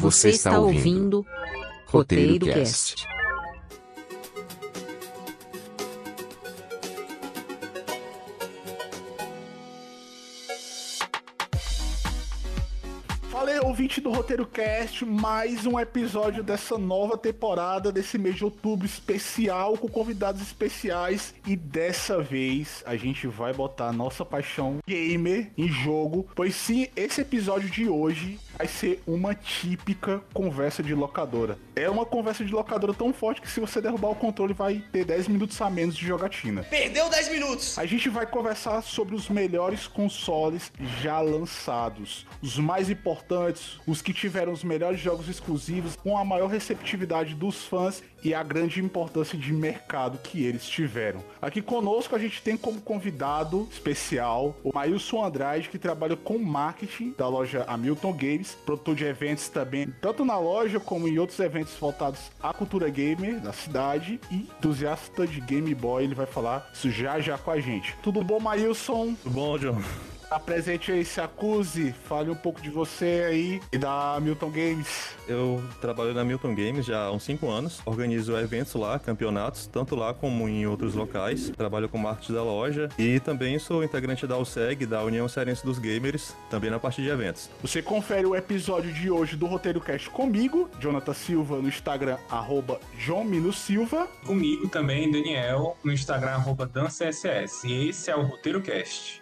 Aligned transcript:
Você 0.00 0.30
está 0.30 0.58
ouvindo 0.58 1.26
Roteiro 1.84 2.46
Cast. 2.46 3.06
Fala 13.30 13.50
aí, 13.50 13.60
ouvinte 13.60 14.00
do 14.00 14.10
Roteiro 14.10 14.46
Cast, 14.46 15.04
mais 15.04 15.66
um 15.66 15.78
episódio 15.78 16.42
dessa 16.42 16.78
nova 16.78 17.18
temporada, 17.18 17.92
desse 17.92 18.16
mês 18.16 18.36
de 18.36 18.44
outubro 18.44 18.86
especial, 18.86 19.76
com 19.76 19.86
convidados 19.86 20.40
especiais. 20.40 21.34
E 21.46 21.54
dessa 21.54 22.22
vez 22.22 22.82
a 22.86 22.96
gente 22.96 23.26
vai 23.26 23.52
botar 23.52 23.92
nossa 23.92 24.24
paixão 24.24 24.78
gamer 24.88 25.50
em 25.58 25.68
jogo, 25.68 26.26
pois 26.34 26.54
sim, 26.54 26.88
esse 26.96 27.20
episódio 27.20 27.68
de 27.68 27.86
hoje 27.86 28.38
vai 28.60 28.68
ser 28.68 29.02
uma 29.06 29.34
típica 29.34 30.20
conversa 30.34 30.82
de 30.82 30.94
locadora. 30.94 31.56
É 31.74 31.88
uma 31.88 32.04
conversa 32.04 32.44
de 32.44 32.52
locadora 32.52 32.92
tão 32.92 33.10
forte 33.10 33.40
que 33.40 33.50
se 33.50 33.58
você 33.58 33.80
derrubar 33.80 34.10
o 34.10 34.14
controle 34.14 34.52
vai 34.52 34.84
ter 34.92 35.02
10 35.02 35.28
minutos 35.28 35.58
a 35.62 35.70
menos 35.70 35.96
de 35.96 36.06
jogatina. 36.06 36.62
Perdeu 36.64 37.08
10 37.08 37.30
minutos! 37.30 37.78
A 37.78 37.86
gente 37.86 38.10
vai 38.10 38.26
conversar 38.26 38.82
sobre 38.82 39.14
os 39.14 39.30
melhores 39.30 39.86
consoles 39.86 40.70
já 41.00 41.20
lançados, 41.20 42.26
os 42.42 42.58
mais 42.58 42.90
importantes, 42.90 43.80
os 43.86 44.02
que 44.02 44.12
tiveram 44.12 44.52
os 44.52 44.62
melhores 44.62 45.00
jogos 45.00 45.26
exclusivos, 45.26 45.96
com 45.96 46.18
a 46.18 46.24
maior 46.24 46.48
receptividade 46.48 47.34
dos 47.34 47.64
fãs 47.64 48.02
e 48.22 48.34
a 48.34 48.42
grande 48.42 48.80
importância 48.80 49.38
de 49.38 49.52
mercado 49.52 50.18
que 50.18 50.44
eles 50.44 50.68
tiveram. 50.68 51.24
Aqui 51.40 51.62
conosco 51.62 52.14
a 52.14 52.18
gente 52.18 52.42
tem 52.42 52.56
como 52.56 52.80
convidado 52.80 53.66
especial 53.72 54.54
o 54.62 54.70
Mailson 54.74 55.24
Andrade, 55.24 55.70
que 55.70 55.78
trabalha 55.78 56.16
com 56.16 56.38
marketing 56.38 57.14
da 57.16 57.26
loja 57.26 57.64
Hamilton 57.66 58.12
Games, 58.12 58.49
produtor 58.64 58.94
de 58.94 59.04
eventos 59.04 59.48
também, 59.48 59.88
tanto 60.00 60.24
na 60.24 60.38
loja 60.38 60.78
como 60.80 61.08
em 61.08 61.18
outros 61.18 61.38
eventos 61.40 61.74
voltados 61.74 62.20
à 62.42 62.52
cultura 62.52 62.88
gamer 62.88 63.40
da 63.40 63.52
cidade 63.52 64.20
e 64.30 64.36
entusiasta 64.36 65.26
de 65.26 65.40
Game 65.40 65.74
Boy. 65.74 66.04
Ele 66.04 66.14
vai 66.14 66.26
falar 66.26 66.70
isso 66.72 66.90
já 66.90 67.20
já 67.20 67.36
com 67.38 67.50
a 67.50 67.60
gente. 67.60 67.96
Tudo 68.02 68.22
bom, 68.22 68.40
Mailson? 68.40 69.14
Tudo 69.22 69.34
bom, 69.34 69.58
John? 69.58 70.09
Apresente 70.30 70.92
aí, 70.92 71.04
se 71.04 71.20
acuse, 71.20 71.92
fale 72.04 72.30
um 72.30 72.36
pouco 72.36 72.60
de 72.62 72.70
você 72.70 73.26
aí 73.28 73.60
e 73.72 73.78
da 73.78 74.16
Milton 74.20 74.50
Games. 74.50 75.16
Eu 75.26 75.62
trabalho 75.80 76.14
na 76.14 76.24
Milton 76.24 76.54
Games 76.54 76.86
já 76.86 77.04
há 77.04 77.12
uns 77.12 77.24
5 77.24 77.48
anos, 77.48 77.80
organizo 77.84 78.36
eventos 78.36 78.74
lá, 78.74 78.98
campeonatos, 78.98 79.66
tanto 79.66 79.96
lá 79.96 80.14
como 80.14 80.48
em 80.48 80.66
outros 80.66 80.94
locais. 80.94 81.50
Trabalho 81.50 81.88
com 81.88 81.98
marketing 81.98 82.34
da 82.34 82.42
loja 82.42 82.88
e 82.96 83.18
também 83.18 83.58
sou 83.58 83.82
integrante 83.82 84.26
da 84.26 84.38
USEG, 84.38 84.86
da 84.86 85.02
União 85.02 85.28
Cearense 85.28 85.64
dos 85.64 85.78
Gamers, 85.78 86.36
também 86.48 86.70
na 86.70 86.78
parte 86.78 87.02
de 87.02 87.08
eventos. 87.08 87.50
Você 87.60 87.82
confere 87.82 88.26
o 88.26 88.36
episódio 88.36 88.92
de 88.92 89.10
hoje 89.10 89.36
do 89.36 89.46
Roteiro 89.46 89.80
Cast 89.80 90.10
comigo, 90.10 90.70
Jonathan 90.78 91.14
Silva, 91.14 91.56
no 91.56 91.68
Instagram, 91.68 92.18
arroba 92.30 92.78
Silva. 93.52 94.06
Comigo 94.24 94.68
também, 94.68 95.10
Daniel, 95.10 95.76
no 95.82 95.92
Instagram, 95.92 96.30
arroba 96.30 96.66
DanCSS. 96.66 97.66
E 97.66 97.88
esse 97.88 98.10
é 98.10 98.16
o 98.16 98.22
Roteiro 98.22 98.60
Cast. 98.60 99.20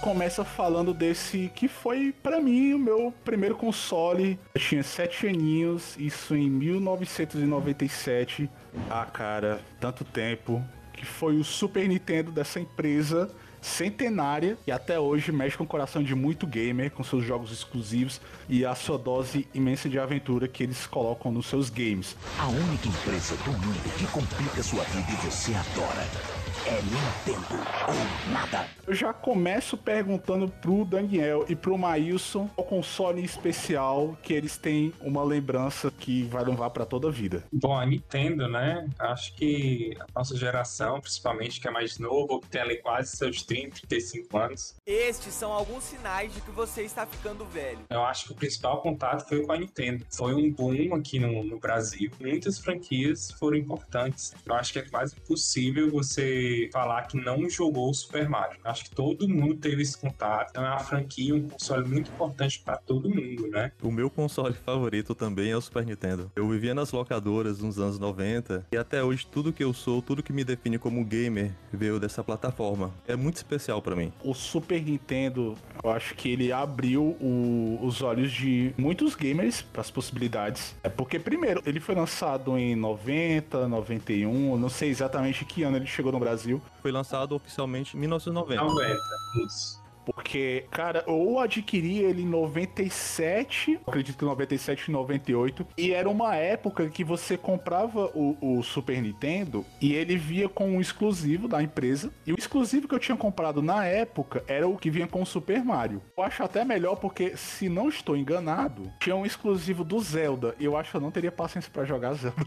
Começa 0.00 0.44
falando 0.44 0.94
desse 0.94 1.50
que 1.54 1.66
foi 1.66 2.14
para 2.22 2.40
mim 2.40 2.72
o 2.72 2.78
meu 2.78 3.12
primeiro 3.24 3.56
console. 3.56 4.38
Eu 4.54 4.60
tinha 4.60 4.84
sete 4.84 5.26
aninhos, 5.26 5.96
isso 5.98 6.36
em 6.36 6.48
1997. 6.48 8.48
Ah, 8.88 9.04
cara, 9.04 9.60
tanto 9.80 10.04
tempo. 10.04 10.62
Que 10.92 11.04
foi 11.04 11.36
o 11.36 11.44
Super 11.44 11.88
Nintendo 11.88 12.30
dessa 12.30 12.60
empresa 12.60 13.28
centenária 13.66 14.56
e 14.66 14.72
até 14.72 14.98
hoje 14.98 15.32
mexe 15.32 15.56
com 15.56 15.64
o 15.64 15.66
coração 15.66 16.02
de 16.02 16.14
muito 16.14 16.46
gamer, 16.46 16.90
com 16.90 17.02
seus 17.02 17.24
jogos 17.24 17.50
exclusivos 17.50 18.20
e 18.48 18.64
a 18.64 18.74
sua 18.74 18.96
dose 18.96 19.46
imensa 19.52 19.88
de 19.88 19.98
aventura 19.98 20.46
que 20.46 20.62
eles 20.62 20.86
colocam 20.86 21.32
nos 21.32 21.46
seus 21.46 21.68
games. 21.68 22.16
A 22.38 22.46
única 22.46 22.88
empresa 22.88 23.36
do 23.36 23.50
mundo 23.52 23.98
que 23.98 24.06
complica 24.06 24.62
sua 24.62 24.84
vida 24.84 25.10
e 25.10 25.26
você 25.26 25.52
adora 25.54 26.45
é 26.66 26.82
Nintendo 26.82 27.46
ou 27.86 28.32
nada. 28.32 28.68
Eu 28.86 28.94
já 28.94 29.12
começo 29.12 29.76
perguntando 29.76 30.48
pro 30.48 30.84
Daniel 30.84 31.44
e 31.48 31.54
pro 31.54 31.78
Maílson 31.78 32.50
o 32.56 32.62
console 32.62 33.24
especial 33.24 34.16
que 34.22 34.32
eles 34.32 34.56
têm 34.56 34.92
uma 35.00 35.22
lembrança 35.22 35.90
que 35.90 36.24
vai 36.24 36.44
levar 36.44 36.70
para 36.70 36.84
toda 36.84 37.08
a 37.08 37.10
vida. 37.10 37.44
Bom, 37.52 37.76
a 37.76 37.86
Nintendo, 37.86 38.48
né? 38.48 38.88
Acho 38.98 39.34
que 39.36 39.96
a 40.00 40.18
nossa 40.18 40.36
geração, 40.36 41.00
principalmente 41.00 41.60
que 41.60 41.68
é 41.68 41.70
mais 41.70 41.98
novo, 41.98 42.40
que 42.40 42.48
tem 42.48 42.60
ali 42.60 42.76
quase 42.78 43.16
seus 43.16 43.42
30, 43.42 43.82
35 43.86 44.36
anos. 44.36 44.74
Estes 44.84 45.34
são 45.34 45.52
alguns 45.52 45.84
sinais 45.84 46.34
de 46.34 46.40
que 46.40 46.50
você 46.50 46.82
está 46.82 47.06
ficando 47.06 47.44
velho. 47.44 47.80
Eu 47.90 48.04
acho 48.04 48.26
que 48.26 48.32
o 48.32 48.36
principal 48.36 48.82
contato 48.82 49.28
foi 49.28 49.44
com 49.44 49.52
a 49.52 49.58
Nintendo. 49.58 50.04
Foi 50.10 50.34
um 50.34 50.52
boom 50.52 50.94
aqui 50.94 51.18
no, 51.18 51.44
no 51.44 51.58
Brasil. 51.58 52.10
Muitas 52.20 52.58
franquias 52.58 53.30
foram 53.32 53.56
importantes. 53.56 54.32
Eu 54.44 54.54
acho 54.54 54.72
que 54.72 54.78
é 54.80 54.82
quase 54.82 55.14
impossível 55.16 55.90
você 55.90 56.55
falar 56.72 57.02
que 57.02 57.16
não 57.16 57.48
jogou 57.48 57.90
o 57.90 57.94
Super 57.94 58.28
Mario. 58.28 58.58
Acho 58.64 58.84
que 58.84 58.90
todo 58.90 59.28
mundo 59.28 59.56
teve 59.56 59.82
esse 59.82 59.98
contato. 59.98 60.50
Então 60.50 60.64
é 60.64 60.70
uma 60.70 60.78
franquia, 60.78 61.34
um 61.34 61.48
console 61.48 61.88
muito 61.88 62.10
importante 62.10 62.60
para 62.60 62.76
todo 62.76 63.08
mundo, 63.08 63.48
né? 63.48 63.72
O 63.82 63.90
meu 63.90 64.10
console 64.10 64.54
favorito 64.54 65.14
também 65.14 65.50
é 65.50 65.56
o 65.56 65.60
Super 65.60 65.84
Nintendo. 65.84 66.30
Eu 66.34 66.48
vivia 66.48 66.74
nas 66.74 66.92
locadoras 66.92 67.60
nos 67.60 67.78
anos 67.78 67.98
90 67.98 68.66
e 68.72 68.76
até 68.76 69.02
hoje 69.02 69.26
tudo 69.26 69.52
que 69.52 69.64
eu 69.64 69.72
sou, 69.72 70.00
tudo 70.02 70.22
que 70.22 70.32
me 70.32 70.44
define 70.44 70.78
como 70.78 71.04
gamer 71.04 71.52
veio 71.72 71.98
dessa 72.00 72.22
plataforma. 72.22 72.92
É 73.06 73.16
muito 73.16 73.36
especial 73.36 73.82
para 73.82 73.96
mim. 73.96 74.12
O 74.22 74.34
Super 74.34 74.82
Nintendo, 74.82 75.56
eu 75.82 75.90
acho 75.90 76.14
que 76.14 76.30
ele 76.30 76.52
abriu 76.52 77.16
o, 77.20 77.78
os 77.82 78.02
olhos 78.02 78.32
de 78.32 78.72
muitos 78.76 79.14
gamers 79.14 79.62
para 79.62 79.80
as 79.80 79.90
possibilidades. 79.90 80.74
É 80.82 80.88
porque 80.88 81.18
primeiro, 81.18 81.62
ele 81.66 81.80
foi 81.80 81.94
lançado 81.94 82.56
em 82.58 82.74
90, 82.74 83.68
91, 83.68 84.56
não 84.56 84.68
sei 84.68 84.90
exatamente 84.90 85.44
que 85.44 85.62
ano 85.62 85.76
ele 85.76 85.86
chegou 85.86 86.12
no 86.12 86.18
Brasil 86.18 86.45
Brasil. 86.46 86.62
Foi 86.80 86.92
lançado 86.92 87.34
oficialmente 87.34 87.96
em 87.96 88.00
1990. 88.00 88.62
90, 88.62 89.00
isso. 89.46 89.85
Porque, 90.06 90.64
cara, 90.70 91.02
eu 91.04 91.40
adquiri 91.40 91.98
ele 91.98 92.22
em 92.22 92.26
97, 92.26 93.80
acredito 93.84 94.18
que 94.18 94.24
97 94.24 94.86
e 94.86 94.92
98, 94.92 95.66
e 95.76 95.92
era 95.92 96.08
uma 96.08 96.36
época 96.36 96.88
que 96.88 97.02
você 97.02 97.36
comprava 97.36 98.06
o, 98.14 98.36
o, 98.40 98.62
Super 98.62 99.02
Nintendo 99.02 99.64
e 99.80 99.94
ele 99.94 100.16
via 100.16 100.48
com 100.48 100.70
um 100.70 100.80
exclusivo 100.80 101.48
da 101.48 101.60
empresa. 101.60 102.12
E 102.24 102.32
o 102.32 102.38
exclusivo 102.38 102.86
que 102.86 102.94
eu 102.94 103.00
tinha 103.00 103.16
comprado 103.16 103.60
na 103.60 103.84
época 103.84 104.44
era 104.46 104.68
o 104.68 104.76
que 104.76 104.90
vinha 104.90 105.08
com 105.08 105.22
o 105.22 105.26
Super 105.26 105.64
Mario. 105.64 106.00
Eu 106.16 106.22
acho 106.22 106.42
até 106.44 106.64
melhor 106.64 106.96
porque, 106.96 107.36
se 107.36 107.68
não 107.68 107.88
estou 107.88 108.16
enganado, 108.16 108.92
tinha 109.00 109.16
um 109.16 109.26
exclusivo 109.26 109.82
do 109.82 109.98
Zelda. 109.98 110.54
E 110.60 110.64
eu 110.64 110.76
acho 110.76 110.92
que 110.92 110.96
eu 110.96 111.00
não 111.00 111.10
teria 111.10 111.32
paciência 111.32 111.70
para 111.72 111.84
jogar 111.84 112.14
Zelda. 112.14 112.46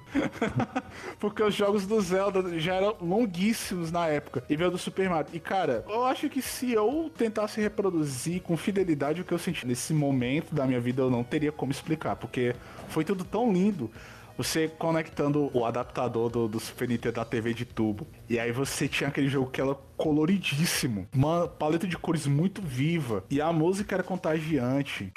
porque 1.19 1.43
os 1.43 1.53
jogos 1.53 1.85
do 1.85 1.99
Zelda 1.99 2.57
já 2.57 2.75
eram 2.75 2.95
longuíssimos 3.01 3.91
na 3.91 4.07
época. 4.07 4.43
E 4.49 4.55
veio 4.55 4.71
do 4.71 4.77
Super 4.77 5.09
Mario. 5.09 5.31
E, 5.33 5.39
cara, 5.39 5.83
eu 5.89 6.05
acho 6.05 6.29
que 6.29 6.41
se 6.41 6.71
eu 6.71 7.11
tentar 7.17 7.48
se 7.49 7.61
reproduzir 7.61 8.41
com 8.41 8.55
fidelidade 8.55 9.21
o 9.21 9.25
que 9.25 9.33
eu 9.33 9.39
senti 9.39 9.65
nesse 9.67 9.93
momento 9.93 10.53
da 10.53 10.65
minha 10.65 10.79
vida, 10.79 11.01
eu 11.01 11.09
não 11.09 11.23
teria 11.23 11.51
como 11.51 11.71
explicar, 11.71 12.15
porque 12.15 12.55
foi 12.87 13.03
tudo 13.03 13.23
tão 13.23 13.51
lindo. 13.51 13.91
Você 14.37 14.69
conectando 14.69 15.51
o 15.53 15.65
adaptador 15.65 16.29
do, 16.29 16.47
do 16.47 16.61
Super 16.61 16.87
Nintendo 16.87 17.15
da 17.15 17.25
TV 17.25 17.53
de 17.53 17.65
tubo. 17.65 18.07
E 18.29 18.39
aí 18.39 18.53
você 18.53 18.87
tinha 18.87 19.09
aquele 19.09 19.27
jogo 19.27 19.51
que 19.51 19.59
era 19.59 19.75
coloridíssimo. 19.97 21.09
Uma 21.13 21.45
paleta 21.45 21.85
de 21.85 21.97
cores 21.97 22.25
muito 22.25 22.61
viva. 22.61 23.21
E 23.29 23.41
a 23.41 23.51
música 23.51 23.95
era 23.95 24.03
contagiante. 24.03 25.11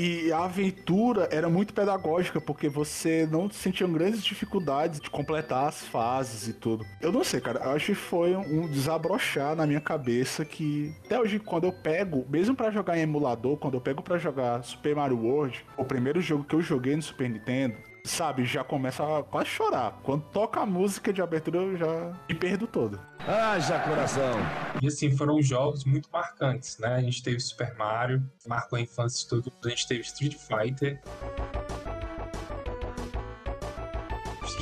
E 0.00 0.30
a 0.30 0.44
aventura 0.44 1.28
era 1.32 1.48
muito 1.48 1.74
pedagógica, 1.74 2.40
porque 2.40 2.68
você 2.68 3.26
não 3.28 3.50
sentia 3.50 3.84
grandes 3.88 4.22
dificuldades 4.22 5.00
de 5.00 5.10
completar 5.10 5.66
as 5.66 5.84
fases 5.84 6.46
e 6.46 6.52
tudo. 6.52 6.86
Eu 7.00 7.10
não 7.10 7.24
sei, 7.24 7.40
cara. 7.40 7.72
Acho 7.72 7.86
que 7.86 7.94
foi 7.96 8.36
um 8.36 8.68
desabrochar 8.68 9.56
na 9.56 9.66
minha 9.66 9.80
cabeça 9.80 10.44
que 10.44 10.94
até 11.04 11.18
hoje, 11.18 11.40
quando 11.40 11.64
eu 11.64 11.72
pego, 11.72 12.24
mesmo 12.28 12.54
para 12.54 12.70
jogar 12.70 12.96
em 12.96 13.00
emulador, 13.00 13.56
quando 13.56 13.74
eu 13.74 13.80
pego 13.80 14.00
para 14.00 14.18
jogar 14.18 14.62
Super 14.62 14.94
Mario 14.94 15.18
World, 15.18 15.66
o 15.76 15.84
primeiro 15.84 16.20
jogo 16.20 16.44
que 16.44 16.54
eu 16.54 16.62
joguei 16.62 16.94
no 16.94 17.02
Super 17.02 17.28
Nintendo, 17.28 17.74
sabe, 18.04 18.44
já 18.44 18.64
começa 18.64 19.02
a 19.18 19.22
quase 19.22 19.50
chorar. 19.50 20.00
Quando 20.02 20.22
toca 20.32 20.60
a 20.60 20.66
música 20.66 21.12
de 21.12 21.22
abertura, 21.22 21.58
eu 21.58 21.76
já 21.76 22.12
me 22.28 22.34
perdo 22.34 22.66
todo. 22.66 23.00
Haja 23.26 23.78
coração! 23.80 24.36
E 24.80 24.86
assim, 24.86 25.16
foram 25.16 25.40
jogos 25.42 25.84
muito 25.84 26.08
marcantes, 26.10 26.78
né? 26.78 26.94
A 26.94 27.00
gente 27.00 27.22
teve 27.22 27.40
Super 27.40 27.74
Mario, 27.76 28.22
marcou 28.46 28.78
a 28.78 28.80
infância 28.80 29.22
de 29.22 29.28
todo 29.28 29.52
a 29.64 29.68
gente 29.68 29.86
teve 29.86 30.00
Street 30.00 30.34
Fighter. 30.34 31.00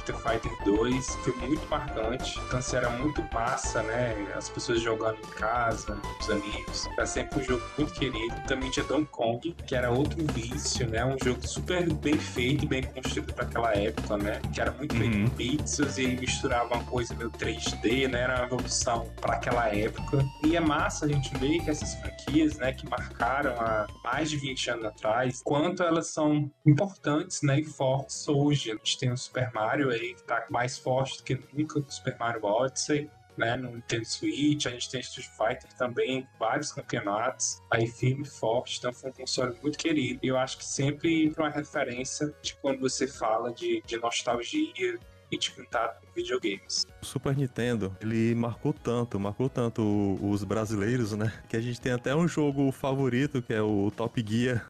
Street 0.07 0.41
Fighter 0.41 0.65
2 0.65 1.07
foi 1.17 1.35
muito 1.37 1.69
marcante. 1.69 2.39
Então, 2.47 2.59
assim, 2.59 2.77
era 2.77 2.91
muito 2.91 3.23
massa, 3.33 3.83
né? 3.83 4.33
As 4.37 4.49
pessoas 4.49 4.81
jogando 4.81 5.19
em 5.19 5.31
casa, 5.31 6.01
os 6.21 6.31
amigos. 6.31 6.87
Era 6.93 7.07
sempre 7.07 7.41
um 7.41 7.45
jogo 7.45 7.63
muito 7.77 7.93
querido. 7.93 8.35
Também 8.47 8.71
tinha 8.71 8.85
Donkey 8.87 9.11
Kong, 9.11 9.57
que 9.67 9.75
era 9.75 9.91
outro 9.91 10.25
vício, 10.33 10.89
né? 10.89 11.05
Um 11.05 11.17
jogo 11.23 11.47
super 11.47 11.93
bem 11.95 12.19
feito 12.19 12.65
e 12.65 12.69
bem 12.69 12.83
construído 12.83 13.33
para 13.35 13.45
aquela 13.45 13.75
época, 13.75 14.17
né? 14.17 14.41
Que 14.53 14.61
era 14.61 14.71
muito 14.73 14.95
feito 14.95 15.17
em 15.17 15.29
pixels 15.29 15.99
e 15.99 16.05
ele 16.05 16.21
misturava 16.21 16.75
uma 16.75 16.85
coisa 16.85 17.15
meio 17.15 17.31
3D, 17.31 18.09
né? 18.09 18.23
Era 18.23 18.37
uma 18.37 18.47
evolução 18.47 19.11
para 19.21 19.35
aquela 19.35 19.69
época. 19.75 20.25
E 20.45 20.57
é 20.57 20.61
massa 20.61 21.07
a 21.07 21.09
gente 21.09 21.37
ver 21.39 21.61
que 21.61 21.71
essas 21.71 21.95
franquias, 21.95 22.57
né, 22.59 22.73
que 22.73 22.89
marcaram 22.89 23.53
há 23.61 23.87
mais 24.05 24.31
de 24.31 24.37
20 24.37 24.71
anos 24.71 24.85
atrás, 24.85 25.43
quanto 25.43 25.83
elas 25.83 26.09
são 26.09 26.51
importantes, 26.67 27.43
né, 27.43 27.61
e 27.61 27.65
fortes 27.65 28.29
hoje. 28.29 28.71
A 28.71 28.75
gente 28.75 28.99
tem 28.99 29.11
o 29.11 29.17
Super 29.17 29.51
Mario 29.53 29.96
aí 29.97 30.15
que 30.15 30.23
tá 30.23 30.47
mais 30.51 30.79
forte 30.79 31.19
do 31.19 31.25
que 31.25 31.39
nunca, 31.53 31.79
o 31.79 31.85
Super 31.91 32.17
Mario 32.19 32.45
Odyssey 32.45 33.11
né, 33.37 33.57
no 33.57 33.73
Nintendo 33.73 34.05
Switch, 34.05 34.67
a 34.67 34.71
gente 34.71 34.91
tem 34.91 35.01
Street 35.01 35.29
Fighter 35.29 35.73
também, 35.77 36.27
vários 36.39 36.73
campeonatos, 36.73 37.63
aí 37.71 37.87
firme 37.87 38.23
e 38.23 38.29
forte, 38.29 38.79
então 38.79 38.93
foi 38.93 39.11
um 39.11 39.13
console 39.13 39.57
muito 39.63 39.79
querido. 39.79 40.21
E 40.23 40.29
eu 40.29 40.39
acho 40.39 40.59
que 40.59 40.65
sempre 40.65 41.33
uma 41.37 41.51
referência 41.51 42.35
de 42.43 42.55
quando 42.55 42.81
você 42.81 43.07
fala 43.07 43.53
de, 43.53 43.83
de 43.87 43.97
nostalgia 43.99 44.99
e 45.31 45.39
de 45.39 45.51
contato 45.51 46.01
com 46.01 46.13
videogames. 46.13 46.87
O 47.03 47.05
Super 47.05 47.37
Nintendo, 47.37 47.97
ele 48.01 48.35
marcou 48.35 48.73
tanto, 48.73 49.19
marcou 49.19 49.49
tanto 49.49 49.83
os 50.23 50.45
brasileiros, 50.45 51.13
né? 51.13 51.33
Que 51.49 51.57
a 51.57 51.61
gente 51.61 51.81
tem 51.81 51.93
até 51.93 52.15
um 52.15 52.29
jogo 52.29 52.71
favorito, 52.71 53.43
que 53.43 53.53
é 53.53 53.61
o 53.61 53.91
Top 53.91 54.25
Gear. 54.27 54.67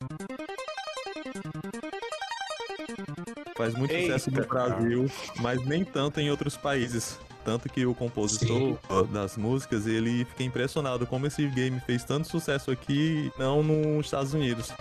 Faz 3.56 3.74
muito 3.74 3.92
Eita, 3.92 4.18
sucesso 4.18 4.30
no 4.30 4.46
Brasil, 4.46 5.10
mas 5.40 5.64
nem 5.64 5.84
tanto 5.84 6.20
em 6.20 6.30
outros 6.30 6.56
países. 6.56 7.18
Tanto 7.44 7.68
que 7.68 7.86
o 7.86 7.94
compositor 7.94 8.76
ó, 8.88 9.02
das 9.04 9.36
músicas, 9.36 9.86
ele 9.86 10.24
fica 10.24 10.42
impressionado 10.42 11.06
como 11.06 11.28
esse 11.28 11.46
game 11.46 11.80
fez 11.80 12.02
tanto 12.02 12.26
sucesso 12.26 12.72
aqui, 12.72 13.30
não 13.38 13.62
nos 13.62 14.06
Estados 14.06 14.34
Unidos. 14.34 14.72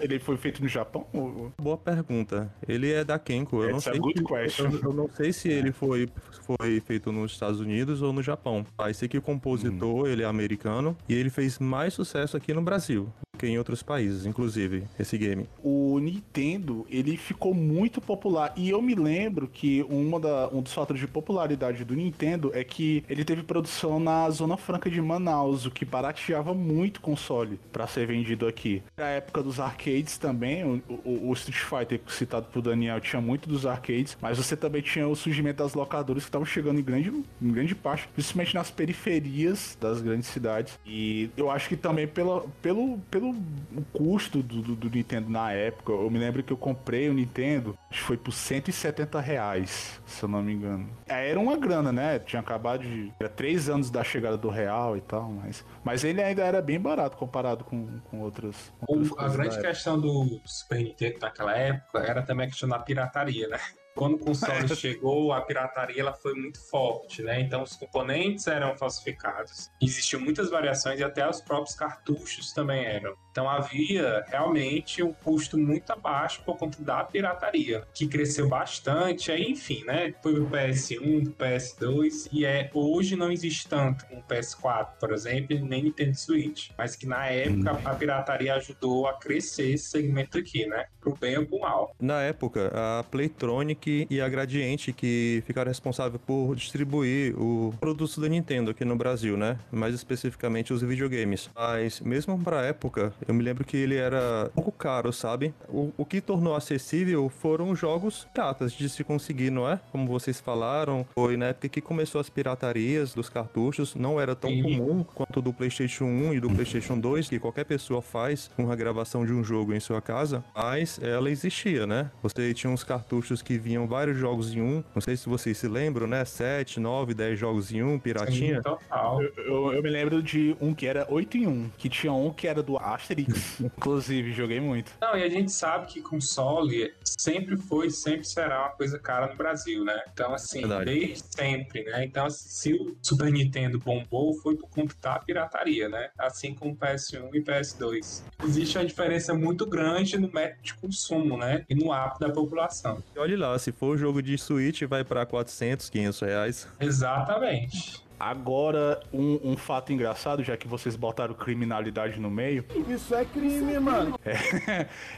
Ele 0.00 0.18
foi 0.18 0.36
feito 0.36 0.62
no 0.62 0.68
Japão? 0.68 1.06
ou- 1.12 1.52
Boa 1.60 1.76
pergunta. 1.76 2.52
Ele 2.66 2.90
é 2.92 3.04
da 3.04 3.18
Kenko. 3.18 3.62
Eu 3.62 3.70
não 3.70 3.78
It's 3.78 3.88
a 3.88 3.92
sei 3.92 4.00
good 4.00 4.18
se, 4.18 4.24
question. 4.24 4.70
Eu, 4.70 4.80
eu 4.82 4.92
não 4.92 5.08
sei 5.10 5.32
se 5.32 5.48
ele 5.48 5.72
foi, 5.72 6.08
foi 6.42 6.80
feito 6.80 7.10
nos 7.12 7.32
Estados 7.32 7.60
Unidos 7.60 8.02
ou 8.02 8.12
no 8.12 8.22
Japão. 8.22 8.64
Aí 8.78 8.94
sei 8.94 9.08
que 9.08 9.18
o 9.18 9.22
compositor, 9.22 10.06
ele 10.08 10.22
é 10.22 10.26
americano 10.26 10.96
e 11.08 11.14
ele 11.14 11.30
fez 11.30 11.58
mais 11.58 11.94
sucesso 11.94 12.36
aqui 12.36 12.52
no 12.54 12.62
Brasil 12.62 13.08
que 13.38 13.46
em 13.46 13.56
outros 13.58 13.82
países, 13.82 14.26
inclusive, 14.26 14.84
esse 14.98 15.16
game. 15.16 15.48
o 15.62 15.98
Nintendo 15.98 16.86
ele 16.90 17.16
ficou 17.16 17.54
muito 17.54 18.00
popular 18.00 18.52
e 18.56 18.68
eu 18.70 18.82
me 18.82 18.94
lembro 18.94 19.48
que 19.48 19.84
uma 19.88 20.18
da, 20.20 20.48
um 20.52 20.60
dos 20.60 20.72
fatores 20.72 21.00
de 21.00 21.06
popularidade 21.06 21.84
do 21.84 21.94
Nintendo 21.94 22.50
é 22.54 22.64
que 22.64 23.04
ele 23.08 23.24
teve 23.24 23.42
produção 23.42 23.98
na 24.00 24.28
Zona 24.30 24.56
Franca 24.56 24.90
de 24.90 25.00
Manaus, 25.00 25.64
o 25.66 25.70
que 25.70 25.84
barateava 25.84 26.52
muito 26.52 26.98
o 26.98 27.00
console 27.00 27.58
para 27.72 27.86
ser 27.86 28.06
vendido 28.06 28.46
aqui. 28.46 28.82
Na 28.96 29.06
época 29.06 29.42
dos 29.42 29.60
arcades 29.60 30.18
também, 30.18 30.64
o, 30.64 30.82
o- 31.04 31.28
o 31.30 31.32
Street 31.34 31.58
Fighter 31.60 32.00
citado 32.08 32.46
por 32.52 32.60
Daniel 32.62 33.00
tinha 33.00 33.20
muito 33.22 33.48
dos 33.48 33.64
arcades, 33.64 34.16
mas 34.20 34.36
você 34.38 34.56
também 34.56 34.82
tinha 34.82 35.06
o 35.06 35.14
surgimento 35.14 35.62
das 35.62 35.74
locadoras 35.74 36.24
que 36.24 36.28
estavam 36.28 36.46
chegando 36.46 36.80
em 36.80 36.82
grande, 36.82 37.10
em 37.40 37.52
grande 37.52 37.74
parte, 37.74 38.08
principalmente 38.14 38.54
nas 38.54 38.70
periferias 38.70 39.76
das 39.80 40.00
grandes 40.00 40.28
cidades. 40.28 40.78
E 40.86 41.30
eu 41.36 41.50
acho 41.50 41.68
que 41.68 41.76
também 41.76 42.06
pela, 42.06 42.44
pelo, 42.62 42.98
pelo 43.10 43.27
o 43.30 43.82
custo 43.92 44.42
do, 44.42 44.62
do- 44.62 44.74
do 44.76 44.90
Nintendo 44.90 45.28
na 45.30 45.52
época, 45.52 45.92
eu 45.92 46.10
me 46.10 46.18
lembro 46.18 46.42
que 46.42 46.52
eu 46.52 46.56
comprei 46.56 47.08
o 47.08 47.14
Nintendo, 47.14 47.76
acho 47.90 48.00
que 48.00 48.06
foi 48.06 48.16
por 48.16 48.32
170 48.32 49.20
reais, 49.20 50.00
se 50.06 50.22
eu 50.22 50.28
não 50.28 50.42
me 50.42 50.52
engano. 50.52 50.88
É, 51.06 51.30
Era 51.30 51.38
uma 51.40 51.56
grana, 51.56 51.92
né? 51.92 52.18
Tinha 52.18 52.40
acabado 52.40 52.82
de. 52.82 53.12
Era 53.20 53.28
três 53.28 53.68
anos 53.68 53.90
da 53.90 54.02
chegada 54.04 54.36
do 54.36 54.48
real 54.48 54.96
e 54.96 55.00
tal, 55.00 55.30
mas. 55.30 55.64
Mas 55.84 56.04
ele 56.04 56.22
ainda 56.22 56.42
era 56.42 56.60
bem 56.62 56.78
barato 56.80 57.16
comparado 57.16 57.64
com, 57.64 57.98
com 58.10 58.20
outras. 58.20 58.56
com 58.80 58.98
outras 58.98 59.18
a 59.18 59.28
grande 59.28 59.60
questão 59.60 59.98
do 60.00 60.40
Super 60.44 60.78
Nintendo 60.78 61.18
naquela 61.22 61.56
época 61.56 61.98
era 62.00 62.22
também 62.22 62.46
a 62.46 62.50
questão 62.50 62.68
da 62.68 62.78
pirataria, 62.78 63.48
né? 63.48 63.58
Quando 63.98 64.14
o 64.14 64.18
console 64.18 64.68
chegou, 64.76 65.32
a 65.32 65.40
pirataria 65.40 66.00
ela 66.00 66.12
foi 66.12 66.32
muito 66.32 66.60
forte, 66.70 67.20
né? 67.20 67.40
Então 67.40 67.64
os 67.64 67.74
componentes 67.74 68.46
eram 68.46 68.76
falsificados. 68.76 69.70
Existiam 69.82 70.20
muitas 70.20 70.48
variações 70.48 71.00
e 71.00 71.04
até 71.04 71.28
os 71.28 71.40
próprios 71.40 71.74
cartuchos 71.74 72.52
também 72.52 72.84
eram. 72.84 73.16
Então 73.32 73.50
havia 73.50 74.24
realmente 74.28 75.02
um 75.02 75.12
custo 75.12 75.58
muito 75.58 75.90
abaixo 75.92 76.42
por 76.44 76.56
conta 76.56 76.80
da 76.80 77.02
pirataria, 77.02 77.82
que 77.92 78.06
cresceu 78.06 78.48
bastante. 78.48 79.32
Aí, 79.32 79.50
enfim, 79.50 79.82
né? 79.84 80.14
Foi 80.22 80.38
o 80.38 80.48
PS1, 80.48 81.28
o 81.28 81.32
PS2 81.32 82.28
e 82.30 82.44
é 82.44 82.70
hoje 82.72 83.16
não 83.16 83.32
existe 83.32 83.68
tanto 83.68 84.04
o 84.12 84.22
PS4, 84.22 84.90
por 85.00 85.12
exemplo, 85.12 85.58
nem 85.58 85.84
Nintendo 85.84 86.14
Switch, 86.14 86.70
mas 86.78 86.94
que 86.94 87.06
na 87.06 87.26
época 87.26 87.80
a 87.84 87.94
pirataria 87.96 88.54
ajudou 88.54 89.08
a 89.08 89.14
crescer 89.14 89.72
esse 89.72 89.90
segmento 89.90 90.38
aqui, 90.38 90.66
né? 90.66 90.86
Pro 91.00 91.16
bem 91.16 91.36
ou 91.36 91.46
pro 91.46 91.58
mal. 91.58 91.96
Na 92.00 92.22
época, 92.22 92.70
a 92.72 93.02
Playtronic 93.04 93.87
e 94.10 94.20
a 94.20 94.28
Gradiente 94.28 94.92
que 94.92 95.42
ficaram 95.46 95.68
responsáveis 95.68 96.20
por 96.26 96.54
distribuir 96.54 97.34
o 97.40 97.72
produto 97.80 98.20
da 98.20 98.28
Nintendo 98.28 98.70
aqui 98.70 98.84
no 98.84 98.96
Brasil, 98.96 99.36
né? 99.36 99.58
Mais 99.70 99.94
especificamente 99.94 100.72
os 100.72 100.82
videogames. 100.82 101.50
Mas 101.54 102.00
mesmo 102.00 102.38
pra 102.38 102.62
época, 102.62 103.12
eu 103.26 103.34
me 103.34 103.42
lembro 103.42 103.64
que 103.64 103.76
ele 103.76 103.96
era 103.96 104.50
um 104.52 104.62
pouco 104.62 104.72
caro, 104.72 105.12
sabe? 105.12 105.54
O, 105.68 105.92
o 105.96 106.04
que 106.04 106.20
tornou 106.20 106.54
acessível 106.54 107.28
foram 107.28 107.70
os 107.70 107.78
jogos 107.78 108.26
piratas 108.32 108.72
de 108.72 108.88
se 108.88 109.04
conseguir, 109.04 109.50
não 109.50 109.68
é? 109.68 109.80
Como 109.92 110.06
vocês 110.08 110.40
falaram, 110.40 111.06
foi 111.14 111.36
na 111.36 111.46
época 111.46 111.68
que 111.68 111.80
começou 111.80 112.20
as 112.20 112.28
piratarias 112.28 113.14
dos 113.14 113.28
cartuchos, 113.28 113.94
não 113.94 114.20
era 114.20 114.34
tão 114.34 114.50
Sim. 114.50 114.62
comum 114.62 115.04
quanto 115.14 115.40
do 115.40 115.52
PlayStation 115.52 116.04
1 116.04 116.34
e 116.34 116.40
do 116.40 116.50
PlayStation 116.50 116.98
2, 116.98 117.28
que 117.28 117.38
qualquer 117.38 117.64
pessoa 117.64 118.02
faz 118.02 118.50
uma 118.56 118.74
gravação 118.74 119.24
de 119.24 119.32
um 119.32 119.44
jogo 119.44 119.74
em 119.74 119.80
sua 119.80 120.00
casa, 120.00 120.44
mas 120.54 120.98
ela 121.02 121.30
existia, 121.30 121.86
né? 121.86 122.10
Você 122.22 122.52
tinha 122.54 122.70
uns 122.70 122.84
cartuchos 122.84 123.42
que 123.42 123.58
vinham 123.58 123.77
vários 123.86 124.16
jogos 124.16 124.54
em 124.54 124.60
um, 124.60 124.82
não 124.94 125.00
sei 125.00 125.16
se 125.16 125.28
vocês 125.28 125.56
se 125.56 125.68
lembram, 125.68 126.06
né? 126.06 126.24
7, 126.24 126.80
9, 126.80 127.14
10 127.14 127.38
jogos 127.38 127.72
em 127.72 127.82
um, 127.82 127.98
piratinha. 127.98 128.62
Total. 128.62 129.22
Eu, 129.22 129.72
eu 129.72 129.82
me 129.82 129.90
lembro 129.90 130.22
de 130.22 130.56
um 130.60 130.74
que 130.74 130.86
era 130.86 131.06
8 131.08 131.36
em 131.36 131.46
1, 131.46 131.70
que 131.76 131.88
tinha 131.88 132.12
um 132.12 132.32
que 132.32 132.46
era 132.46 132.62
do 132.62 132.76
Asterix. 132.76 133.60
Inclusive, 133.60 134.32
joguei 134.32 134.60
muito. 134.60 134.92
Não, 135.00 135.16
e 135.16 135.22
a 135.22 135.28
gente 135.28 135.52
sabe 135.52 135.86
que 135.86 136.00
console 136.00 136.94
sempre 137.04 137.56
foi, 137.56 137.90
sempre 137.90 138.24
será 138.24 138.60
uma 138.60 138.70
coisa 138.70 138.98
cara 138.98 139.28
no 139.28 139.36
Brasil, 139.36 139.84
né? 139.84 140.00
Então, 140.12 140.34
assim, 140.34 140.60
Verdade. 140.60 140.84
desde 140.84 141.24
sempre, 141.30 141.84
né? 141.84 142.04
Então, 142.04 142.26
assim, 142.26 142.48
se 142.48 142.74
o 142.74 142.96
Super 143.02 143.30
Nintendo 143.30 143.78
bombou, 143.78 144.34
foi 144.34 144.56
por 144.56 144.68
conta 144.70 144.94
da 145.00 145.18
pirataria, 145.18 145.88
né? 145.88 146.10
Assim 146.18 146.54
como 146.54 146.72
o 146.72 146.76
PS1 146.76 147.34
e 147.34 147.40
PS2. 147.42 148.22
Existe 148.44 148.78
uma 148.78 148.86
diferença 148.86 149.34
muito 149.34 149.66
grande 149.66 150.18
no 150.18 150.30
método 150.32 150.62
de 150.62 150.74
consumo, 150.74 151.36
né? 151.36 151.64
E 151.68 151.74
no 151.74 151.92
hábito 151.92 152.20
da 152.20 152.30
população. 152.30 153.02
E 153.14 153.18
olha 153.18 153.38
lá, 153.38 153.57
se 153.58 153.72
for 153.72 153.96
jogo 153.98 154.22
de 154.22 154.36
Switch, 154.38 154.82
vai 154.82 155.04
pra 155.04 155.26
400, 155.26 155.88
500 155.90 156.20
reais. 156.20 156.68
Exatamente. 156.80 158.07
Agora, 158.18 159.00
um, 159.12 159.52
um 159.52 159.56
fato 159.56 159.92
engraçado, 159.92 160.42
já 160.42 160.56
que 160.56 160.66
vocês 160.66 160.96
botaram 160.96 161.34
criminalidade 161.34 162.18
no 162.18 162.30
meio. 162.30 162.64
Isso 162.88 163.14
é 163.14 163.24
crime, 163.24 163.78
mano. 163.78 164.18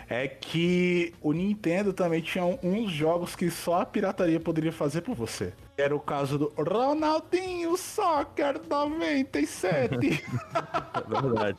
É, 0.09 0.29
que 0.29 1.15
o 1.23 1.33
Nintendo 1.33 1.93
também 1.93 2.21
tinha 2.21 2.45
uns 2.45 2.91
jogos 2.91 3.35
que 3.35 3.51
só 3.51 3.81
a 3.81 3.87
pirataria 3.87 4.39
poderia 4.39 4.73
fazer 4.73 5.01
por 5.01 5.15
você. 5.15 5.53
Era 5.77 5.97
o 5.97 6.01
caso 6.01 6.39
do 6.39 6.53
Ronaldinho 6.59 7.75
Soccer 7.77 8.61
97. 8.69 9.95
É 9.95 9.99
verdade. 11.23 11.57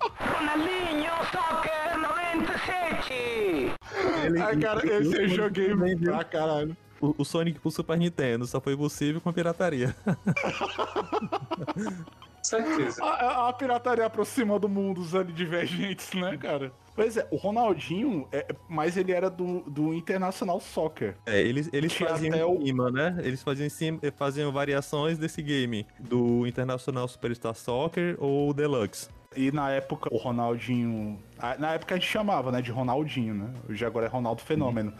Ai, 4.43 4.57
cara, 4.57 4.85
esse 4.85 5.15
eu 5.15 5.27
joguei 5.27 5.75
pra 5.97 6.23
caralho. 6.23 6.77
O, 7.01 7.15
o 7.17 7.25
Sonic 7.25 7.59
pro 7.59 7.71
Super 7.71 7.97
Nintendo 7.97 8.45
só 8.45 8.61
foi 8.61 8.77
possível 8.77 9.19
com 9.19 9.29
a 9.29 9.33
pirataria. 9.33 9.95
Certeza. 12.43 13.03
A, 13.03 13.07
a- 13.07 13.49
a 13.49 13.53
pirataria 13.53 14.05
aproxima 14.05 14.57
do 14.59 14.67
mundo 14.67 14.99
usando 14.99 15.31
divergentes, 15.31 16.11
né, 16.13 16.35
cara? 16.37 16.71
Pois 16.95 17.15
é, 17.15 17.25
o 17.31 17.37
Ronaldinho, 17.37 18.27
é, 18.31 18.45
mas 18.67 18.97
ele 18.97 19.11
era 19.11 19.29
do, 19.29 19.61
do 19.61 19.93
Internacional 19.93 20.59
Soccer. 20.59 21.15
É, 21.25 21.39
eles, 21.39 21.69
eles 21.71 21.93
faziam 21.93 22.33
até 22.33 22.45
o- 22.45 22.55
em 22.55 22.65
cima, 22.65 22.91
né? 22.91 23.15
Eles 23.23 23.41
faziam, 23.43 23.69
faziam 24.17 24.51
variações 24.51 25.17
desse 25.17 25.41
game, 25.41 25.85
do 25.99 26.45
Internacional 26.47 27.07
Superstar 27.07 27.53
Soccer 27.55 28.15
ou 28.19 28.53
Deluxe. 28.53 29.07
E 29.35 29.49
na 29.51 29.69
época, 29.69 30.09
o 30.13 30.17
Ronaldinho. 30.17 31.17
Na 31.57 31.73
época 31.75 31.95
a 31.95 31.97
gente 31.97 32.09
chamava, 32.09 32.51
né, 32.51 32.61
de 32.61 32.69
Ronaldinho, 32.71 33.33
né? 33.33 33.53
Hoje 33.69 33.85
agora 33.85 34.07
é 34.07 34.09
Ronaldo 34.09 34.41
Fenômeno. 34.41 34.91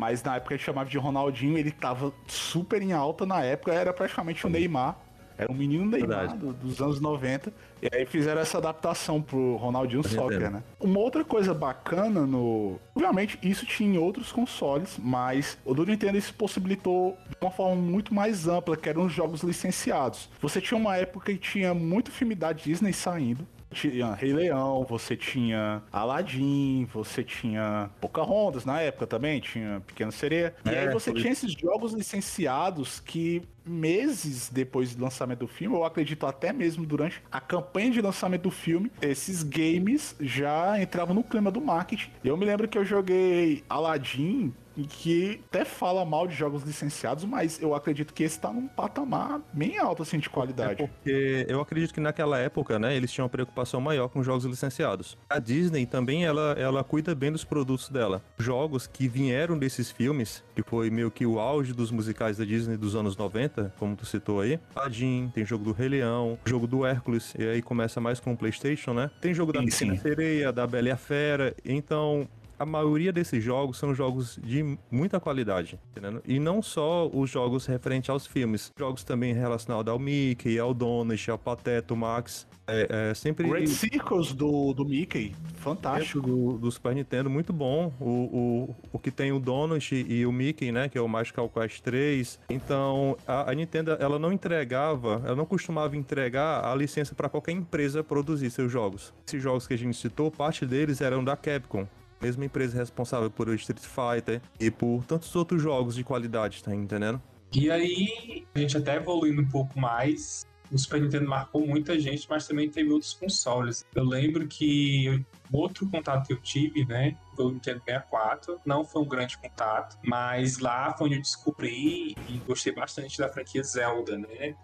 Mas 0.00 0.22
na 0.22 0.36
época 0.36 0.56
gente 0.56 0.64
chamava 0.64 0.88
de 0.88 0.96
Ronaldinho, 0.96 1.58
ele 1.58 1.70
tava 1.70 2.10
super 2.26 2.80
em 2.80 2.94
alta 2.94 3.26
na 3.26 3.42
época, 3.44 3.70
era 3.74 3.92
praticamente 3.92 4.46
o 4.46 4.48
Neymar. 4.48 4.96
Era 5.36 5.52
um 5.52 5.54
menino 5.54 5.84
Neymar 5.84 6.38
do- 6.38 6.54
dos 6.54 6.80
anos 6.80 7.00
90. 7.02 7.52
E 7.82 7.88
aí 7.94 8.06
fizeram 8.06 8.40
essa 8.40 8.56
adaptação 8.56 9.20
pro 9.20 9.56
Ronaldinho 9.56 10.00
Entendo. 10.00 10.14
Soccer, 10.14 10.50
né? 10.50 10.62
Uma 10.80 10.98
outra 11.00 11.22
coisa 11.22 11.52
bacana 11.52 12.26
no. 12.26 12.78
Obviamente, 12.94 13.38
isso 13.42 13.66
tinha 13.66 13.94
em 13.94 13.98
outros 13.98 14.32
consoles, 14.32 14.98
mas 14.98 15.58
o 15.66 15.74
do 15.74 15.84
Nintendo 15.84 16.16
isso 16.16 16.32
possibilitou 16.32 17.16
de 17.28 17.36
uma 17.42 17.50
forma 17.50 17.76
muito 17.76 18.14
mais 18.14 18.48
ampla, 18.48 18.76
que 18.78 18.88
eram 18.88 19.04
os 19.04 19.12
jogos 19.12 19.42
licenciados. 19.42 20.30
Você 20.40 20.62
tinha 20.62 20.78
uma 20.78 20.96
época 20.96 21.30
que 21.32 21.38
tinha 21.38 21.74
muito 21.74 22.10
filme 22.10 22.34
da 22.34 22.52
Disney 22.54 22.92
saindo. 22.94 23.46
Tinha 23.70 24.14
Rei 24.14 24.32
Leão, 24.32 24.84
você 24.88 25.16
tinha 25.16 25.82
Aladdin, 25.92 26.86
você 26.92 27.22
tinha 27.22 27.90
Pocahontas 28.00 28.64
na 28.64 28.80
época 28.80 29.06
também, 29.06 29.40
tinha 29.40 29.80
Pequena 29.86 30.10
Sereia. 30.10 30.54
E 30.64 30.68
É, 30.68 30.80
aí 30.80 30.92
você 30.92 31.12
foi 31.12 31.20
tinha 31.20 31.32
esses 31.32 31.52
jogos 31.52 31.92
licenciados 31.92 33.00
que 33.00 33.42
meses 33.64 34.48
depois 34.50 34.94
do 34.94 35.02
lançamento 35.02 35.40
do 35.40 35.46
filme, 35.48 35.76
eu 35.76 35.84
acredito 35.84 36.26
até 36.26 36.52
mesmo 36.52 36.84
durante 36.84 37.22
a 37.30 37.40
campanha 37.40 37.90
de 37.90 38.00
lançamento 38.00 38.42
do 38.42 38.50
filme, 38.50 38.90
esses 39.00 39.42
games 39.42 40.16
já 40.20 40.80
entravam 40.80 41.14
no 41.14 41.22
clima 41.22 41.50
do 41.50 41.60
marketing. 41.60 42.10
Eu 42.24 42.36
me 42.36 42.44
lembro 42.44 42.66
que 42.66 42.76
eu 42.76 42.84
joguei 42.84 43.62
Aladdin 43.68 44.52
e 44.69 44.69
que 44.84 45.40
até 45.48 45.64
fala 45.64 46.04
mal 46.04 46.26
de 46.26 46.34
jogos 46.34 46.62
licenciados, 46.62 47.24
mas 47.24 47.60
eu 47.60 47.74
acredito 47.74 48.12
que 48.14 48.22
esse 48.22 48.38
tá 48.40 48.52
num 48.52 48.68
patamar 48.68 49.40
bem 49.52 49.78
alto 49.78 50.02
assim 50.02 50.18
de 50.18 50.28
É 50.28 50.30
qualidade. 50.30 50.76
porque 50.76 51.46
eu 51.48 51.60
acredito 51.60 51.92
que 51.94 52.00
naquela 52.00 52.38
época, 52.38 52.78
né, 52.78 52.96
eles 52.96 53.10
tinham 53.12 53.24
uma 53.24 53.30
preocupação 53.30 53.80
maior 53.80 54.08
com 54.08 54.22
jogos 54.22 54.44
licenciados. 54.44 55.16
A 55.28 55.38
Disney 55.38 55.86
também, 55.86 56.24
ela, 56.24 56.52
ela 56.58 56.82
cuida 56.84 57.14
bem 57.14 57.32
dos 57.32 57.44
produtos 57.44 57.88
dela. 57.88 58.22
Jogos 58.38 58.86
que 58.86 59.08
vieram 59.08 59.58
desses 59.58 59.90
filmes, 59.90 60.42
que 60.54 60.62
foi 60.62 60.90
meio 60.90 61.10
que 61.10 61.26
o 61.26 61.38
auge 61.38 61.72
dos 61.72 61.90
musicais 61.90 62.36
da 62.38 62.44
Disney 62.44 62.76
dos 62.76 62.94
anos 62.94 63.16
90, 63.16 63.74
como 63.78 63.96
tu 63.96 64.06
citou 64.06 64.40
aí. 64.40 64.58
Aladdin, 64.74 65.30
tem 65.34 65.44
jogo 65.44 65.64
do 65.64 65.72
Rei 65.72 65.88
Leão, 65.88 66.38
jogo 66.44 66.66
do 66.66 66.84
Hércules, 66.84 67.34
e 67.38 67.44
aí 67.44 67.62
começa 67.62 68.00
mais 68.00 68.20
com 68.20 68.32
o 68.32 68.36
Playstation, 68.36 68.92
né? 68.94 69.10
Tem 69.20 69.34
jogo 69.34 69.52
da 69.52 69.60
sim. 69.70 69.96
Sereia, 69.96 70.52
da 70.52 70.66
Bela 70.66 70.88
e 70.88 70.90
a 70.90 70.96
Fera, 70.96 71.54
então... 71.64 72.28
A 72.60 72.66
maioria 72.66 73.10
desses 73.10 73.42
jogos 73.42 73.78
são 73.78 73.94
jogos 73.94 74.38
de 74.44 74.76
muita 74.90 75.18
qualidade, 75.18 75.80
entendeu? 75.96 76.20
E 76.26 76.38
não 76.38 76.60
só 76.60 77.08
os 77.10 77.30
jogos 77.30 77.64
referentes 77.64 78.10
aos 78.10 78.26
filmes, 78.26 78.70
jogos 78.78 79.02
também 79.02 79.32
relacionados 79.32 79.90
ao 79.90 79.98
Mickey, 79.98 80.58
ao 80.58 80.74
Donald, 80.74 81.30
ao 81.30 81.38
Pateta, 81.38 81.94
ao 81.94 81.96
Max. 81.96 82.46
É, 82.66 83.08
é 83.10 83.14
sempre 83.14 83.48
Great 83.48 83.70
Circles 83.70 84.34
do, 84.34 84.74
do 84.74 84.84
Mickey, 84.84 85.34
fantástico. 85.54 86.20
do, 86.20 86.58
do 86.58 86.70
Super 86.70 86.94
Nintendo, 86.94 87.30
muito 87.30 87.50
bom. 87.50 87.94
O, 87.98 88.10
o, 88.10 88.76
o 88.92 88.98
que 88.98 89.10
tem 89.10 89.32
o 89.32 89.40
Donald 89.40 89.94
e 89.94 90.26
o 90.26 90.30
Mickey, 90.30 90.70
né? 90.70 90.86
Que 90.90 90.98
é 90.98 91.00
o 91.00 91.08
Magical 91.08 91.48
Quest 91.48 91.80
3. 91.80 92.38
Então, 92.50 93.16
a, 93.26 93.50
a 93.50 93.54
Nintendo, 93.54 93.92
ela 93.98 94.18
não 94.18 94.30
entregava, 94.30 95.22
ela 95.24 95.34
não 95.34 95.46
costumava 95.46 95.96
entregar 95.96 96.62
a 96.62 96.74
licença 96.74 97.14
para 97.14 97.30
qualquer 97.30 97.52
empresa 97.52 98.04
produzir 98.04 98.50
seus 98.50 98.70
jogos. 98.70 99.14
Esses 99.26 99.42
jogos 99.42 99.66
que 99.66 99.72
a 99.72 99.78
gente 99.78 99.96
citou, 99.96 100.30
parte 100.30 100.66
deles 100.66 101.00
eram 101.00 101.24
da 101.24 101.34
Capcom. 101.36 101.88
Mesma 102.20 102.44
empresa 102.44 102.76
responsável 102.76 103.30
por 103.30 103.48
Street 103.54 103.80
Fighter 103.80 104.40
e 104.58 104.70
por 104.70 105.04
tantos 105.04 105.34
outros 105.34 105.62
jogos 105.62 105.94
de 105.94 106.04
qualidade, 106.04 106.62
tá 106.62 106.74
entendendo? 106.74 107.20
E 107.52 107.70
aí, 107.70 108.46
a 108.54 108.58
gente 108.58 108.76
até 108.76 108.96
evoluindo 108.96 109.42
um 109.42 109.48
pouco 109.48 109.78
mais, 109.78 110.46
o 110.70 110.78
Super 110.78 111.00
Nintendo 111.00 111.28
marcou 111.28 111.66
muita 111.66 111.98
gente, 111.98 112.26
mas 112.30 112.46
também 112.46 112.70
teve 112.70 112.90
outros 112.90 113.12
consoles. 113.14 113.84
Eu 113.94 114.04
lembro 114.04 114.46
que 114.46 115.24
outro 115.52 115.88
contato 115.88 116.26
que 116.26 116.32
eu 116.32 116.40
tive, 116.40 116.84
né, 116.84 117.16
foi 117.34 117.46
o 117.46 117.50
Nintendo 117.50 117.82
64. 117.84 118.60
Não 118.64 118.84
foi 118.84 119.02
um 119.02 119.08
grande 119.08 119.36
contato, 119.36 119.98
mas 120.04 120.58
lá 120.58 120.96
foi 120.96 121.08
onde 121.08 121.16
eu 121.16 121.22
descobri 121.22 122.14
e 122.28 122.38
gostei 122.46 122.72
bastante 122.72 123.18
da 123.18 123.28
franquia 123.28 123.62
Zelda, 123.62 124.16
né? 124.16 124.54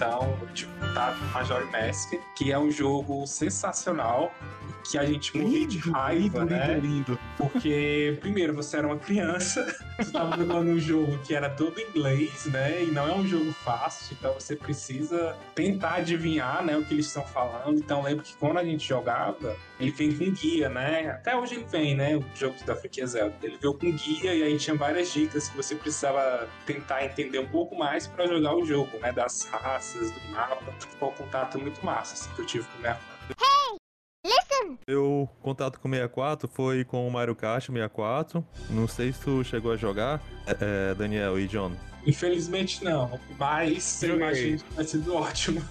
Então, 0.00 0.34
contato 0.80 1.18
com 1.18 1.26
Majora 1.26 1.66
Mask, 1.66 2.14
que 2.34 2.50
é 2.50 2.58
um 2.58 2.70
jogo 2.70 3.26
sensacional, 3.26 4.32
que 4.88 4.98
a 4.98 5.04
gente 5.04 5.36
morria 5.36 5.66
de 5.66 5.78
raiva, 5.78 6.40
lindo, 6.40 6.50
né? 6.50 6.74
lindo, 6.74 6.86
lindo. 6.86 7.18
Porque, 7.36 8.18
primeiro, 8.20 8.54
você 8.54 8.78
era 8.78 8.86
uma 8.86 8.98
criança, 8.98 9.64
você 9.98 10.12
tava 10.12 10.36
jogando 10.36 10.70
um 10.70 10.78
jogo 10.78 11.18
que 11.18 11.34
era 11.34 11.48
todo 11.50 11.80
inglês, 11.80 12.46
né? 12.46 12.82
E 12.84 12.86
não 12.86 13.08
é 13.08 13.14
um 13.14 13.26
jogo 13.26 13.52
fácil, 13.52 14.16
então 14.18 14.34
você 14.34 14.56
precisa 14.56 15.36
tentar 15.54 15.94
adivinhar, 15.96 16.64
né, 16.64 16.76
o 16.76 16.84
que 16.84 16.94
eles 16.94 17.06
estão 17.06 17.24
falando. 17.24 17.78
Então, 17.78 18.02
lembro 18.02 18.24
que 18.24 18.34
quando 18.36 18.58
a 18.58 18.64
gente 18.64 18.86
jogava, 18.86 19.56
ele 19.78 19.90
vem 19.90 20.14
com 20.14 20.30
guia, 20.30 20.68
né? 20.68 21.10
Até 21.10 21.36
hoje 21.36 21.54
ele 21.54 21.64
vem, 21.64 21.94
né? 21.94 22.16
O 22.16 22.24
jogo 22.34 22.54
da 22.64 22.76
franquia 22.76 23.06
Zelda. 23.06 23.34
Ele 23.42 23.56
veio 23.56 23.74
com 23.74 23.90
guia 23.90 24.34
e 24.34 24.42
aí 24.42 24.58
tinha 24.58 24.76
várias 24.76 25.12
dicas 25.12 25.48
que 25.48 25.56
você 25.56 25.74
precisava 25.74 26.48
tentar 26.66 27.04
entender 27.04 27.38
um 27.38 27.48
pouco 27.48 27.76
mais 27.76 28.06
pra 28.06 28.26
jogar 28.26 28.54
o 28.54 28.64
jogo, 28.64 28.98
né? 28.98 29.12
Das 29.12 29.44
raças, 29.44 30.10
do 30.10 30.20
mapa. 30.30 30.72
Foi 30.98 31.08
um 31.08 31.12
contato 31.12 31.58
muito 31.58 31.84
massa 31.84 32.14
assim, 32.14 32.30
que 32.34 32.42
eu 32.42 32.46
tive 32.46 32.64
com 32.64 32.78
o 32.78 32.82
minha 34.24 34.78
Meu 34.86 35.28
contato 35.40 35.80
com 35.80 35.88
o 35.88 35.90
64 35.90 36.48
foi 36.48 36.84
com 36.84 37.06
o 37.06 37.10
Mario 37.10 37.34
Kart 37.34 37.66
64. 37.66 38.44
Não 38.68 38.86
sei 38.86 39.12
se 39.12 39.20
tu 39.20 39.42
chegou 39.44 39.72
a 39.72 39.76
jogar, 39.76 40.22
é, 40.46 40.94
Daniel 40.94 41.38
e 41.38 41.46
John. 41.46 41.72
Infelizmente 42.06 42.82
não, 42.82 43.20
mas 43.38 44.02
eu 44.02 44.16
imagino 44.16 44.58
que 44.58 44.74
vai 44.74 44.84
ser 44.84 45.08
ótimo. 45.10 45.62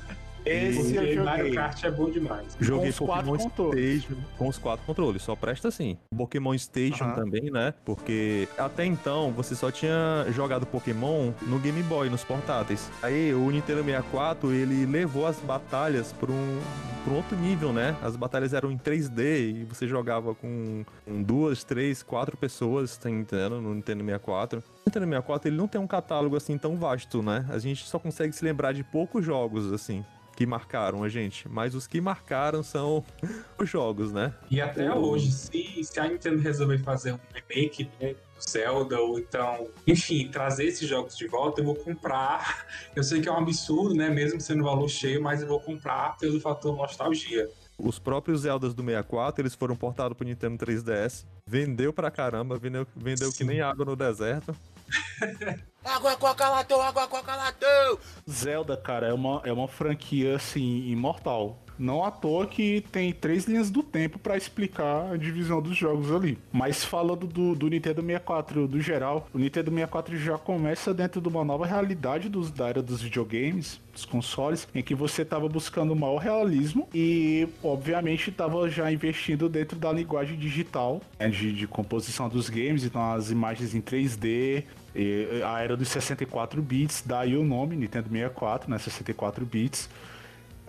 Esse 0.45 0.95
eu 0.95 1.01
Porque 1.03 1.19
Mario 1.19 1.43
joguei. 1.45 1.55
Kart 1.55 1.83
é 1.83 1.91
bom 1.91 2.09
demais. 2.09 2.57
Joguei 2.59 2.89
os 2.89 2.99
quatro 2.99 3.25
Pokémon 3.31 3.49
controles. 3.49 4.03
Station 4.03 4.21
com 4.37 4.47
os 4.47 4.57
quatro 4.57 4.85
controles, 4.85 5.21
só 5.21 5.35
presta 5.35 5.67
assim. 5.67 5.97
Pokémon 6.15 6.57
Station 6.57 7.03
Aham. 7.03 7.15
também, 7.15 7.51
né? 7.51 7.73
Porque 7.85 8.47
até 8.57 8.85
então 8.85 9.31
você 9.31 9.55
só 9.55 9.69
tinha 9.71 10.25
jogado 10.31 10.65
Pokémon 10.65 11.31
no 11.41 11.59
Game 11.59 11.81
Boy, 11.83 12.09
nos 12.09 12.23
portáteis. 12.23 12.89
Aí 13.03 13.33
o 13.33 13.49
Nintendo 13.51 13.83
64 13.83 14.51
ele 14.51 14.85
levou 14.85 15.27
as 15.27 15.37
batalhas 15.39 16.13
para 16.13 16.31
um, 16.31 16.59
pra 17.03 17.13
um 17.13 17.17
outro 17.17 17.37
nível, 17.37 17.73
né? 17.73 17.95
As 18.01 18.15
batalhas 18.15 18.53
eram 18.53 18.71
em 18.71 18.77
3D 18.77 19.61
e 19.61 19.63
você 19.65 19.87
jogava 19.87 20.33
com, 20.33 20.83
com 21.05 21.21
duas, 21.21 21.63
três, 21.63 22.01
quatro 22.01 22.37
pessoas, 22.37 22.97
tá 22.97 23.09
entendendo? 23.09 23.61
No 23.61 23.73
Nintendo 23.75 24.03
64. 24.03 24.59
O 24.59 24.63
Nintendo 24.87 25.05
64 25.05 25.49
ele 25.49 25.57
não 25.57 25.67
tem 25.67 25.79
um 25.79 25.87
catálogo 25.87 26.35
assim 26.35 26.57
tão 26.57 26.77
vasto, 26.77 27.21
né? 27.21 27.45
A 27.49 27.59
gente 27.59 27.85
só 27.85 27.99
consegue 27.99 28.33
se 28.33 28.43
lembrar 28.43 28.71
de 28.73 28.83
poucos 28.83 29.25
jogos 29.25 29.71
assim. 29.73 30.03
Que 30.39 30.45
marcaram 30.45 31.03
a 31.03 31.09
gente, 31.09 31.49
mas 31.49 31.75
os 31.75 31.85
que 31.85 31.99
marcaram 31.99 32.63
são 32.63 33.03
os 33.59 33.69
jogos, 33.69 34.13
né? 34.13 34.33
E 34.49 34.61
até 34.61 34.89
hoje, 34.89 35.33
se, 35.33 35.83
se 35.83 35.99
a 35.99 36.07
Nintendo 36.07 36.41
resolver 36.41 36.77
fazer 36.77 37.11
um 37.11 37.19
remake 37.33 37.89
né, 37.99 38.13
do 38.13 38.49
Zelda, 38.49 38.97
ou 39.01 39.19
então, 39.19 39.67
enfim, 39.85 40.29
trazer 40.29 40.63
esses 40.63 40.87
jogos 40.87 41.17
de 41.17 41.27
volta, 41.27 41.59
eu 41.59 41.65
vou 41.65 41.75
comprar. 41.75 42.65
Eu 42.95 43.03
sei 43.03 43.19
que 43.19 43.27
é 43.27 43.31
um 43.33 43.35
absurdo, 43.35 43.93
né? 43.93 44.09
Mesmo 44.09 44.39
sendo 44.39 44.63
valor 44.63 44.87
cheio, 44.87 45.21
mas 45.21 45.41
eu 45.41 45.47
vou 45.49 45.59
comprar 45.59 46.15
pelo 46.17 46.39
fator 46.39 46.73
nostalgia. 46.73 47.49
Os 47.77 47.99
próprios 47.99 48.41
Zeldas 48.41 48.73
do 48.73 48.81
64, 48.81 49.41
eles 49.41 49.53
foram 49.53 49.75
portados 49.75 50.17
pro 50.17 50.25
Nintendo 50.25 50.57
3DS. 50.65 51.25
Vendeu 51.45 51.91
pra 51.91 52.09
caramba, 52.09 52.57
vendeu, 52.57 52.87
vendeu 52.95 53.29
que 53.33 53.43
nem 53.43 53.59
água 53.59 53.83
no 53.83 53.95
deserto. 53.95 54.55
Água, 55.83 56.15
coca, 56.17 56.49
latão, 56.49 56.81
água, 56.81 57.07
coca, 57.07 57.35
latão. 57.35 57.99
Zelda, 58.29 58.75
cara, 58.75 59.07
é 59.07 59.13
uma, 59.13 59.41
é 59.45 59.51
uma 59.51 59.67
franquia, 59.67 60.35
assim, 60.35 60.87
imortal. 60.87 61.57
Não 61.79 62.03
à 62.03 62.11
toa 62.11 62.45
que 62.45 62.83
tem 62.91 63.13
três 63.13 63.45
linhas 63.45 63.69
do 63.69 63.81
tempo 63.81 64.19
pra 64.19 64.35
explicar 64.35 65.13
a 65.13 65.17
divisão 65.17 65.61
dos 65.61 65.77
jogos 65.77 66.11
ali. 66.11 66.37
Mas 66.51 66.83
falando 66.83 67.25
do, 67.25 67.55
do 67.55 67.69
Nintendo 67.69 68.01
64 68.01 68.67
do 68.67 68.81
geral, 68.81 69.27
o 69.33 69.39
Nintendo 69.39 69.71
64 69.71 70.17
já 70.17 70.37
começa 70.37 70.93
dentro 70.93 71.21
de 71.21 71.27
uma 71.29 71.45
nova 71.45 71.65
realidade 71.65 72.27
dos, 72.27 72.51
da 72.51 72.67
era 72.67 72.81
dos 72.81 73.01
videogames, 73.01 73.79
dos 73.93 74.03
consoles, 74.03 74.67
em 74.75 74.83
que 74.83 74.93
você 74.93 75.23
tava 75.23 75.47
buscando 75.47 75.93
o 75.93 75.95
maior 75.95 76.17
realismo 76.17 76.87
e, 76.93 77.47
obviamente, 77.63 78.31
tava 78.31 78.69
já 78.69 78.91
investindo 78.91 79.47
dentro 79.47 79.77
da 79.79 79.91
linguagem 79.91 80.37
digital, 80.37 81.01
né, 81.17 81.29
de, 81.29 81.53
de 81.53 81.67
composição 81.67 82.27
dos 82.27 82.49
games, 82.49 82.83
então 82.83 83.13
as 83.13 83.31
imagens 83.31 83.73
em 83.73 83.81
3D, 83.81 84.63
e 84.95 85.41
a 85.45 85.61
era 85.61 85.77
dos 85.77 85.87
64 85.87 86.61
bits, 86.61 87.03
daí 87.05 87.37
o 87.37 87.43
nome 87.43 87.75
Nintendo 87.75 88.09
64, 88.09 88.69
né, 88.69 88.77
64 88.77 89.45
bits. 89.45 89.89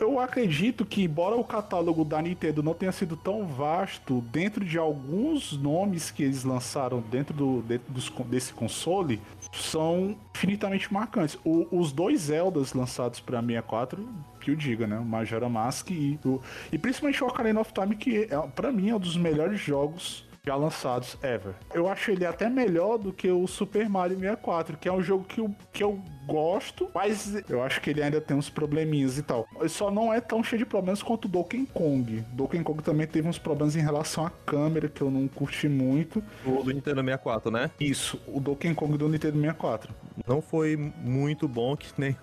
Eu 0.00 0.19
acredito 0.19 0.87
que, 0.87 1.02
embora 1.04 1.37
o 1.37 1.45
catálogo 1.45 2.04
da 2.07 2.21
Nintendo 2.23 2.62
não 2.62 2.73
tenha 2.73 2.90
sido 2.90 3.16
tão 3.16 3.47
vasto, 3.47 4.23
dentro 4.33 4.64
de 4.64 4.78
alguns 4.78 5.52
nomes 5.52 6.11
que 6.11 6.23
eles 6.23 6.42
lançaram 6.42 7.00
dentro, 7.00 7.35
do, 7.37 7.61
dentro 7.62 7.92
dos 7.92 8.09
desse 8.26 8.52
console, 8.54 9.21
são 9.52 10.16
infinitamente 10.35 10.90
marcantes. 10.92 11.38
O- 11.45 11.66
os 11.71 11.92
dois 11.92 12.23
Zeldas 12.23 12.73
lançados 12.73 13.21
para 13.21 13.40
64, 13.42 14.09
que 14.40 14.50
eu 14.50 14.57
diga, 14.57 14.87
né? 14.87 14.99
O 14.99 15.04
Majora 15.04 15.49
Mask 15.50 15.90
e, 15.90 16.19
o, 16.25 16.40
e 16.73 16.78
principalmente 16.78 17.23
o 17.23 17.26
Ocarina 17.26 17.61
of 17.61 17.73
Time, 17.75 17.95
que 17.95 18.23
é, 18.30 18.38
para 18.54 18.73
mim 18.73 18.88
é 18.88 18.97
um 18.97 19.00
dos 19.00 19.16
melhores 19.19 19.61
jogos 19.61 20.25
já 20.44 20.56
lançados 20.56 21.16
ever. 21.23 21.54
Eu 21.73 21.88
acho 21.88 22.11
ele 22.11 22.25
até 22.25 22.49
melhor 22.49 22.99
do 22.99 23.12
que 23.12 23.30
o 23.30 23.47
Super 23.47 23.88
Mario 23.88 24.18
64, 24.18 24.76
que 24.78 24.88
é 24.88 24.92
um 24.92 25.02
jogo 25.02 25.25
que 25.25 25.40
eu, 25.40 25.54
que 25.73 25.82
eu 25.82 26.00
gosto, 26.26 26.88
mas 26.94 27.42
eu 27.49 27.62
acho 27.62 27.80
que 27.80 27.90
ele 27.90 28.02
ainda 28.02 28.20
tem 28.20 28.37
uns 28.37 28.49
probleminhas 28.49 29.18
e 29.18 29.23
tal. 29.23 29.47
Ele 29.59 29.68
só 29.68 29.90
não 29.90 30.12
é 30.12 30.20
tão 30.20 30.42
cheio 30.42 30.61
de 30.61 30.66
problemas 30.66 31.02
quanto 31.02 31.26
o 31.26 31.28
Donkey 31.28 31.66
Kong. 31.73 32.25
Donkey 32.32 32.62
Kong 32.62 32.82
também 32.82 33.06
teve 33.06 33.28
uns 33.28 33.38
problemas 33.38 33.76
em 33.76 33.80
relação 33.80 34.25
à 34.25 34.30
câmera 34.30 34.88
que 34.88 35.02
eu 35.02 35.11
não 35.11 35.28
curti 35.28 35.68
muito. 35.68 36.23
O 36.47 36.62
do 36.62 36.70
Nintendo 36.70 37.02
64, 37.02 37.50
né? 37.50 37.70
Isso, 37.78 38.20
o 38.26 38.40
Donkey 38.40 38.75
Kong 38.75 38.97
do 38.97 39.09
Nintendo 39.09 39.38
64. 39.38 39.92
Não 40.26 40.40
foi 40.40 40.76
muito 40.76 41.49
bom 41.49 41.76
que 41.76 41.88
nem 41.99 42.16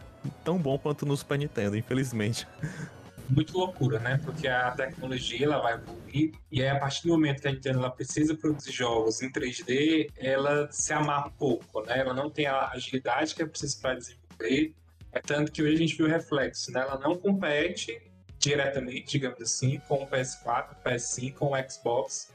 tão 0.43 0.57
bom 0.57 0.77
quanto 0.77 1.05
no 1.05 1.15
Super 1.15 1.37
Nintendo, 1.37 1.77
infelizmente. 1.77 2.47
Muito 3.29 3.57
loucura, 3.57 3.99
né? 3.99 4.19
Porque 4.23 4.47
a 4.47 4.71
tecnologia 4.71 5.45
ela 5.45 5.59
vai 5.59 5.73
evoluir 5.73 6.31
e 6.51 6.61
aí 6.61 6.69
a 6.69 6.79
partir 6.79 7.03
do 7.03 7.09
momento 7.09 7.41
que 7.41 7.47
a 7.47 7.51
Nintendo 7.51 7.79
ela 7.79 7.89
precisa 7.89 8.35
produzir 8.35 8.71
jogos 8.71 9.21
em 9.21 9.31
3D, 9.31 10.11
ela 10.17 10.71
se 10.71 10.93
amarra 10.93 11.27
um 11.27 11.31
pouco, 11.31 11.81
né? 11.85 11.99
Ela 11.99 12.13
não 12.13 12.29
tem 12.29 12.47
a 12.47 12.69
agilidade 12.69 13.35
que 13.35 13.41
é 13.41 13.45
preciso 13.45 13.79
para 13.81 13.95
desenvolver. 13.95 14.73
É 15.11 15.19
tanto 15.19 15.51
que 15.51 15.61
hoje 15.61 15.75
a 15.75 15.77
gente 15.77 15.95
viu 15.95 16.05
o 16.05 16.09
reflexo, 16.09 16.71
né? 16.71 16.81
Ela 16.81 16.99
não 16.99 17.15
compete 17.15 18.01
diretamente, 18.39 19.11
digamos 19.11 19.41
assim, 19.41 19.79
com 19.87 20.03
o 20.03 20.07
PS4, 20.07 20.71
o 20.71 20.89
PS5, 20.89 21.33
com 21.33 21.51
o 21.53 21.69
Xbox 21.69 22.31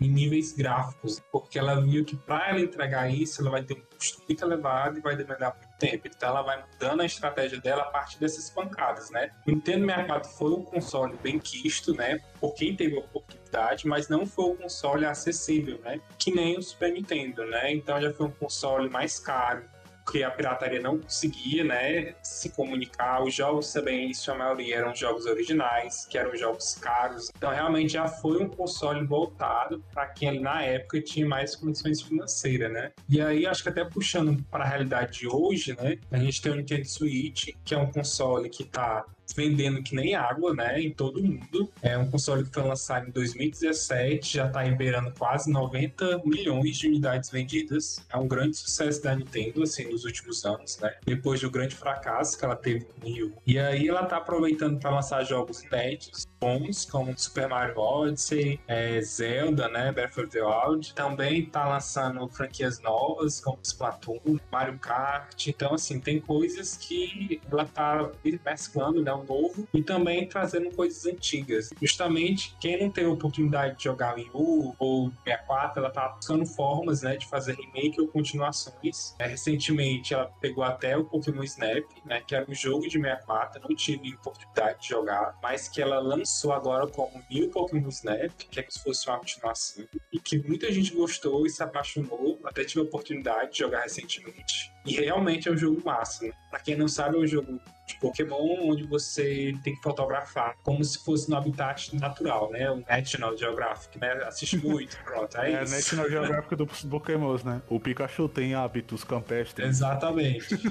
em 0.00 0.08
níveis 0.08 0.52
gráficos, 0.52 1.22
porque 1.30 1.58
ela 1.58 1.80
viu 1.80 2.04
que 2.04 2.16
para 2.16 2.50
ela 2.50 2.60
entregar 2.60 3.08
isso, 3.08 3.40
ela 3.40 3.50
vai 3.50 3.62
ter 3.62 3.74
um 3.74 3.82
custo 3.96 4.22
muito 4.28 4.44
elevado 4.44 4.98
e 4.98 5.00
vai 5.00 5.16
demandar 5.16 5.52
tempo. 5.78 6.06
Então 6.06 6.28
ela 6.28 6.42
vai 6.42 6.62
mudando 6.62 7.00
a 7.00 7.04
estratégia 7.04 7.60
dela 7.60 7.82
a 7.82 7.86
partir 7.86 8.18
dessas 8.18 8.50
pancadas, 8.50 9.10
né? 9.10 9.30
O 9.46 9.50
Nintendo 9.50 9.86
64 9.86 10.30
foi 10.30 10.52
um 10.52 10.62
console 10.62 11.16
bem 11.22 11.38
quisto, 11.38 11.94
né? 11.94 12.20
Por 12.40 12.54
quem 12.54 12.74
teve 12.74 12.96
a 12.96 13.00
oportunidade, 13.00 13.86
mas 13.86 14.08
não 14.08 14.26
foi 14.26 14.46
um 14.46 14.56
console 14.56 15.06
acessível, 15.06 15.80
né? 15.82 16.00
Que 16.18 16.30
nem 16.34 16.58
o 16.58 16.62
Super 16.62 16.92
Nintendo, 16.92 17.44
né? 17.46 17.72
Então 17.72 18.00
já 18.00 18.12
foi 18.12 18.26
um 18.26 18.32
console 18.32 18.88
mais 18.88 19.18
caro, 19.18 19.64
porque 20.04 20.22
a 20.22 20.30
pirataria 20.30 20.80
não 20.80 20.98
conseguia, 20.98 21.64
né, 21.64 22.14
se 22.22 22.50
comunicar. 22.50 23.22
Os 23.22 23.34
jogos 23.34 23.72
também, 23.72 24.10
em 24.10 24.14
sua 24.14 24.34
maioria, 24.34 24.76
eram 24.76 24.94
jogos 24.94 25.26
originais, 25.26 26.06
que 26.06 26.18
eram 26.18 26.36
jogos 26.36 26.74
caros. 26.74 27.30
Então, 27.36 27.50
realmente, 27.50 27.94
já 27.94 28.06
foi 28.06 28.42
um 28.42 28.48
console 28.48 29.04
voltado 29.06 29.82
para 29.92 30.06
quem 30.06 30.40
na 30.40 30.62
época 30.62 31.00
tinha 31.00 31.26
mais 31.26 31.56
condições 31.56 32.02
financeiras, 32.02 32.70
né? 32.72 32.92
E 33.08 33.20
aí, 33.20 33.46
acho 33.46 33.62
que 33.62 33.68
até 33.68 33.84
puxando 33.84 34.42
para 34.50 34.64
a 34.64 34.68
realidade 34.68 35.20
de 35.20 35.28
hoje, 35.28 35.74
né, 35.74 35.98
a 36.10 36.18
gente 36.18 36.40
tem 36.40 36.52
o 36.52 36.56
Nintendo 36.56 36.86
Switch, 36.86 37.48
que 37.64 37.74
é 37.74 37.78
um 37.78 37.90
console 37.90 38.48
que 38.50 38.62
está 38.62 39.04
vendendo 39.34 39.82
que 39.82 39.94
nem 39.94 40.14
água, 40.14 40.54
né, 40.54 40.80
em 40.80 40.92
todo 40.92 41.22
mundo. 41.22 41.70
É 41.82 41.96
um 41.96 42.10
console 42.10 42.44
que 42.44 42.52
foi 42.52 42.62
lançado 42.62 43.08
em 43.08 43.10
2017, 43.10 44.36
já 44.36 44.46
está 44.46 44.64
beirando 44.64 45.12
quase 45.16 45.50
90 45.50 46.22
milhões 46.24 46.76
de 46.76 46.88
unidades 46.88 47.30
vendidas. 47.30 48.04
É 48.10 48.16
um 48.16 48.26
grande 48.26 48.56
sucesso 48.56 49.02
da 49.02 49.14
Nintendo, 49.14 49.62
assim, 49.62 49.90
nos 49.90 50.04
últimos 50.04 50.44
anos, 50.44 50.78
né? 50.78 50.94
Depois 51.04 51.40
do 51.40 51.50
grande 51.50 51.74
fracasso 51.74 52.38
que 52.38 52.44
ela 52.44 52.56
teve 52.56 52.84
com 52.84 53.06
o 53.06 53.10
Wii. 53.10 53.32
E 53.46 53.58
aí 53.58 53.88
ela 53.88 54.02
está 54.02 54.16
aproveitando 54.16 54.78
para 54.78 54.90
lançar 54.90 55.22
jogos 55.24 55.62
inéditos, 55.62 56.26
bons, 56.40 56.84
como 56.84 57.16
Super 57.18 57.48
Mario 57.48 57.78
Odyssey, 57.78 58.60
é, 58.66 59.00
Zelda, 59.00 59.68
né, 59.68 59.92
Breath 59.92 60.18
of 60.18 60.28
the 60.28 60.42
Wild. 60.42 60.94
Também 60.94 61.44
está 61.44 61.66
lançando 61.68 62.26
franquias 62.28 62.80
novas, 62.80 63.40
como 63.40 63.58
Splatoon, 63.62 64.38
Mario 64.50 64.78
Kart. 64.78 65.46
Então, 65.46 65.74
assim, 65.74 66.00
tem 66.00 66.20
coisas 66.20 66.76
que 66.76 67.40
ela 67.50 67.62
está 67.62 68.10
mesclando, 68.44 69.02
né, 69.02 69.13
um 69.16 69.24
novo 69.24 69.68
e 69.72 69.82
também 69.82 70.26
trazendo 70.28 70.70
coisas 70.70 71.06
antigas. 71.06 71.70
Justamente 71.80 72.56
quem 72.60 72.80
não 72.80 72.90
teve 72.90 73.08
a 73.08 73.12
oportunidade 73.12 73.76
de 73.76 73.84
jogar 73.84 74.14
Wii 74.14 74.30
U 74.34 74.74
ou 74.78 75.10
64, 75.24 75.80
ela 75.80 75.90
tá 75.90 76.08
buscando 76.08 76.46
formas, 76.46 77.02
né, 77.02 77.16
de 77.16 77.26
fazer 77.26 77.54
remake 77.54 78.00
ou 78.00 78.08
continuações. 78.08 79.14
É, 79.18 79.26
recentemente 79.26 80.14
ela 80.14 80.30
pegou 80.40 80.64
até 80.64 80.96
o 80.96 81.04
Pokémon 81.04 81.42
Snap, 81.42 81.84
né, 82.04 82.22
que 82.26 82.34
era 82.34 82.48
um 82.48 82.54
jogo 82.54 82.82
de 82.82 83.00
64, 83.00 83.62
não 83.62 83.74
tive 83.74 84.14
oportunidade 84.14 84.80
de 84.80 84.88
jogar, 84.88 85.38
mas 85.42 85.68
que 85.68 85.80
ela 85.80 85.98
lançou 85.98 86.52
agora 86.52 86.86
como 86.86 87.22
New 87.30 87.50
Pokémon 87.50 87.88
Snap, 87.88 88.32
que 88.50 88.60
é 88.60 88.62
como 88.62 88.72
se 88.72 88.82
fosse 88.82 89.08
uma 89.08 89.18
continuação, 89.18 89.84
e 90.12 90.18
que 90.18 90.38
muita 90.38 90.70
gente 90.72 90.94
gostou 90.94 91.46
e 91.46 91.50
se 91.50 91.62
apaixonou, 91.62 92.40
até 92.44 92.64
tive 92.64 92.80
a 92.80 92.84
oportunidade 92.84 93.52
de 93.52 93.58
jogar 93.58 93.82
recentemente. 93.82 94.73
E 94.84 94.96
realmente 94.96 95.48
é 95.48 95.52
um 95.52 95.56
jogo 95.56 95.80
massa, 95.84 96.26
né? 96.26 96.32
Pra 96.50 96.60
quem 96.60 96.76
não 96.76 96.86
sabe, 96.86 97.16
é 97.16 97.20
um 97.20 97.26
jogo 97.26 97.58
de 97.86 97.94
Pokémon 97.96 98.70
onde 98.70 98.84
você 98.84 99.54
tem 99.62 99.74
que 99.74 99.82
fotografar 99.82 100.54
como 100.62 100.82
se 100.84 100.98
fosse 101.02 101.28
no 101.30 101.36
habitat 101.36 101.94
natural, 101.96 102.50
né? 102.50 102.70
O 102.70 102.82
National 102.88 103.36
Geographic, 103.36 103.98
né? 103.98 104.12
Assiste 104.24 104.58
muito, 104.64 104.96
pronto, 105.04 105.36
é, 105.38 105.52
É, 105.52 105.62
isso. 105.62 105.74
National 105.74 106.08
Geographic 106.10 106.56
dos 106.56 106.82
Pokémons, 106.84 107.42
né? 107.44 107.62
O 107.68 107.80
Pikachu 107.80 108.28
tem 108.28 108.54
hábitos 108.54 109.04
campestres. 109.04 109.68
Exatamente. 109.68 110.54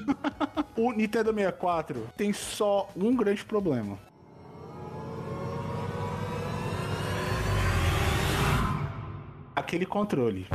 O 0.76 0.92
Nintendo 0.92 1.32
64 1.32 2.10
tem 2.18 2.34
só 2.34 2.90
um 2.96 3.16
grande 3.16 3.46
problema. 3.46 4.00
Aquele 9.56 9.86
controle. 9.86 10.48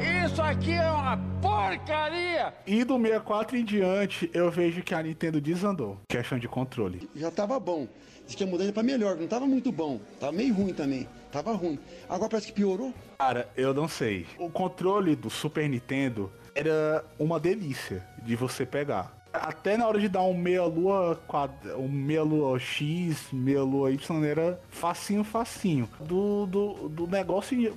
Isso 0.00 0.42
aqui 0.42 0.72
é 0.72 0.90
uma 0.90 1.16
porcaria! 1.40 2.52
E 2.66 2.82
do 2.84 2.96
64 2.96 3.56
em 3.56 3.64
diante, 3.64 4.30
eu 4.34 4.50
vejo 4.50 4.82
que 4.82 4.94
a 4.94 5.02
Nintendo 5.02 5.40
desandou. 5.40 6.00
Questão 6.08 6.38
de 6.38 6.48
controle. 6.48 7.08
já 7.14 7.30
tava 7.30 7.58
bom. 7.60 7.86
Diz 8.26 8.34
que 8.34 8.42
ia 8.42 8.50
mudar 8.50 8.64
ele 8.64 8.72
pra 8.72 8.82
melhor, 8.82 9.16
não 9.16 9.26
tava 9.26 9.46
muito 9.46 9.70
bom. 9.70 10.00
Tava 10.18 10.32
meio 10.32 10.54
ruim 10.54 10.72
também. 10.72 11.06
Tava 11.30 11.52
ruim. 11.52 11.78
Agora 12.08 12.30
parece 12.30 12.48
que 12.48 12.52
piorou. 12.54 12.92
Cara, 13.18 13.48
eu 13.56 13.74
não 13.74 13.86
sei. 13.86 14.26
O 14.38 14.48
controle 14.50 15.14
do 15.14 15.28
Super 15.28 15.68
Nintendo 15.68 16.32
era 16.54 17.04
uma 17.18 17.38
delícia 17.38 18.02
de 18.22 18.34
você 18.34 18.64
pegar. 18.64 19.14
Até 19.32 19.76
na 19.76 19.88
hora 19.88 19.98
de 19.98 20.08
dar 20.08 20.22
um 20.22 20.32
meia-lua 20.32 21.20
quadra, 21.26 21.76
um 21.76 21.88
meia-lua 21.88 22.56
X, 22.56 23.26
meia-lua 23.32 23.90
Y, 23.90 24.24
era 24.24 24.60
facinho, 24.68 25.24
facinho. 25.24 25.88
Do, 25.98 26.46
do, 26.46 26.88
do 26.88 27.06
negócio. 27.08 27.76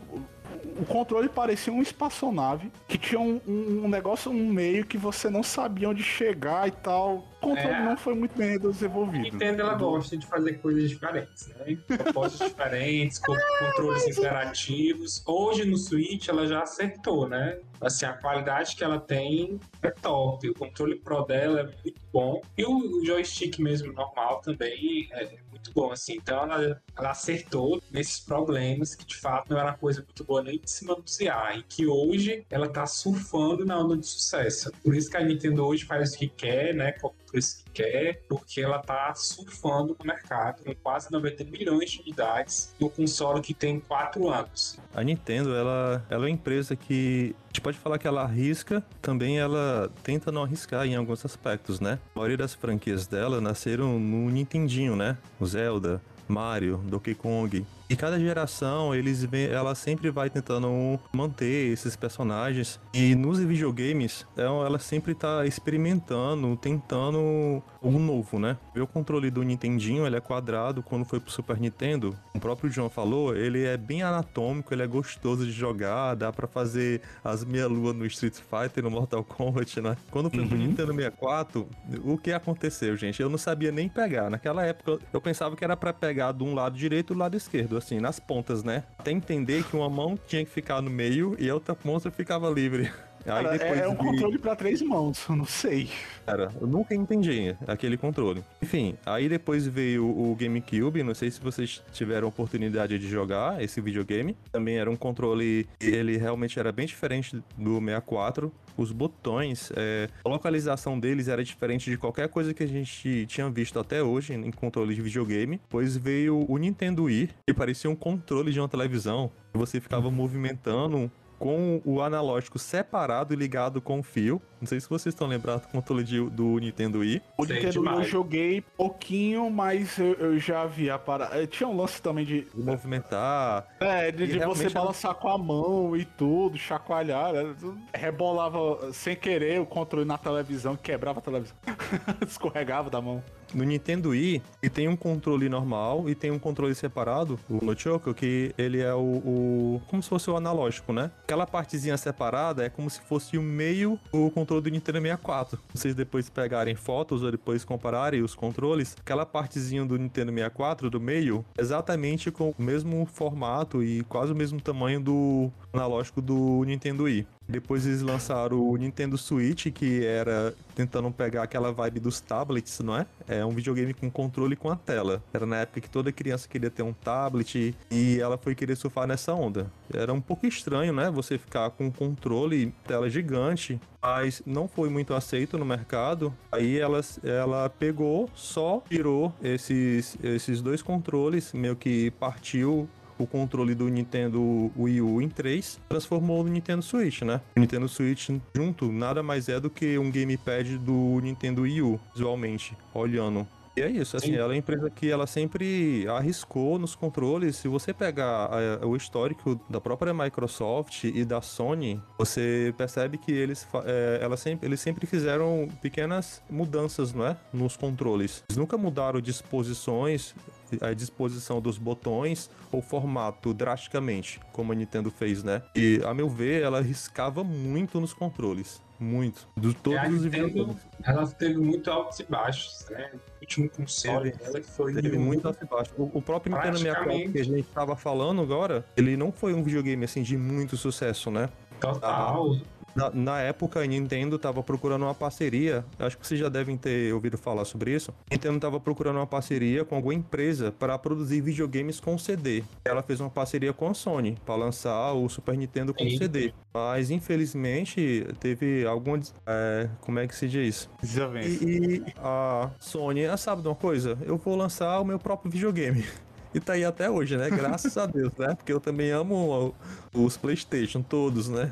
O 0.80 0.86
controle 0.86 1.28
parecia 1.30 1.72
uma 1.74 1.82
espaçonave 1.84 2.72
que 2.88 2.98
tinha 2.98 3.20
um, 3.20 3.40
um- 3.48 3.86
um 3.86 3.88
negócio 3.90 4.32
no 4.32 4.54
meio 4.54 4.86
que 4.86 4.98
você 4.98 5.30
não 5.30 5.42
sabia 5.44 5.90
onde 5.90 6.04
chegar 6.04 6.68
e 6.68 6.72
tal. 6.72 7.28
O 7.42 7.48
controle 7.50 7.70
É. 7.74 7.84
não 7.84 7.98
foi 7.98 8.14
muito 8.16 8.38
bem 8.38 8.58
desenvolvido. 8.60 9.24
Nintendo 9.24 9.62
ela 9.62 9.76
gosta 9.76 10.18
de 10.18 10.26
fazer 10.26 10.54
coisas 10.60 10.90
diferentes, 10.90 11.48
né? 11.48 11.78
Propostas 12.14 12.50
diferentes, 12.50 13.20
com 13.20 13.36
controles 13.60 14.08
interativos. 14.08 15.24
Hoje 15.26 15.66
no 15.66 15.78
Switch 15.78 16.28
ela 16.28 16.46
já 16.48 16.62
acertou, 16.62 17.28
né? 17.28 17.58
Assim, 17.80 18.06
a 18.06 18.14
qualidade 18.14 18.76
que 18.76 18.84
ela 18.84 19.00
tem 19.00 19.60
é 19.82 19.92
top. 19.92 20.50
O 20.50 20.54
controle 20.54 20.96
Pro 20.96 21.24
dela 21.26 21.62
é 21.62 21.64
muito 21.64 22.02
bom. 22.12 22.42
E 22.58 22.66
o 22.66 23.06
joystick 23.06 23.60
mesmo 23.60 23.94
normal 23.94 24.42
também 24.42 25.08
é 25.12 25.38
muito 25.50 25.72
bom, 25.74 25.92
assim. 25.92 26.16
Então 26.16 26.44
ela, 26.44 26.82
ela 26.98 27.12
acertou 27.12 27.82
nesses 27.92 28.20
problemas 28.20 28.96
que 28.96 29.06
de 29.06 29.16
fato 29.16 29.50
não 29.50 29.58
era 29.58 29.70
uma 29.70 29.78
coisa 29.78 30.02
muito 30.02 30.24
boa 30.24 30.42
nem 30.44 30.60
de 30.60 30.70
se 30.70 30.86
manusear. 30.86 31.58
E 31.58 31.64
que 31.64 31.86
hoje 31.86 32.46
ela 32.50 32.68
tá 32.68 32.86
surfando 32.86 33.66
na 33.66 33.80
onda 33.80 33.98
de 33.98 34.08
sucesso. 34.08 34.72
Por 34.84 34.96
isso 34.96 35.10
que 35.10 35.18
a 35.18 35.24
Nintendo 35.24 35.66
hoje 35.66 35.86
faz 35.86 36.14
o 36.14 36.18
que 36.18 36.28
quer, 36.28 36.74
né? 36.74 36.94
Que 37.38 37.84
quer, 37.84 38.24
porque 38.28 38.62
ela 38.62 38.80
tá 38.80 39.14
surfando 39.16 39.96
no 40.00 40.06
mercado 40.06 40.64
com 40.64 40.74
quase 40.76 41.12
90 41.12 41.44
milhões 41.46 41.92
de 41.92 42.02
unidades 42.02 42.74
no 42.80 42.90
console 42.90 43.42
que 43.42 43.54
tem 43.54 43.80
4 43.80 44.30
anos. 44.30 44.80
A 44.94 45.04
Nintendo, 45.04 45.56
ela, 45.56 46.04
ela 46.10 46.24
é 46.24 46.28
uma 46.28 46.30
empresa 46.30 46.76
que 46.76 47.36
a 47.46 47.48
gente 47.48 47.62
pode 47.62 47.78
falar 47.78 48.00
que 48.00 48.08
ela 48.08 48.24
arrisca, 48.24 48.84
também 49.02 49.40
ela 49.40 49.92
tenta 50.04 50.32
não 50.32 50.44
arriscar 50.44 50.86
em 50.86 50.96
alguns 50.96 51.24
aspectos, 51.24 51.80
né? 51.80 52.00
A 52.16 52.20
maioria 52.20 52.38
das 52.38 52.54
franquias 52.54 53.08
dela 53.08 53.40
nasceram 53.40 54.00
no 54.00 54.30
Nintendinho, 54.30 54.96
né? 54.96 55.18
O 55.40 55.46
Zelda, 55.46 56.02
Mario, 56.28 56.78
Donkey 56.86 57.16
Kong. 57.16 57.66
E 57.90 57.96
cada 57.96 58.20
geração, 58.20 58.94
eles 58.94 59.24
vê- 59.24 59.50
ela 59.50 59.74
sempre 59.74 60.10
vai 60.12 60.30
tentando 60.30 61.00
manter 61.14 61.72
esses 61.72 61.96
personagens. 61.96 62.80
E 62.94 63.16
nos 63.16 63.40
videogames, 63.40 64.26
ela 64.36 64.66
ela 64.68 64.80
sempre 64.80 65.14
tá 65.16 65.46
experimentando, 65.46 66.58
tentando 66.58 67.64
algo 67.82 67.98
novo, 68.00 68.38
né? 68.40 68.58
O 68.76 68.86
controle 68.86 69.32
do 69.32 69.42
Nintendinho, 69.44 70.06
ele 70.06 70.18
é 70.18 70.20
quadrado. 70.20 70.84
Quando 70.84 71.06
foi 71.06 71.20
pro 71.22 71.32
Super 71.32 71.58
Nintendo, 71.60 72.14
o 72.36 72.40
próprio 72.40 72.70
João 72.70 72.90
falou, 72.90 73.34
ele 73.36 73.64
é 73.64 73.78
bem 73.78 74.04
anatômico, 74.04 74.74
ele 74.74 74.84
é 74.84 74.88
gostoso 74.88 75.46
de 75.46 75.52
jogar, 75.52 76.16
dá 76.16 76.34
pra 76.34 76.48
fazer 76.48 77.02
as 77.24 77.46
meia-lua 77.46 77.94
no 77.94 78.06
Street 78.06 78.36
Fighter, 78.36 78.84
no 78.84 78.92
Mortal 78.92 79.24
Kombat, 79.24 79.80
né? 79.80 79.96
Quando 80.12 80.30
foi 80.30 80.46
pro 80.46 80.58
Nintendo 80.58 80.94
64, 80.94 81.68
o 82.04 82.18
que 82.18 82.34
aconteceu, 82.34 82.98
gente? 82.98 83.22
Eu 83.22 83.30
não 83.30 83.38
sabia 83.38 83.72
nem 83.72 83.88
pegar. 83.88 84.30
Naquela 84.30 84.66
época, 84.66 85.00
eu 85.14 85.22
pensava 85.22 85.56
que 85.56 85.64
era 85.64 85.78
pra 85.78 85.94
pegar 85.94 86.34
de 86.34 86.44
um 86.44 86.54
lado 86.54 86.76
direito 86.78 87.14
e 87.14 87.16
do 87.16 87.20
lado 87.20 87.38
esquerdo, 87.38 87.77
assim, 87.78 88.00
nas 88.00 88.20
pontas, 88.20 88.64
né? 88.64 88.84
Até 88.98 89.12
entender 89.12 89.64
que 89.64 89.76
uma 89.76 89.90
mão 89.90 90.18
tinha 90.28 90.44
que 90.44 90.52
ficar 90.52 90.82
no 90.82 90.90
meio 90.90 91.36
e 91.40 91.50
a 91.50 91.54
outra 91.54 91.76
ponta 91.76 92.12
ficava 92.12 92.50
livre. 92.50 92.92
Cara, 93.28 93.58
é, 93.58 93.80
é 93.80 93.88
um 93.90 93.96
controle 93.96 94.38
pra 94.38 94.56
três 94.56 94.82
mãos, 94.82 95.26
eu 95.30 95.36
não 95.36 95.44
sei. 95.44 95.90
Cara, 96.26 96.50
eu 96.62 96.66
nunca 96.66 96.96
entendi 96.96 97.54
aquele 97.68 97.98
controle. 97.98 98.42
Enfim, 98.62 98.96
aí 99.06 99.28
depois 99.28 99.68
veio 99.68 100.06
o 100.06 100.34
GameCube, 100.34 101.04
não 101.04 101.14
sei 101.14 101.30
se 101.30 101.42
vocês 101.42 101.84
tiveram 101.92 102.30
oportunidade 102.30 102.98
de 102.98 103.10
jogar 103.10 103.62
esse 103.62 103.82
videogame. 103.82 104.38
Também 104.50 104.78
era 104.78 104.90
um 104.90 104.96
controle, 104.96 105.68
ele 105.82 106.16
realmente 106.16 106.58
era 106.58 106.72
bem 106.72 106.86
diferente 106.86 107.36
do 107.58 107.80
64. 107.80 108.50
Os 108.78 108.94
botões, 108.94 109.74
é, 109.76 110.08
a 110.24 110.30
localização 110.30 110.98
deles 110.98 111.28
era 111.28 111.44
diferente 111.44 111.90
de 111.90 111.98
qualquer 111.98 112.30
coisa 112.30 112.54
que 112.54 112.64
a 112.64 112.68
gente 112.68 113.26
tinha 113.26 113.50
visto 113.50 113.78
até 113.78 114.02
hoje 114.02 114.36
em 114.36 114.52
controle 114.52 114.96
de 114.96 115.02
videogame. 115.02 115.58
Depois 115.58 115.98
veio 115.98 116.46
o 116.48 116.58
Nintendo 116.58 117.04
Wii, 117.04 117.30
que 117.46 117.54
parecia 117.54 117.90
um 117.90 117.96
controle 117.96 118.54
de 118.54 118.60
uma 118.60 118.70
televisão. 118.70 119.30
Você 119.54 119.82
ficava 119.82 120.10
movimentando 120.10 121.12
com 121.40 121.82
o 121.86 122.02
analógico 122.02 122.58
separado 122.58 123.34
e 123.34 123.38
ligado 123.38 123.80
com 123.82 124.00
o 124.00 124.04
fio. 124.04 124.42
Não 124.60 124.68
sei 124.68 124.80
se 124.80 124.90
vocês 124.90 125.14
estão 125.14 125.28
lembrados 125.28 125.68
do 125.68 125.72
controle 125.72 126.04
de- 126.04 126.30
do 126.32 126.58
Nintendo 126.58 127.00
Wii. 127.00 127.22
O 127.38 127.46
Sei 127.46 127.56
Nintendo 127.58 127.82
Wii 127.82 127.92
eu 127.94 128.04
joguei 128.04 128.62
pouquinho, 128.76 129.50
mas 129.52 129.98
eu, 130.00 130.14
eu 130.16 130.40
já 130.40 130.66
vi 130.66 130.90
a 130.90 130.98
parada. 130.98 131.46
Tinha 131.46 131.70
um 131.70 131.78
lance 131.78 132.02
também 132.02 132.26
de. 132.26 132.42
De 132.42 132.64
movimentar. 132.64 133.68
É, 133.80 134.12
de, 134.12 134.26
de 134.26 134.34
você 134.34 134.38
realmente 134.40 134.66
era- 134.66 134.80
balançar 134.80 135.14
com 135.16 135.30
a 135.30 135.38
mão 135.38 135.96
e 135.96 136.06
tudo, 136.06 136.58
chacoalhar. 136.58 137.34
né? 137.34 137.56
Rebolava 137.94 138.92
sem 138.94 139.16
querer 139.16 139.62
o 139.62 139.66
controle 139.66 140.06
na 140.06 140.18
televisão, 140.18 140.76
quebrava 140.76 141.20
a 141.20 141.22
televisão. 141.22 141.56
Escorregava 142.28 142.90
da 142.90 143.00
mão. 143.02 143.24
No 143.54 143.64
Nintendo 143.64 144.10
Wii, 144.10 144.42
e 144.62 144.70
tem 144.70 144.88
um 144.88 144.96
controle 144.96 145.48
normal 145.50 146.10
e 146.10 146.16
tem 146.16 146.32
um 146.32 146.40
controle 146.40 146.76
separado, 146.76 147.40
o 147.50 147.64
Nunchaku, 147.64 148.14
que 148.14 148.54
ele 148.58 148.80
é 148.82 148.94
o, 148.94 149.00
o- 149.00 149.82
como 149.88 150.02
se 150.04 150.10
fosse 150.10 150.30
o 150.30 150.36
analógico, 150.36 150.92
né? 150.94 151.12
Aquela 151.24 151.48
partezinha 151.48 151.98
separada 151.98 152.66
é 152.66 152.70
como 152.70 152.90
se 152.90 153.00
fosse 153.02 153.38
o 153.38 153.42
meio 153.42 154.00
do 154.12 154.30
controle 154.32 154.62
do 154.64 154.70
Nintendo 154.70 155.00
64. 155.02 155.60
Vocês 155.74 155.96
depois 155.96 156.30
pegarem 156.30 156.76
fotos 156.76 157.24
ou 157.24 157.32
depois 157.32 157.64
compararem 157.64 158.22
os 158.22 158.36
controles, 158.36 158.96
aquela 159.00 159.26
partezinha 159.26 159.86
do 159.86 159.98
Nintendo 159.98 160.32
64 160.32 160.90
do 160.90 161.00
meio, 161.00 161.46
exatamente 161.58 162.32
com 162.32 162.54
o 162.58 162.62
mesmo 162.62 163.06
formato 163.06 163.84
e 163.84 164.04
quase 164.04 164.32
o 164.32 164.36
mesmo 164.36 164.60
tamanho 164.62 165.00
do 165.00 165.52
analógico 165.74 166.22
do 166.22 166.64
Nintendo 166.66 167.04
Wii. 167.04 167.26
Depois 167.48 167.86
eles 167.86 168.02
lançaram 168.02 168.60
o 168.60 168.76
Nintendo 168.76 169.18
Switch, 169.18 169.68
que 169.72 170.06
era 170.06 170.54
tentando 170.76 171.10
pegar 171.12 171.44
aquela 171.44 171.72
vibe 171.72 172.00
dos 172.00 172.20
tablets, 172.20 172.80
não 172.80 172.96
é? 172.98 173.06
É 173.28 173.46
um 173.46 173.52
videogame 173.52 173.94
com 173.94 174.10
controle 174.12 174.56
com 174.56 174.70
a 174.70 174.76
tela. 174.76 175.24
Era 175.34 175.46
na 175.46 175.58
época 175.58 175.82
que 175.82 175.90
toda 175.90 176.12
criança 176.12 176.48
queria 176.48 176.70
ter 176.70 176.84
um 176.84 176.94
tablet 176.94 177.76
e 177.90 178.20
ela 178.20 178.38
foi 178.38 178.54
querer 178.54 178.76
surfar 178.76 179.08
nessa 179.08 179.34
onda. 179.34 179.72
Era 179.94 180.14
um 180.14 180.22
pouco 180.22 180.46
estranho, 180.46 180.94
né? 180.94 181.10
Você 181.10 181.38
ficar 181.38 181.70
com 181.72 181.86
um 181.86 181.92
controle, 181.92 182.74
tela 182.86 183.10
gigante, 183.10 183.80
mas 184.02 184.42
não 184.46 184.68
foi 184.68 184.90
muito 184.90 185.14
aceito 185.14 185.58
no 185.58 185.66
mercado. 185.66 186.34
Aí 186.52 186.78
ela, 186.78 187.02
ela 187.24 187.70
pegou, 187.70 188.30
só 188.36 188.84
tirou 188.90 189.34
esses, 189.42 190.18
esses 190.22 190.62
dois 190.62 190.82
controles, 190.82 191.54
meio 191.54 191.76
que 191.76 192.12
partiu 192.12 192.90
o 193.18 193.26
controle 193.26 193.76
do 193.76 193.88
Nintendo 193.88 194.72
Wii 194.78 195.02
U 195.02 195.22
em 195.22 195.30
3, 195.30 195.80
transformou 195.90 196.44
no 196.44 196.50
Nintendo 196.50 196.82
Switch, 196.82 197.22
né? 197.22 197.42
O 197.56 197.60
Nintendo 197.60 197.88
Switch 197.88 198.30
junto 198.56 198.92
nada 198.92 199.22
mais 199.24 199.50
é 199.50 199.60
do 199.60 199.70
que 199.70 199.98
um 199.98 200.12
gamepad 200.12 200.78
do 200.78 201.20
Nintendo 201.22 201.62
Wii 201.62 201.82
U, 201.82 202.00
visualmente, 202.14 202.76
olhando. 202.94 203.48
E 203.78 203.82
é 203.82 203.92
isso, 203.92 204.18
assim, 204.18 204.30
Sim. 204.30 204.36
ela 204.36 204.46
é 204.46 204.48
uma 204.48 204.58
empresa 204.58 204.90
que 204.90 205.12
ela 205.12 205.28
sempre 205.28 206.04
arriscou 206.08 206.80
nos 206.80 206.96
controles. 206.96 207.58
Se 207.58 207.68
você 207.68 207.94
pegar 207.94 208.50
eh, 208.52 208.84
o 208.84 208.96
histórico 208.96 209.62
da 209.70 209.80
própria 209.80 210.16
Microsoft 210.16 211.04
e 211.04 211.24
da 211.24 211.44
Sony, 211.44 212.02
você 212.18 212.74
percebe 212.76 213.20
que 213.20 213.32
eles, 213.32 213.68
eh, 213.86 214.20
ela 214.20 214.36
sempre, 214.36 214.68
eles 214.68 214.80
sempre 214.80 215.06
fizeram 215.06 215.70
pequenas 215.80 216.42
mudanças, 216.50 217.14
não 217.14 217.28
é? 217.28 217.38
Nos 217.54 217.78
controles. 217.78 218.44
Eles 218.50 218.58
nunca 218.58 218.80
mudaram 218.80 219.22
disposições, 219.22 220.34
a 220.82 220.94
disposição 220.94 221.62
dos 221.62 221.78
botões 221.78 222.50
ou 222.72 222.82
formato 222.82 223.54
drasticamente, 223.54 224.40
como 224.52 224.72
a 224.72 224.76
Nintendo 224.76 225.10
fez, 225.12 225.44
né? 225.44 225.62
E, 225.76 226.02
a 226.06 226.14
meu 226.14 226.30
ver, 226.30 226.64
ela 226.64 226.80
arriscava 226.80 227.44
muito 227.44 228.00
nos 228.00 228.14
controles. 228.14 228.82
Muito. 229.00 229.48
De 229.56 229.76
todos 229.76 230.02
os 230.12 230.24
Nintendo, 230.24 230.48
videogames. 230.48 230.78
ela 231.04 231.28
teve 231.28 231.58
muito 231.58 231.92
altos 231.92 232.20
e 232.20 232.24
baixos, 232.24 232.84
né? 232.90 233.12
O 233.14 233.42
último 233.42 233.70
console 233.70 234.32
Teve. 234.32 234.44
dela 234.44 234.60
que 234.60 234.68
foi 234.72 234.94
Teve 234.96 235.18
muito 235.20 235.48
alto 235.48 235.64
e 235.64 235.68
baixo. 235.68 235.92
O, 235.98 236.18
o 236.18 236.22
próprio 236.22 236.56
Nintendo 236.56 236.78
64 236.80 237.04
Praticamente. 237.06 237.32
que 237.34 237.40
a 237.40 237.58
gente 237.58 237.68
tava 237.70 237.96
falando 237.96 238.42
agora, 238.42 238.84
ele 238.98 239.16
não 239.16 239.32
foi 239.32 239.54
um 239.54 239.62
videogame 239.62 240.04
assim 240.04 240.24
de 240.24 240.36
muito 240.36 240.76
sucesso, 240.76 241.30
né? 241.30 241.48
total. 241.80 242.58
Na, 242.96 243.10
na 243.12 243.40
época, 243.42 243.80
a 243.80 243.86
Nintendo 243.86 244.40
tava 244.40 244.64
procurando 244.64 245.04
uma 245.04 245.14
parceria. 245.14 245.86
Acho 246.00 246.18
que 246.18 246.26
vocês 246.26 246.40
já 246.40 246.50
devem 246.50 246.78
ter 246.78 247.14
ouvido 247.14 247.38
falar 247.38 247.66
sobre 247.66 247.94
isso. 247.94 248.12
A 248.30 248.34
Nintendo 248.34 248.60
tava 248.60 248.80
procurando 248.80 249.18
uma 249.18 249.28
parceria 249.28 249.86
com 249.86 249.96
alguma 249.96 250.14
empresa 250.14 250.72
para 250.72 250.98
produzir 250.98 251.42
videogames 251.42 252.00
com 252.00 252.18
CD. 252.18 252.64
Ela 252.84 253.04
fez 253.04 253.20
uma 253.20 253.30
parceria 253.30 253.72
com 253.74 253.88
a 253.88 253.94
Sony 253.94 254.38
para 254.46 254.56
lançar 254.56 255.14
o 255.14 255.30
Super 255.30 255.58
Nintendo 255.58 255.94
com 255.94 256.04
Eita. 256.04 256.26
CD. 256.26 256.54
Mas 256.74 257.12
infelizmente 257.12 258.26
teve 258.40 258.86
alguma. 258.86 259.20
é, 259.46 259.90
como 260.02 260.20
é 260.20 260.28
que 260.28 260.36
se 260.36 260.48
diz? 260.48 260.90
Desavença. 261.02 261.64
E, 261.64 261.98
e 261.98 262.04
a 262.18 262.72
Sony, 262.80 263.26
ah, 263.26 263.38
sabe 263.38 263.62
de 263.62 263.68
uma 263.68 263.76
coisa? 263.76 264.18
Eu 264.22 264.38
vou 264.38 264.56
lançar 264.56 265.00
o 265.00 265.06
meu 265.06 265.20
próprio 265.20 265.52
videogame. 265.52 266.04
E 266.54 266.60
tá 266.60 266.74
aí 266.74 266.86
até 266.86 267.10
hoje, 267.10 267.38
né? 267.38 267.50
Graças 267.50 267.98
a 267.98 268.06
Deus, 268.06 268.32
né? 268.38 268.56
Porque 268.56 268.72
eu 268.72 268.80
também 268.80 269.12
amo 269.12 269.76
os 270.14 270.38
PlayStation, 270.38 271.04
todos, 271.04 271.50
né? 271.50 271.72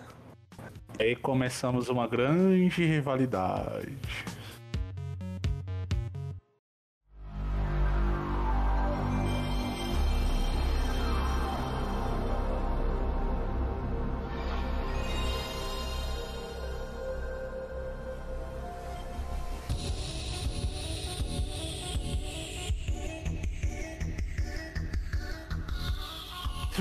Aí 1.00 1.16
começamos 1.16 1.90
uma 1.90 2.08
grande 2.08 2.68
rivalidade. 2.70 3.92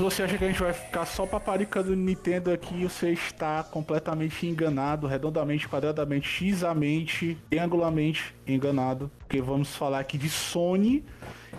Você 0.05 0.23
acha 0.23 0.37
que 0.37 0.45
a 0.45 0.49
gente 0.49 0.61
vai 0.61 0.75
ficar 0.75 1.07
só 1.07 1.25
paparicando 1.25 1.97
Nintendo 1.97 2.53
aqui, 2.53 2.85
você 2.85 3.12
está 3.12 3.62
completamente 3.62 4.47
enganado, 4.47 5.07
redondamente, 5.07 5.67
quadradamente, 5.67 6.29
xamente, 6.55 7.38
triangulamente 7.49 8.35
enganado. 8.47 9.11
Porque 9.19 9.40
vamos 9.40 9.75
falar 9.75 10.01
aqui 10.01 10.19
de 10.19 10.29
Sony 10.29 11.03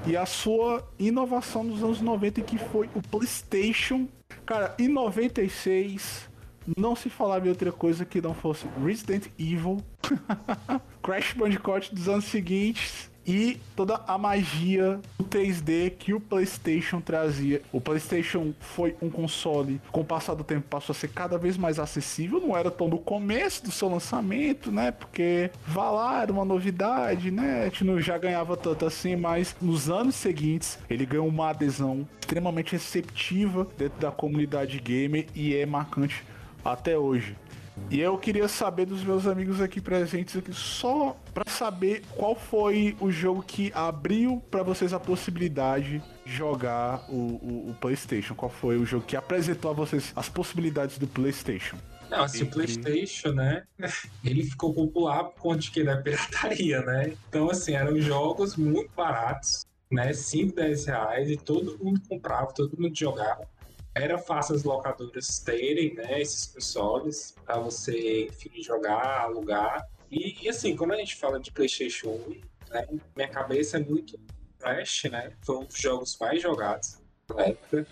e 0.06 0.16
a 0.16 0.28
sua 0.28 0.88
inovação 1.00 1.64
nos 1.64 1.84
anos 1.84 2.02
90, 2.02 2.42
que 2.42 2.60
foi 2.60 2.88
o 2.94 3.02
PlayStation. 3.02 4.08
Cara, 4.46 4.76
em 4.78 4.90
96, 4.90 6.30
não 6.78 6.96
se 6.96 7.10
falava 7.10 7.48
em 7.48 7.50
outra 7.50 7.72
coisa 7.72 8.06
que 8.06 8.22
não 8.22 8.36
fosse 8.36 8.68
Resident 8.84 9.26
Evil, 9.40 9.82
Crash 11.02 11.34
Bandicoot 11.34 11.96
dos 11.96 12.08
anos 12.08 12.26
seguintes 12.26 13.10
e 13.26 13.60
toda 13.76 14.02
a 14.08 14.18
magia 14.18 15.00
do 15.18 15.26
3D 15.26 15.94
que 15.98 16.14
o 16.14 16.20
PlayStation 16.20 17.02
trazia. 17.02 17.62
O 17.72 17.82
PlayStation 17.82 18.54
foi 18.60 18.96
um 19.02 19.10
console, 19.10 19.82
com 19.92 20.02
o 20.02 20.06
passar 20.06 20.36
do 20.36 20.44
tempo, 20.44 20.68
passou 20.70 20.94
a 20.94 20.96
ser 20.96 21.10
cada 21.10 21.38
vez 21.38 21.58
mais 21.58 21.80
acessível. 21.80 22.40
Não 22.40 22.56
era 22.56 22.70
tão 22.70 22.88
no 22.88 23.00
começo 23.00 23.64
do 23.64 23.72
seu 23.72 23.90
lançamento, 23.90 24.72
né? 24.72 24.92
Porque 24.92 25.50
vá 25.68 25.90
lá, 25.90 26.22
era 26.22 26.32
uma 26.32 26.46
novidade, 26.46 27.32
né? 27.32 27.62
A 27.62 27.66
gente 27.66 27.84
não 27.84 28.00
já 28.00 28.18
ganhava 28.18 28.56
tanto 28.56 28.86
assim, 28.86 29.16
mas 29.16 29.56
nos 29.62 29.90
anos 29.90 30.16
seguintes 30.16 30.78
ele 30.90 31.06
ganhou 31.06 31.28
uma 31.28 31.50
adesão 31.50 32.08
extremamente 32.20 32.74
receptiva 32.74 33.68
dentro 33.78 34.00
da 34.00 34.12
comunidade 34.12 34.80
gamer 34.80 35.28
e 35.34 35.56
é 35.56 35.66
marcante 35.66 36.24
até 36.64 36.98
hoje. 36.98 37.36
E 37.90 38.00
eu 38.00 38.18
queria 38.18 38.48
saber 38.48 38.86
dos 38.86 39.04
meus 39.04 39.28
amigos 39.28 39.62
aqui 39.62 39.80
presentes 39.82 40.36
aqui 40.36 40.54
só 40.54 41.16
pra 41.34 41.45
saber 41.56 42.04
qual 42.16 42.36
foi 42.36 42.96
o 43.00 43.10
jogo 43.10 43.42
que 43.42 43.72
abriu 43.74 44.42
pra 44.52 44.62
vocês 44.64 44.94
a 44.94 45.00
possibilidade 45.00 46.04
de 46.26 46.32
jogar 46.34 47.06
o, 47.10 47.16
o- 47.16 47.70
o 47.70 47.74
PlayStation. 47.80 48.36
Qual 48.36 48.50
foi 48.52 48.78
o 48.78 48.86
jogo 48.86 49.06
que 49.06 49.16
apresentou 49.16 49.72
a 49.72 49.74
vocês 49.74 50.12
as 50.16 50.30
possibilidades 50.30 50.98
do 50.98 51.08
PlayStation? 51.08 51.78
Não, 52.10 52.24
assim, 52.24 52.44
o 52.44 52.48
PlayStation, 52.52 53.30
né? 53.32 53.64
Ele 54.24 54.44
ficou 54.44 54.74
popular 54.74 55.24
por 55.24 55.40
conta 55.42 55.60
de 55.60 55.72
que 55.72 55.84
da 55.84 55.98
pirataria, 55.98 56.82
né? 56.82 57.14
Então, 57.30 57.50
assim, 57.50 57.74
eram 57.74 58.00
jogos 58.00 58.56
muito 58.56 58.92
baratos, 58.96 59.66
né? 59.90 60.14
5, 60.14 60.56
10 60.56 60.86
reais 60.86 61.30
e 61.32 61.38
todo 61.38 61.78
mundo 61.84 62.00
comprava, 62.08 62.54
todo 62.54 62.80
mundo 62.80 62.96
jogava. 62.96 63.48
Era 63.96 64.18
fácil 64.18 64.56
as 64.56 64.64
locadoras 64.64 65.40
terem, 65.40 65.94
né? 65.96 66.22
Esses 66.22 66.46
consoles 66.48 67.34
pra 67.46 67.58
você, 67.58 68.28
enfim, 68.28 68.62
jogar, 68.62 69.22
alugar. 69.22 69.88
E, 70.16 70.38
e, 70.44 70.50
assim, 70.50 70.78
quando 70.78 70.94
a 70.94 70.98
gente 70.98 71.18
fala 71.18 71.38
de 71.42 71.52
PlayStation 71.52 72.08
1, 72.08 72.42
né? 72.72 72.88
Minha 73.18 73.28
cabeça 73.28 73.76
é 73.76 73.80
muito 73.82 74.18
Flash, 74.58 75.04
né? 75.12 75.32
Foi 75.42 75.58
um 75.58 75.66
dos 75.66 75.78
jogos 75.78 76.18
mais 76.20 76.42
jogados 76.42 77.02
na 77.30 77.44
época. 77.44 77.86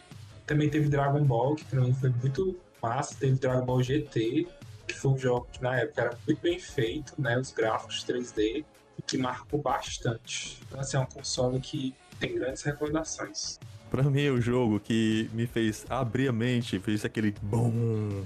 Também 0.48 0.70
teve 0.70 0.88
Dragon 0.88 1.24
Ball, 1.26 1.56
que 1.56 1.66
também 1.66 1.94
foi 1.94 2.10
muito 2.10 2.58
massa. 2.82 3.16
Teve 3.20 3.38
Dragon 3.38 3.66
Ball 3.66 3.84
GT, 3.84 4.48
que 4.88 4.94
foi 4.94 5.12
um 5.12 5.18
jogo 5.18 5.50
que 5.52 5.62
na 5.62 5.82
época 5.82 6.02
era 6.02 6.18
muito 6.26 6.42
bem 6.42 6.58
feito, 6.58 7.14
né? 7.22 7.38
Os 7.38 7.52
gráficos 7.52 8.06
3D, 8.06 8.64
e 8.98 9.02
que 9.02 9.18
marcou 9.18 9.62
bastante. 9.62 10.60
Então, 10.66 10.80
assim, 10.80 10.96
é 10.96 11.02
um 11.02 11.06
console 11.06 11.60
que 11.60 11.94
tem 12.22 12.36
grandes 12.36 12.64
recordações. 12.64 13.60
Pra 13.92 14.04
mim, 14.04 14.30
o 14.30 14.40
jogo 14.40 14.80
que 14.80 15.30
me 15.34 15.46
fez 15.46 15.86
abrir 15.90 16.30
a 16.30 16.32
mente, 16.32 16.80
fez 16.80 17.04
aquele 17.04 17.36
bom. 17.42 18.26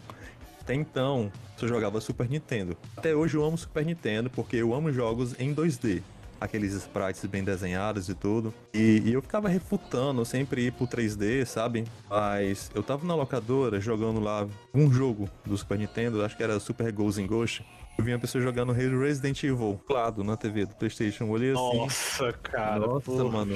Até 0.68 0.76
então, 0.76 1.32
eu 1.62 1.66
jogava 1.70 2.02
Super 2.02 2.28
Nintendo. 2.28 2.76
Até 2.98 3.16
hoje 3.16 3.38
eu 3.38 3.46
amo 3.46 3.58
Super 3.58 3.86
Nintendo 3.86 4.30
porque 4.30 4.58
eu 4.58 4.74
amo 4.74 4.92
jogos 4.92 5.34
em 5.40 5.56
2D. 5.56 6.02
Aqueles 6.42 6.74
sprites 6.74 7.24
bem 7.24 7.42
desenhados 7.42 8.10
e 8.10 8.14
tudo. 8.14 8.54
E, 8.74 9.02
e 9.06 9.14
eu 9.14 9.22
ficava 9.22 9.48
refutando 9.48 10.26
sempre 10.26 10.66
ir 10.66 10.74
pro 10.74 10.86
3D, 10.86 11.46
sabe? 11.46 11.86
Mas 12.10 12.70
eu 12.76 12.84
tava 12.84 13.08
na 13.08 13.16
locadora 13.16 13.80
jogando 13.80 14.20
lá 14.20 14.46
um 14.74 14.92
jogo 14.92 15.30
do 15.46 15.58
Super 15.58 15.80
Nintendo, 15.80 16.22
acho 16.22 16.36
que 16.36 16.44
era 16.44 16.60
Super 16.60 16.92
Ghosts 16.92 17.24
in 17.24 17.28
Ghost. 17.28 17.66
Eu 17.98 18.04
vi 18.04 18.12
uma 18.12 18.20
pessoa 18.20 18.44
jogando 18.44 18.74
Resident 18.74 19.42
Evil 19.44 19.80
claro 19.88 20.22
na 20.22 20.36
TV 20.36 20.66
do 20.66 20.76
PlayStation. 20.76 21.24
Eu 21.24 21.30
olhei 21.30 21.52
assim. 21.54 21.78
Nossa, 21.78 22.34
cara. 22.34 22.80
Nossa, 22.80 23.06
pô. 23.06 23.32
mano, 23.32 23.56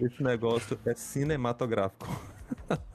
esse 0.00 0.22
negócio 0.22 0.78
é 0.86 0.94
cinematográfico. 0.94 2.06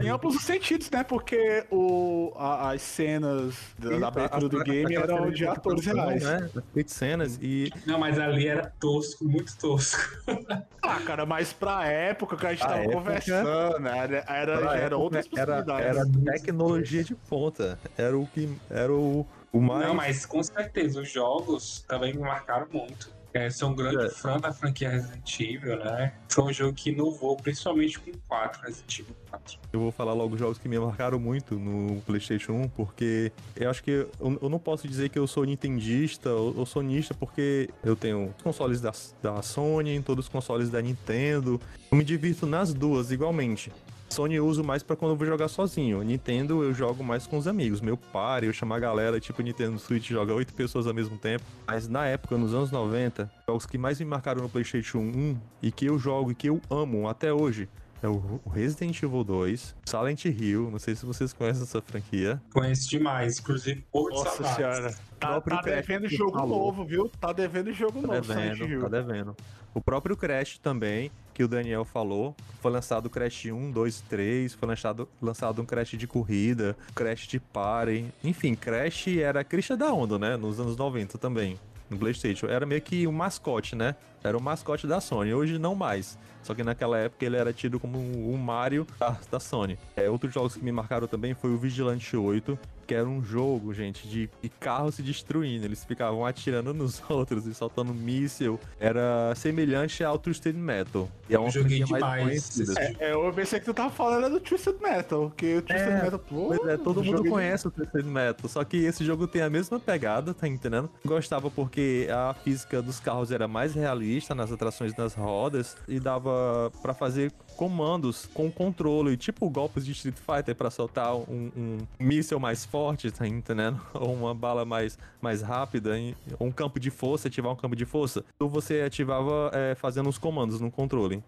Em 0.00 0.08
amplos 0.08 0.42
sentidos, 0.42 0.90
né? 0.90 1.02
Porque 1.04 1.64
o, 1.70 2.32
a- 2.36 2.70
as 2.72 2.82
cenas 2.82 3.54
da, 3.78 3.98
da 3.98 4.08
abertura 4.08 4.48
do 4.48 4.64
game 4.64 4.94
eram 4.94 5.30
de 5.30 5.46
atores 5.46 5.84
reais. 5.86 6.22
Né? 6.22 6.50
As 6.56 6.64
feitas 6.72 6.92
cenas 6.92 7.38
e 7.40 7.70
Não, 7.86 7.98
mas 7.98 8.18
ali 8.18 8.46
era 8.48 8.72
tosco, 8.80 9.24
muito 9.24 9.56
tosco. 9.58 10.00
Ah, 10.82 10.98
cara, 11.06 11.24
mas 11.26 11.52
pra 11.52 11.86
época 11.86 12.36
que 12.36 12.46
a 12.46 12.50
gente 12.50 12.60
Pra 12.60 12.68
tava 12.70 12.80
época- 12.80 12.96
conversando, 12.96 13.78
né? 13.80 13.98
Era, 13.98 14.16
era, 14.26 14.52
era 14.52 14.76
época, 14.78 14.96
outras 14.96 15.26
era, 15.36 15.62
possibilidades. 15.62 15.96
era 16.24 16.32
tecnologia 16.32 17.04
de 17.04 17.14
ponta. 17.14 17.78
Era 17.96 18.18
o 18.18 18.26
que. 18.26 18.52
Era 18.68 18.92
o, 18.92 19.24
o 19.52 19.60
mais. 19.60 19.86
Não, 19.86 19.94
mas 19.94 20.26
com 20.26 20.42
certeza, 20.42 21.00
os 21.00 21.08
jogos 21.12 21.84
também 21.86 22.12
me 22.14 22.20
marcaram 22.22 22.66
muito. 22.72 23.12
É, 23.32 23.48
sou 23.48 23.70
um 23.70 23.74
grande 23.76 24.06
É. 24.06 24.10
fã 24.10 24.38
da 24.40 24.52
franquia 24.52 24.90
Resident 24.90 25.40
Evil, 25.40 25.76
né? 25.78 26.12
Foi 26.28 26.44
um 26.44 26.52
jogo 26.52 26.72
que 26.74 26.90
inovou, 26.90 27.36
principalmente 27.36 27.98
com 27.98 28.10
o 28.10 28.18
4, 28.28 28.62
Resident 28.62 28.98
Evil 28.98 29.14
4. 29.30 29.58
Eu 29.72 29.80
vou 29.80 29.92
falar 29.92 30.12
logo 30.14 30.36
jogos 30.36 30.58
que 30.58 30.68
me 30.68 30.76
marcaram 30.78 31.18
muito 31.18 31.54
no 31.54 32.00
PlayStation 32.02 32.52
1, 32.54 32.68
porque 32.70 33.30
eu 33.54 33.70
acho 33.70 33.84
que 33.84 33.90
eu, 33.92 34.10
eu 34.42 34.48
não 34.48 34.58
posso 34.58 34.88
dizer 34.88 35.10
que 35.10 35.18
eu 35.18 35.26
sou 35.28 35.44
nintendista 35.44 36.30
ou, 36.30 36.58
ou 36.58 36.66
sonista, 36.66 37.14
porque 37.14 37.70
eu 37.84 37.94
tenho 37.94 38.34
os 38.36 38.42
consoles 38.42 38.80
da, 38.80 38.92
da 39.22 39.40
Sony, 39.42 40.02
todos 40.02 40.24
os 40.26 40.28
consoles 40.28 40.68
da 40.68 40.82
Nintendo. 40.82 41.60
Eu 41.90 41.96
me 41.98 42.02
divirto 42.04 42.46
nas 42.46 42.74
duas 42.74 43.12
igualmente. 43.12 43.70
Sony 44.10 44.34
eu 44.34 44.46
uso 44.46 44.64
mais 44.64 44.82
pra 44.82 44.96
quando 44.96 45.12
eu 45.12 45.16
vou 45.16 45.26
jogar 45.26 45.48
sozinho. 45.48 46.02
Nintendo 46.02 46.64
eu 46.64 46.74
jogo 46.74 47.04
mais 47.04 47.26
com 47.26 47.38
os 47.38 47.46
amigos. 47.46 47.80
Meu 47.80 47.96
par, 47.96 48.42
eu 48.42 48.52
chamo 48.52 48.74
a 48.74 48.78
galera, 48.78 49.20
tipo 49.20 49.40
Nintendo 49.40 49.78
Switch, 49.78 50.10
joga 50.10 50.34
oito 50.34 50.52
pessoas 50.52 50.86
ao 50.86 50.92
mesmo 50.92 51.16
tempo. 51.16 51.44
Mas 51.66 51.88
na 51.88 52.06
época, 52.06 52.36
nos 52.36 52.52
anos 52.52 52.72
90, 52.72 53.30
jogos 53.48 53.66
que 53.66 53.78
mais 53.78 54.00
me 54.00 54.06
marcaram 54.06 54.42
no 54.42 54.48
PlayStation 54.48 54.98
1 54.98 55.36
e 55.62 55.70
que 55.70 55.86
eu 55.86 55.96
jogo 55.98 56.32
e 56.32 56.34
que 56.34 56.48
eu 56.48 56.60
amo 56.68 57.08
até 57.08 57.32
hoje 57.32 57.68
é 58.02 58.08
o 58.08 58.40
Resident 58.52 59.02
Evil 59.02 59.22
2, 59.24 59.74
Silent 59.84 60.24
Hill, 60.24 60.70
não 60.70 60.78
sei 60.78 60.94
se 60.94 61.04
vocês 61.04 61.32
conhecem 61.32 61.62
essa 61.62 61.80
franquia. 61.82 62.40
Conheço 62.52 62.88
demais, 62.88 63.38
inclusive 63.38 63.84
por 63.92 64.10
Nossa 64.10 64.30
saudades. 64.42 64.56
senhora. 64.56 64.94
Tá, 65.18 65.28
próprio 65.40 65.56
tá 65.58 65.62
devendo 65.62 66.08
jogo 66.08 66.32
falou. 66.32 66.58
novo, 66.66 66.84
viu? 66.84 67.10
Tá 67.20 67.32
devendo 67.32 67.72
jogo 67.74 68.00
Tá 68.00 68.06
novo, 68.06 68.24
Silent 68.24 68.52
devendo, 68.58 68.70
Hill. 68.72 68.80
tá 68.82 68.88
devendo. 68.88 69.36
O 69.74 69.80
próprio 69.80 70.16
Crash 70.16 70.58
também, 70.58 71.10
que 71.34 71.44
o 71.44 71.48
Daniel 71.48 71.84
falou, 71.84 72.34
foi 72.60 72.72
lançado 72.72 73.06
o 73.06 73.10
Crash 73.10 73.44
1, 73.46 73.70
2, 73.70 74.00
3, 74.08 74.54
foi 74.54 74.68
lançado, 74.68 75.08
lançado 75.22 75.62
um 75.62 75.64
Crash 75.64 75.90
de 75.90 76.06
corrida, 76.06 76.76
Crash 76.94 77.28
de 77.28 77.38
party, 77.38 78.06
enfim, 78.24 78.54
Crash 78.54 79.06
era 79.08 79.40
a 79.40 79.44
crista 79.44 79.76
da 79.76 79.92
onda, 79.92 80.18
né, 80.18 80.36
nos 80.36 80.58
anos 80.58 80.76
90 80.76 81.18
também, 81.18 81.56
no 81.90 81.98
Playstation. 81.98 82.46
Era 82.46 82.64
meio 82.64 82.80
que 82.80 83.06
o 83.06 83.12
mascote, 83.12 83.74
né, 83.74 83.96
era 84.22 84.36
o 84.38 84.42
mascote 84.42 84.86
da 84.86 85.00
Sony, 85.00 85.34
hoje 85.34 85.58
não 85.58 85.74
mais. 85.74 86.16
Só 86.42 86.54
que 86.54 86.62
naquela 86.62 86.98
época 86.98 87.24
ele 87.24 87.36
era 87.36 87.52
tido 87.52 87.78
como 87.78 87.98
o 87.98 88.38
Mario 88.38 88.86
da, 88.98 89.18
da 89.30 89.40
Sony. 89.40 89.78
É, 89.96 90.08
outros 90.08 90.32
jogos 90.32 90.54
que 90.54 90.64
me 90.64 90.72
marcaram 90.72 91.06
também 91.06 91.34
foi 91.34 91.50
o 91.50 91.58
Vigilante 91.58 92.16
8, 92.16 92.58
que 92.90 92.94
era 92.96 93.08
um 93.08 93.22
jogo, 93.22 93.72
gente, 93.72 94.08
de, 94.08 94.28
de 94.42 94.48
carro 94.48 94.90
se 94.90 95.00
destruindo. 95.00 95.64
Eles 95.64 95.84
ficavam 95.84 96.26
atirando 96.26 96.74
nos 96.74 97.00
outros 97.08 97.46
e 97.46 97.54
soltando 97.54 97.94
míssil. 97.94 98.58
Era 98.80 99.32
semelhante 99.36 100.02
ao 100.02 100.18
Twisted 100.18 100.56
Metal. 100.56 101.08
E 101.28 101.34
é 101.34 101.36
Eu 101.36 101.48
joguei 101.50 101.84
demais 101.84 102.58
esse 102.58 102.76
É, 102.98 103.12
eu 103.12 103.32
pensei 103.32 103.60
que 103.60 103.66
tu 103.66 103.72
tava 103.72 103.90
falando 103.90 104.24
era 104.24 104.30
do 104.30 104.40
Twisted 104.40 104.74
Metal, 104.82 105.32
que 105.36 105.58
o 105.58 105.62
Twisted 105.62 105.88
É, 105.88 106.02
Metal, 106.02 106.18
pô, 106.18 106.48
Pois 106.48 106.66
é, 106.66 106.76
todo 106.76 107.04
mundo 107.04 107.24
conhece 107.30 107.68
o 107.68 107.70
Twisted 107.70 108.04
Metal, 108.04 108.50
só 108.50 108.64
que 108.64 108.78
esse 108.78 109.04
jogo 109.04 109.28
tem 109.28 109.42
a 109.42 109.48
mesma 109.48 109.78
pegada, 109.78 110.34
tá 110.34 110.48
entendendo? 110.48 110.90
Gostava 111.04 111.48
porque 111.48 112.08
a 112.10 112.34
física 112.34 112.82
dos 112.82 112.98
carros 112.98 113.30
era 113.30 113.46
mais 113.46 113.72
realista 113.72 114.34
nas 114.34 114.50
atrações 114.50 114.92
das 114.94 115.14
rodas 115.14 115.76
e 115.86 116.00
dava 116.00 116.72
pra 116.82 116.92
fazer 116.92 117.30
comandos 117.60 118.24
com 118.32 118.50
controle, 118.50 119.18
tipo 119.18 119.50
golpes 119.50 119.84
de 119.84 119.92
Street 119.92 120.16
Fighter 120.16 120.56
pra 120.56 120.70
soltar 120.70 121.14
um, 121.14 121.50
um 121.54 121.78
míssil 121.98 122.40
mais 122.40 122.64
forte, 122.64 123.10
tá 123.10 123.28
entendendo? 123.28 123.78
Ou 123.92 124.14
uma 124.14 124.34
bala 124.34 124.64
mais, 124.64 124.98
mais 125.20 125.42
rápida, 125.42 125.98
hein? 125.98 126.16
ou 126.38 126.46
um 126.46 126.50
campo 126.50 126.80
de 126.80 126.90
força, 126.90 127.28
ativar 127.28 127.52
um 127.52 127.56
campo 127.56 127.76
de 127.76 127.84
força. 127.84 128.24
Então 128.34 128.48
você 128.48 128.80
ativava 128.80 129.50
é, 129.52 129.74
fazendo 129.74 130.08
os 130.08 130.16
comandos 130.16 130.58
no 130.58 130.70
controle. 130.70 131.22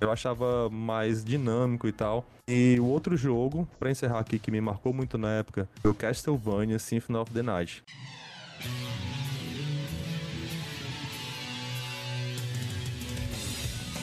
Eu 0.00 0.12
achava 0.12 0.70
mais 0.70 1.24
dinâmico 1.24 1.88
e 1.88 1.92
tal. 1.92 2.24
E 2.46 2.78
o 2.78 2.86
outro 2.86 3.16
jogo, 3.16 3.66
pra 3.80 3.90
encerrar 3.90 4.20
aqui, 4.20 4.38
que 4.38 4.52
me 4.52 4.60
marcou 4.60 4.92
muito 4.92 5.18
na 5.18 5.32
época, 5.32 5.68
foi 5.80 5.90
o 5.90 5.94
Castlevania 5.94 6.78
Symphony 6.78 7.18
of 7.18 7.32
the 7.32 7.42
Night. 7.42 7.82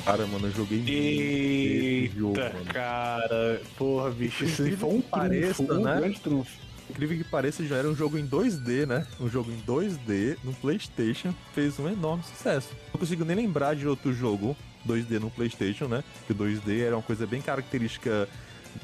Cara, 0.09 0.25
mano, 0.25 0.47
eu 0.47 0.51
joguei 0.51 0.77
muito 0.79 0.91
esse 0.91 2.17
jogo, 2.17 2.39
mano. 2.39 2.65
cara. 2.65 3.61
Porra, 3.77 4.09
bicho, 4.09 4.43
isso 4.43 4.63
aí 4.63 4.69
Incrível 4.69 4.89
foi 4.89 4.97
um 4.97 5.01
que 5.01 5.09
pareça, 5.09 5.63
trunfo, 5.63 5.73
um 5.73 5.83
né? 5.83 5.97
grande 5.97 6.19
trunfo. 6.19 6.51
Incrível 6.89 7.17
que 7.17 7.23
pareça, 7.23 7.63
já 7.63 7.75
era 7.75 7.87
um 7.87 7.95
jogo 7.95 8.17
em 8.17 8.27
2D, 8.27 8.87
né? 8.87 9.05
Um 9.19 9.29
jogo 9.29 9.51
em 9.51 9.61
2D 9.61 10.37
no 10.43 10.51
PlayStation 10.53 11.31
fez 11.53 11.77
um 11.77 11.87
enorme 11.87 12.23
sucesso. 12.23 12.69
Não 12.91 12.99
consigo 12.99 13.23
nem 13.23 13.35
lembrar 13.35 13.75
de 13.75 13.87
outro 13.87 14.11
jogo 14.11 14.57
2D 14.87 15.19
no 15.19 15.29
PlayStation, 15.29 15.85
né? 15.85 16.03
Que 16.25 16.33
o 16.33 16.35
2D 16.35 16.81
era 16.81 16.95
uma 16.95 17.03
coisa 17.03 17.27
bem 17.27 17.41
característica 17.41 18.27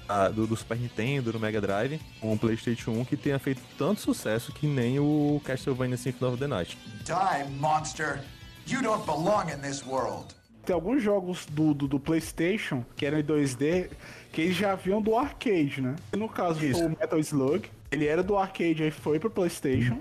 ah, 0.07 0.29
do, 0.29 0.45
do 0.45 0.55
Super 0.55 0.77
Nintendo, 0.77 1.31
do 1.31 1.39
Mega 1.39 1.59
Drive, 1.59 1.99
com 2.21 2.33
o 2.33 2.37
PlayStation 2.37 2.91
1 2.91 3.05
que 3.05 3.17
tenha 3.17 3.39
feito 3.39 3.61
tanto 3.75 4.01
sucesso 4.01 4.51
que 4.51 4.67
nem 4.67 4.99
o 4.99 5.41
Castlevania 5.43 5.97
Symphony 5.97 6.31
of 6.31 6.39
the 6.39 6.47
Night. 6.47 6.77
Die, 7.03 7.49
monster. 7.59 8.19
You 8.67 8.83
don't 8.83 9.05
belong 9.05 9.49
in 9.49 9.59
this 9.61 9.83
world. 9.83 10.35
Tem 10.65 10.73
alguns 10.73 11.01
jogos 11.03 11.45
do, 11.45 11.73
do, 11.73 11.87
do 11.87 11.99
PlayStation 11.99 12.83
que 12.95 13.05
eram 13.05 13.19
em 13.19 13.23
2D 13.23 13.87
que 14.31 14.41
eles 14.41 14.55
já 14.55 14.75
vinham 14.75 15.01
do 15.01 15.15
arcade, 15.17 15.81
né? 15.81 15.95
E 16.13 16.17
no 16.17 16.27
caso 16.27 16.59
o 16.59 16.89
Metal 16.89 17.19
Slug, 17.19 17.69
ele 17.91 18.05
era 18.05 18.21
do 18.23 18.35
arcade 18.37 18.83
aí 18.83 18.91
foi 18.91 19.19
pro 19.19 19.29
PlayStation. 19.29 19.97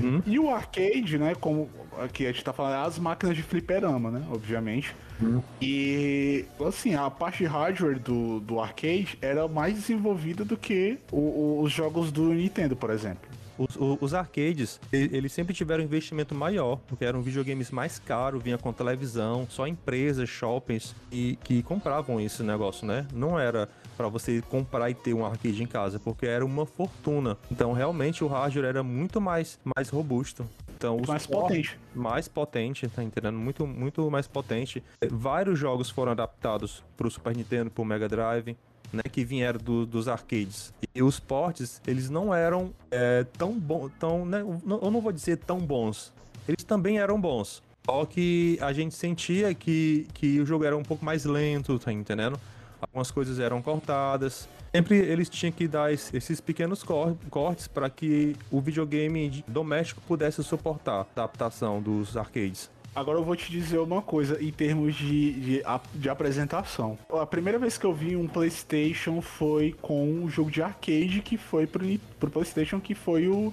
Uhum. 0.00 0.22
E 0.26 0.38
o 0.38 0.50
arcade, 0.50 1.18
né, 1.18 1.34
como 1.34 1.68
aqui 2.00 2.26
a 2.26 2.32
gente 2.32 2.42
tá 2.42 2.52
falando, 2.52 2.86
as 2.86 2.98
máquinas 2.98 3.36
de 3.36 3.42
fliperama, 3.42 4.10
né, 4.10 4.22
obviamente. 4.30 4.94
Uhum. 5.20 5.42
E, 5.60 6.44
assim, 6.66 6.94
a 6.94 7.08
parte 7.10 7.44
hardware 7.44 7.98
do, 8.00 8.40
do 8.40 8.58
arcade 8.58 9.16
era 9.20 9.46
mais 9.46 9.74
desenvolvida 9.74 10.44
do 10.44 10.56
que 10.56 10.98
o- 11.12 11.16
o- 11.18 11.62
os 11.62 11.70
jogos 11.72 12.10
do 12.10 12.32
Nintendo, 12.32 12.74
por 12.74 12.90
exemplo. 12.90 13.28
Os, 13.58 13.76
os 14.00 14.14
arcades, 14.14 14.80
eles 14.92 15.32
sempre 15.32 15.54
tiveram 15.54 15.82
um 15.82 15.86
investimento 15.86 16.34
maior, 16.34 16.78
porque 16.88 17.04
eram 17.04 17.22
videogames 17.22 17.70
mais 17.70 17.98
caros, 17.98 18.42
vinha 18.42 18.58
com 18.58 18.72
televisão, 18.72 19.46
só 19.48 19.66
empresas, 19.66 20.28
shoppings 20.28 20.94
e 21.10 21.36
que 21.44 21.62
compravam 21.62 22.20
esse 22.20 22.42
negócio, 22.42 22.86
né? 22.86 23.06
Não 23.12 23.38
era 23.38 23.68
pra 23.96 24.08
você 24.08 24.42
comprar 24.48 24.90
e 24.90 24.94
ter 24.94 25.14
um 25.14 25.24
arcade 25.24 25.62
em 25.62 25.66
casa, 25.66 26.00
porque 26.00 26.26
era 26.26 26.44
uma 26.44 26.64
fortuna. 26.66 27.36
Então, 27.50 27.72
realmente 27.72 28.24
o 28.24 28.26
hardware 28.26 28.64
era 28.66 28.82
muito 28.82 29.20
mais 29.20 29.58
mais 29.76 29.88
robusto. 29.90 30.46
Então, 30.74 31.00
Mais 31.06 31.26
potente. 31.26 31.78
mais 31.94 32.26
potente, 32.26 32.88
tá 32.88 33.04
entendendo? 33.04 33.38
Muito, 33.38 33.64
muito 33.64 34.10
mais 34.10 34.26
potente. 34.26 34.82
Vários 35.08 35.56
jogos 35.56 35.88
foram 35.88 36.10
adaptados 36.10 36.82
pro 36.96 37.08
Super 37.08 37.36
Nintendo, 37.36 37.70
pro 37.70 37.84
Mega 37.84 38.08
Drive, 38.08 38.56
né? 38.92 39.02
Que 39.10 39.24
vieram 39.24 39.58
do- 39.58 39.86
dos 39.86 40.08
arcades. 40.08 40.72
E 40.94 41.02
os 41.02 41.18
ports, 41.18 41.80
eles 41.86 42.10
não 42.10 42.34
eram 42.34 42.72
eh, 42.90 43.24
tão 43.38 43.52
bons, 43.58 43.90
tão, 43.98 44.24
né? 44.26 44.40
Eu 44.40 44.60
não- 44.90 45.00
vou 45.00 45.12
dizer 45.12 45.38
tão 45.38 45.58
bons. 45.58 46.12
Eles 46.46 46.62
também 46.64 46.98
eram 46.98 47.20
bons. 47.20 47.62
Só 47.84 48.04
que 48.04 48.58
a 48.60 48.72
gente 48.72 48.94
sentia 48.94 49.52
que, 49.54 50.06
que 50.14 50.38
o 50.40 50.46
jogo 50.46 50.64
era 50.64 50.76
um 50.76 50.82
pouco 50.82 51.04
mais 51.04 51.24
lento, 51.24 51.78
tá 51.78 51.92
entendendo? 51.92 52.38
Algumas 52.80 53.10
coisas 53.10 53.38
eram 53.38 53.62
cortadas. 53.62 54.48
Sempre 54.74 54.98
eles 54.98 55.28
tinham 55.28 55.52
que 55.52 55.66
dar 55.68 55.92
es- 55.92 56.12
esses 56.14 56.40
pequenos 56.40 56.82
cor- 56.82 57.16
cortes 57.30 57.66
para 57.68 57.88
que 57.90 58.34
o 58.50 58.60
videogame 58.60 59.28
de- 59.28 59.44
doméstico 59.48 60.00
pudesse 60.06 60.42
suportar 60.42 60.92
a 60.94 61.00
adaptação 61.22 61.80
dos 61.82 62.16
arcades. 62.16 62.70
Agora 62.94 63.18
eu 63.18 63.24
vou 63.24 63.34
te 63.34 63.50
dizer 63.50 63.78
uma 63.78 64.02
coisa 64.02 64.42
em 64.42 64.50
termos 64.52 64.94
de, 64.94 65.32
de, 65.32 65.62
de 65.94 66.10
apresentação. 66.10 66.98
A 67.10 67.24
primeira 67.24 67.58
vez 67.58 67.78
que 67.78 67.86
eu 67.86 67.94
vi 67.94 68.14
um 68.16 68.28
PlayStation 68.28 69.22
foi 69.22 69.74
com 69.80 70.06
um 70.06 70.28
jogo 70.28 70.50
de 70.50 70.62
arcade 70.62 71.22
que 71.24 71.38
foi 71.38 71.66
pro, 71.66 71.86
pro 72.20 72.30
PlayStation, 72.30 72.78
que 72.80 72.94
foi 72.94 73.28
o. 73.28 73.52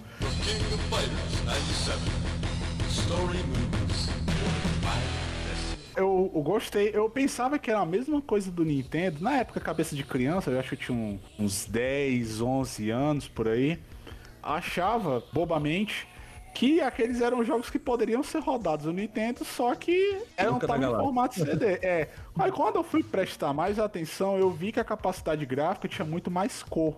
Eu, 5.95 6.31
eu 6.35 6.41
gostei, 6.41 6.91
eu 6.93 7.09
pensava 7.09 7.57
que 7.57 7.71
era 7.71 7.79
a 7.79 7.85
mesma 7.85 8.21
coisa 8.21 8.51
do 8.51 8.65
Nintendo. 8.65 9.21
Na 9.23 9.37
época, 9.37 9.59
cabeça 9.61 9.95
de 9.95 10.03
criança, 10.03 10.51
eu 10.51 10.59
acho 10.59 10.69
que 10.69 10.75
eu 10.75 10.79
tinha 10.79 10.97
um- 10.97 11.19
uns 11.37 11.65
10, 11.65 12.41
11 12.41 12.89
anos 12.89 13.27
por 13.29 13.47
aí. 13.47 13.79
Achava, 14.43 15.23
bobamente, 15.33 16.07
que 16.53 16.81
aqueles 16.81 17.21
eram 17.21 17.43
jogos 17.43 17.69
que 17.69 17.79
poderiam 17.79 18.23
ser 18.23 18.39
rodados 18.39 18.85
no 18.85 18.93
Nintendo, 18.93 19.45
só 19.45 19.73
que 19.75 20.17
eram 20.35 20.53
Nunca 20.53 20.67
tava 20.67 20.85
em 20.85 20.89
formato 20.89 21.35
CD. 21.39 21.79
É. 21.81 22.09
Aí 22.37 22.51
quando 22.51 22.77
eu 22.77 22.83
fui 22.83 23.03
prestar 23.03 23.53
mais 23.53 23.79
atenção, 23.79 24.37
eu 24.37 24.49
vi 24.49 24.71
que 24.71 24.79
a 24.79 24.83
capacidade 24.83 25.45
gráfica 25.45 25.87
tinha 25.87 26.05
muito 26.05 26.29
mais 26.29 26.63
cor. 26.63 26.97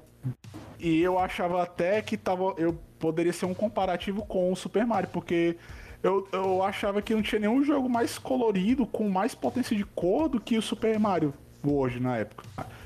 E 0.79 1.01
eu 1.01 1.19
achava 1.19 1.61
até 1.61 2.01
que 2.01 2.17
tava, 2.17 2.53
eu 2.57 2.77
poderia 2.99 3.33
ser 3.33 3.45
um 3.45 3.53
comparativo 3.53 4.25
com 4.25 4.51
o 4.51 4.55
Super 4.55 4.85
Mario, 4.85 5.09
porque 5.11 5.57
eu, 6.01 6.27
eu 6.31 6.63
achava 6.63 7.01
que 7.01 7.13
não 7.13 7.21
tinha 7.21 7.39
nenhum 7.39 7.63
jogo 7.63 7.87
mais 7.87 8.17
colorido, 8.17 8.85
com 8.87 9.09
mais 9.09 9.35
potência 9.35 9.75
de 9.75 9.83
cor 9.83 10.27
do 10.27 10.39
que 10.39 10.57
o 10.57 10.61
Super 10.61 10.99
Mario 10.99 11.33
hoje 11.63 11.99
na 11.99 12.17
época. 12.17 12.43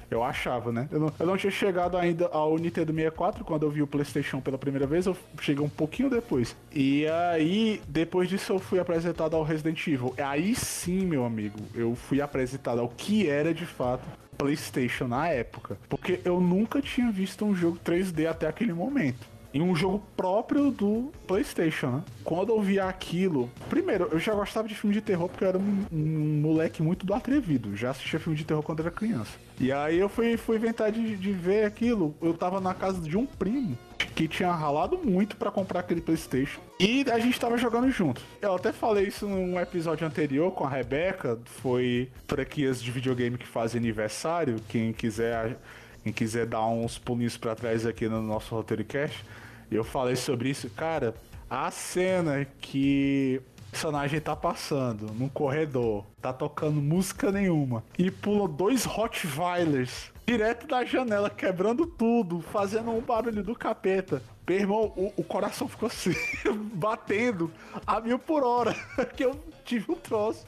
Eu 0.09 0.23
achava, 0.23 0.71
né? 0.71 0.87
Eu 0.91 0.99
não, 0.99 1.13
eu 1.19 1.25
não 1.25 1.37
tinha 1.37 1.51
chegado 1.51 1.97
ainda 1.97 2.27
ao 2.27 2.57
Nintendo 2.57 2.93
64 2.93 3.43
quando 3.43 3.63
eu 3.63 3.69
vi 3.69 3.81
o 3.81 3.87
PlayStation 3.87 4.39
pela 4.39 4.57
primeira 4.57 4.85
vez, 4.85 5.05
eu 5.05 5.17
cheguei 5.41 5.63
um 5.63 5.69
pouquinho 5.69 6.09
depois. 6.09 6.55
E 6.71 7.07
aí, 7.07 7.81
depois 7.87 8.29
disso, 8.29 8.53
eu 8.53 8.59
fui 8.59 8.79
apresentado 8.79 9.35
ao 9.35 9.43
Resident 9.43 9.85
Evil. 9.87 10.13
Aí 10.17 10.55
sim, 10.55 11.05
meu 11.05 11.25
amigo, 11.25 11.59
eu 11.73 11.95
fui 11.95 12.21
apresentado 12.21 12.79
ao 12.79 12.89
que 12.89 13.29
era 13.29 13.53
de 13.53 13.65
fato 13.65 14.03
PlayStation 14.37 15.07
na 15.07 15.27
época. 15.29 15.77
Porque 15.89 16.19
eu 16.23 16.39
nunca 16.39 16.81
tinha 16.81 17.11
visto 17.11 17.45
um 17.45 17.55
jogo 17.55 17.79
3D 17.83 18.27
até 18.29 18.47
aquele 18.47 18.73
momento. 18.73 19.34
Em 19.55 19.61
um 19.61 19.73
jogo 19.73 20.03
próprio 20.17 20.69
do 20.69 21.13
PlayStation, 21.25 21.87
né? 21.87 22.03
Quando 22.25 22.49
eu 22.49 22.61
vi 22.61 22.77
aquilo. 22.77 23.49
Primeiro, 23.69 24.09
eu 24.11 24.19
já 24.19 24.33
gostava 24.33 24.67
de 24.67 24.75
filme 24.75 24.93
de 24.93 24.99
terror 24.99 25.29
porque 25.29 25.45
eu 25.45 25.47
era 25.47 25.57
um, 25.57 25.85
um 25.93 26.41
moleque 26.41 26.83
muito 26.83 27.05
do 27.05 27.13
atrevido. 27.13 27.73
Já 27.73 27.91
assistia 27.91 28.19
filme 28.19 28.37
de 28.37 28.43
terror 28.43 28.61
quando 28.61 28.81
era 28.81 28.91
criança. 28.91 29.31
E 29.57 29.71
aí 29.71 29.97
eu 29.97 30.09
fui, 30.09 30.35
fui 30.35 30.57
inventar 30.57 30.91
de, 30.91 31.15
de 31.15 31.31
ver 31.31 31.63
aquilo. 31.63 32.13
Eu 32.21 32.33
tava 32.33 32.59
na 32.59 32.73
casa 32.73 32.99
de 32.99 33.17
um 33.17 33.25
primo 33.25 33.77
que 34.13 34.27
tinha 34.27 34.51
ralado 34.51 34.97
muito 34.97 35.37
pra 35.37 35.49
comprar 35.49 35.79
aquele 35.79 36.01
PlayStation. 36.01 36.59
E 36.77 37.05
a 37.09 37.17
gente 37.17 37.39
tava 37.39 37.57
jogando 37.57 37.89
junto. 37.89 38.21
Eu 38.41 38.55
até 38.55 38.73
falei 38.73 39.07
isso 39.07 39.25
num 39.25 39.57
episódio 39.57 40.05
anterior 40.05 40.51
com 40.51 40.65
a 40.65 40.69
Rebeca. 40.69 41.39
Foi 41.45 42.09
franquias 42.27 42.83
de 42.83 42.91
videogame 42.91 43.37
que 43.37 43.47
fazem 43.47 43.79
aniversário. 43.79 44.57
Quem 44.67 44.91
quiser, 44.91 45.57
quem 46.03 46.11
quiser 46.11 46.45
dar 46.45 46.67
uns 46.67 46.97
pulinhos 46.97 47.37
pra 47.37 47.55
trás 47.55 47.85
aqui 47.85 48.09
no 48.09 48.21
nosso 48.21 48.53
roteiro 48.53 48.83
cast. 48.83 49.23
Eu 49.69 49.83
falei 49.83 50.15
sobre 50.15 50.49
isso. 50.49 50.69
Cara, 50.69 51.15
a 51.49 51.69
cena 51.71 52.45
que 52.59 53.41
o 53.67 53.71
personagem 53.71 54.19
tá 54.19 54.35
passando 54.35 55.11
num 55.13 55.29
corredor, 55.29 56.05
tá 56.21 56.31
tocando 56.31 56.81
música 56.81 57.31
nenhuma, 57.31 57.83
e 57.97 58.09
pula 58.09 58.47
dois 58.47 58.85
Rottweilers 58.85 60.11
direto 60.25 60.65
da 60.65 60.83
janela, 60.83 61.29
quebrando 61.29 61.85
tudo, 61.85 62.41
fazendo 62.41 62.91
um 62.91 63.01
barulho 63.01 63.43
do 63.43 63.55
capeta. 63.55 64.21
Meu 64.47 64.57
irmão, 64.57 64.93
o, 64.95 65.13
o 65.17 65.23
coração 65.23 65.67
ficou 65.67 65.87
assim, 65.87 66.15
batendo 66.73 67.51
a 67.85 67.99
mil 67.99 68.17
por 68.17 68.43
hora, 68.43 68.73
que 69.15 69.23
eu 69.23 69.39
tive 69.63 69.91
um 69.91 69.95
troço 69.95 70.47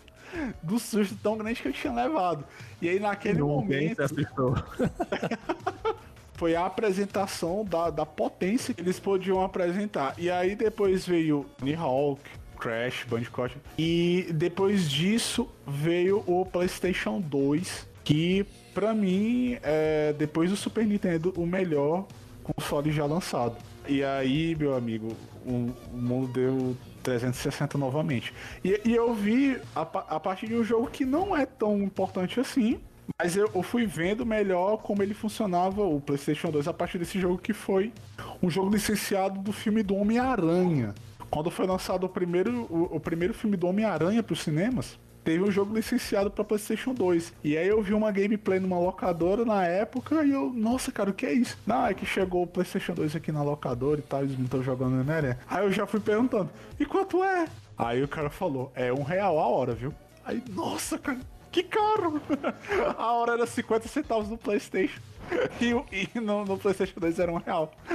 do 0.62 0.80
susto 0.80 1.16
tão 1.22 1.38
grande 1.38 1.62
que 1.62 1.68
eu 1.68 1.74
tinha 1.74 1.94
levado. 1.94 2.44
E 2.82 2.90
aí 2.90 3.00
naquele 3.00 3.42
Ninguém 3.42 3.96
momento. 3.96 4.02
foi 6.38 6.56
a 6.56 6.65
apresentação 6.65 7.65
da, 7.65 7.89
da 7.89 8.06
potência 8.06 8.73
que 8.73 8.82
eles 8.82 9.00
podiam 9.00 9.43
apresentar. 9.43 10.13
E 10.17 10.30
aí 10.30 10.56
depois 10.56 11.06
veio 11.06 11.45
Tony 11.58 11.73
Hawk, 11.73 12.21
Crash, 12.58 13.06
Bandicoot. 13.10 13.58
E 13.78 14.28
depois 14.34 14.89
disso 14.89 15.50
veio 15.65 16.23
o 16.28 16.45
PlayStation 16.45 17.19
2, 17.19 17.88
que 18.04 18.45
pra 18.73 18.93
mim 18.93 19.58
é, 19.63 20.13
depois 20.13 20.52
do 20.52 20.56
Super 20.56 20.86
Nintendo, 20.86 21.34
o 21.36 21.45
melhor 21.45 22.06
console 22.43 22.91
já 22.91 23.06
lançado. 23.06 23.58
E 23.88 24.04
aí, 24.04 24.56
meu 24.56 24.76
amigo, 24.76 25.15
o, 25.45 25.71
o 25.91 25.97
mundo 25.97 26.28
deu 26.28 26.78
360 27.02 27.78
novamente. 27.78 28.34
E, 28.63 28.80
e 28.86 28.95
eu 28.95 29.13
vi 29.13 29.60
a, 29.76 29.82
a 29.82 30.19
partir 30.19 30.47
de 30.47 30.56
um 30.56 30.63
jogo 30.63 30.88
que 30.88 31.06
não 31.06 31.36
é 31.36 31.45
tão 31.45 31.82
importante 31.82 32.39
assim, 32.39 32.80
mas 33.20 33.36
eu, 33.36 33.50
eu 33.54 33.63
fui 33.63 33.86
vendo 33.86 34.26
melhor 34.26 34.78
como 34.78 35.02
ele 35.02 35.13
funcionava, 35.13 35.82
o 35.82 36.02
PlayStation 36.02 36.50
2, 36.50 36.67
a 36.67 36.74
partir 36.74 36.98
desse 36.98 37.20
jogo 37.20 37.38
que 37.38 37.54
foi 37.54 37.93
um 38.41 38.50
jogo 38.50 38.70
licenciado 38.70 39.39
do 39.39 39.52
filme 39.52 39.84
do 39.84 39.96
Homem-Aranha. 39.96 40.93
Quando 41.30 41.52
foi 41.52 41.67
lançado 41.67 42.06
o 42.06 42.10
primeiro, 42.10 42.67
o, 42.70 42.96
o 42.96 43.00
primeiro 43.00 43.34
filme 43.34 43.58
do 43.58 43.67
Homem-Aranha 43.67 44.24
para 44.24 44.34
os 44.34 44.41
cinemas, 44.41 44.98
teve 45.28 45.43
um 45.43 45.52
jogo 45.52 45.76
licenciado 45.76 46.32
para 46.32 46.41
PlayStation 46.41 46.93
2. 46.93 47.34
E 47.43 47.58
aí 47.58 47.67
eu 47.67 47.82
vi 47.82 47.93
uma 47.93 48.10
gameplay 48.12 48.62
numa 48.62 48.80
locadora 48.80 49.43
na 49.43 49.65
época 49.65 50.24
e 50.24 50.32
eu, 50.32 50.54
nossa, 50.54 50.89
cara, 50.89 51.10
o 51.10 51.13
que 51.13 51.26
é 51.26 51.34
isso? 51.34 51.58
Não, 51.67 51.86
é 51.86 51.93
que 51.93 52.06
chegou 52.06 52.43
o 52.43 52.48
PlayStation 52.48 52.93
2 52.93 53.13
aqui 53.13 53.30
na 53.30 53.43
locadora 53.43 54.00
e 54.00 54.04
tal, 54.04 54.22
eles 54.24 54.38
não 54.38 54.46
estão 54.46 54.63
jogando 54.63 55.04
né? 55.04 55.38
Aí 55.50 55.65
eu 55.65 55.72
já 55.72 55.86
fui 55.86 56.00
perguntando, 56.00 56.50
e 56.80 56.86
quanto 56.86 57.22
é? 57.26 57.46
Aí 57.78 58.02
o 58.02 58.08
cara 58.08 58.30
falou, 58.30 58.72
é 58.74 58.91
um 58.93 59.04
real 59.04 59.38
a 59.38 59.48
hora, 59.48 59.74
viu? 59.74 59.93
Aí, 60.24 60.41
nossa, 60.50 60.98
cara, 60.98 61.20
que 61.52 61.64
caro! 61.64 62.22
A 62.98 63.14
hora 63.14 63.34
era 63.34 63.46
50 63.48 63.88
centavos 63.88 64.30
no 64.30 64.38
PlayStation. 64.38 65.00
E, 65.60 65.74
o- 65.74 65.86
e 65.92 66.08
no, 66.22 66.46
no 66.46 66.58
PlayStation 66.58 67.00
2 67.00 67.20
era 67.20 67.32
um 67.32 67.38
real. 67.38 67.72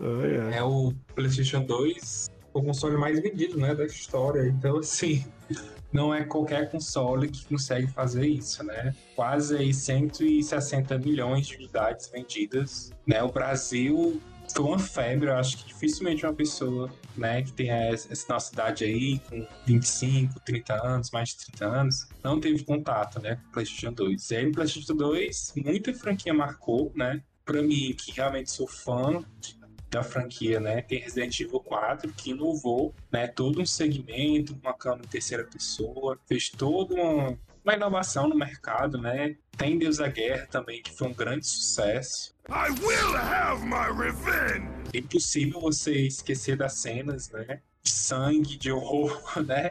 Ai, 0.00 0.36
ai. 0.52 0.58
É 0.58 0.62
o 0.62 0.92
PlayStation 1.14 1.62
2, 1.64 2.28
o 2.52 2.62
console 2.62 2.96
mais 2.96 3.20
vendido, 3.20 3.56
né, 3.58 3.74
da 3.74 3.84
história. 3.84 4.46
Então, 4.48 4.78
assim, 4.78 5.24
não 5.92 6.12
é 6.14 6.24
qualquer 6.24 6.70
console 6.70 7.28
que 7.28 7.44
consegue 7.46 7.86
fazer 7.88 8.26
isso, 8.26 8.62
né? 8.64 8.94
Quase 9.16 9.56
aí 9.56 9.72
160 9.72 10.98
milhões 10.98 11.46
de 11.46 11.56
unidades 11.56 12.08
vendidas, 12.08 12.92
né? 13.06 13.22
O 13.22 13.28
Brasil 13.32 14.20
foi 14.52 14.64
uma 14.64 14.78
febre, 14.78 15.28
eu 15.28 15.36
acho 15.36 15.58
que 15.58 15.66
dificilmente 15.66 16.24
uma 16.24 16.34
pessoa, 16.34 16.92
né, 17.16 17.42
que 17.42 17.52
tem 17.52 17.70
essa 17.70 18.32
nossa 18.32 18.52
idade 18.52 18.84
aí, 18.84 19.18
com 19.20 19.46
25, 19.66 20.40
30 20.40 20.86
anos, 20.86 21.10
mais 21.10 21.30
de 21.30 21.46
30 21.46 21.66
anos, 21.66 22.08
não 22.22 22.40
teve 22.40 22.64
contato, 22.64 23.20
né, 23.20 23.36
com 23.36 23.48
o 23.48 23.52
PlayStation 23.52 23.92
2. 23.92 24.30
E 24.30 24.36
aí, 24.36 24.46
no 24.46 24.52
PlayStation 24.52 24.94
2, 24.94 25.52
muita 25.56 25.94
franquia 25.94 26.34
marcou, 26.34 26.92
né? 26.94 27.22
Pra 27.44 27.62
mim, 27.62 27.94
que 27.94 28.12
realmente 28.12 28.50
sou 28.50 28.66
fã 28.66 29.22
da 29.90 30.02
franquia, 30.02 30.58
né? 30.58 30.82
Tem 30.82 30.98
Resident 30.98 31.38
Evil 31.38 31.60
4, 31.60 32.12
que 32.12 32.30
inovou, 32.30 32.94
né? 33.12 33.28
Todo 33.28 33.60
um 33.60 33.66
segmento, 33.66 34.58
uma 34.62 34.72
câmera 34.72 35.04
em 35.04 35.08
terceira 35.08 35.44
pessoa, 35.44 36.18
fez 36.26 36.48
toda 36.48 36.94
uma, 36.94 37.38
uma 37.64 37.74
inovação 37.74 38.28
no 38.28 38.36
mercado, 38.36 38.98
né? 38.98 39.36
Tem 39.56 39.78
Deus 39.78 39.96
da 39.96 40.08
Guerra 40.08 40.46
também, 40.46 40.82
que 40.82 40.92
foi 40.92 41.08
um 41.08 41.14
grande 41.14 41.46
sucesso. 41.46 42.34
I 42.48 42.70
will 42.84 43.16
have 43.16 43.64
my 43.64 43.90
revenge! 43.96 44.68
É 44.92 44.98
impossível 44.98 45.60
você 45.60 45.92
esquecer 46.06 46.56
das 46.56 46.74
cenas, 46.74 47.30
né? 47.30 47.60
De 47.82 47.90
sangue, 47.90 48.56
de 48.56 48.70
horror, 48.70 49.22
né? 49.42 49.70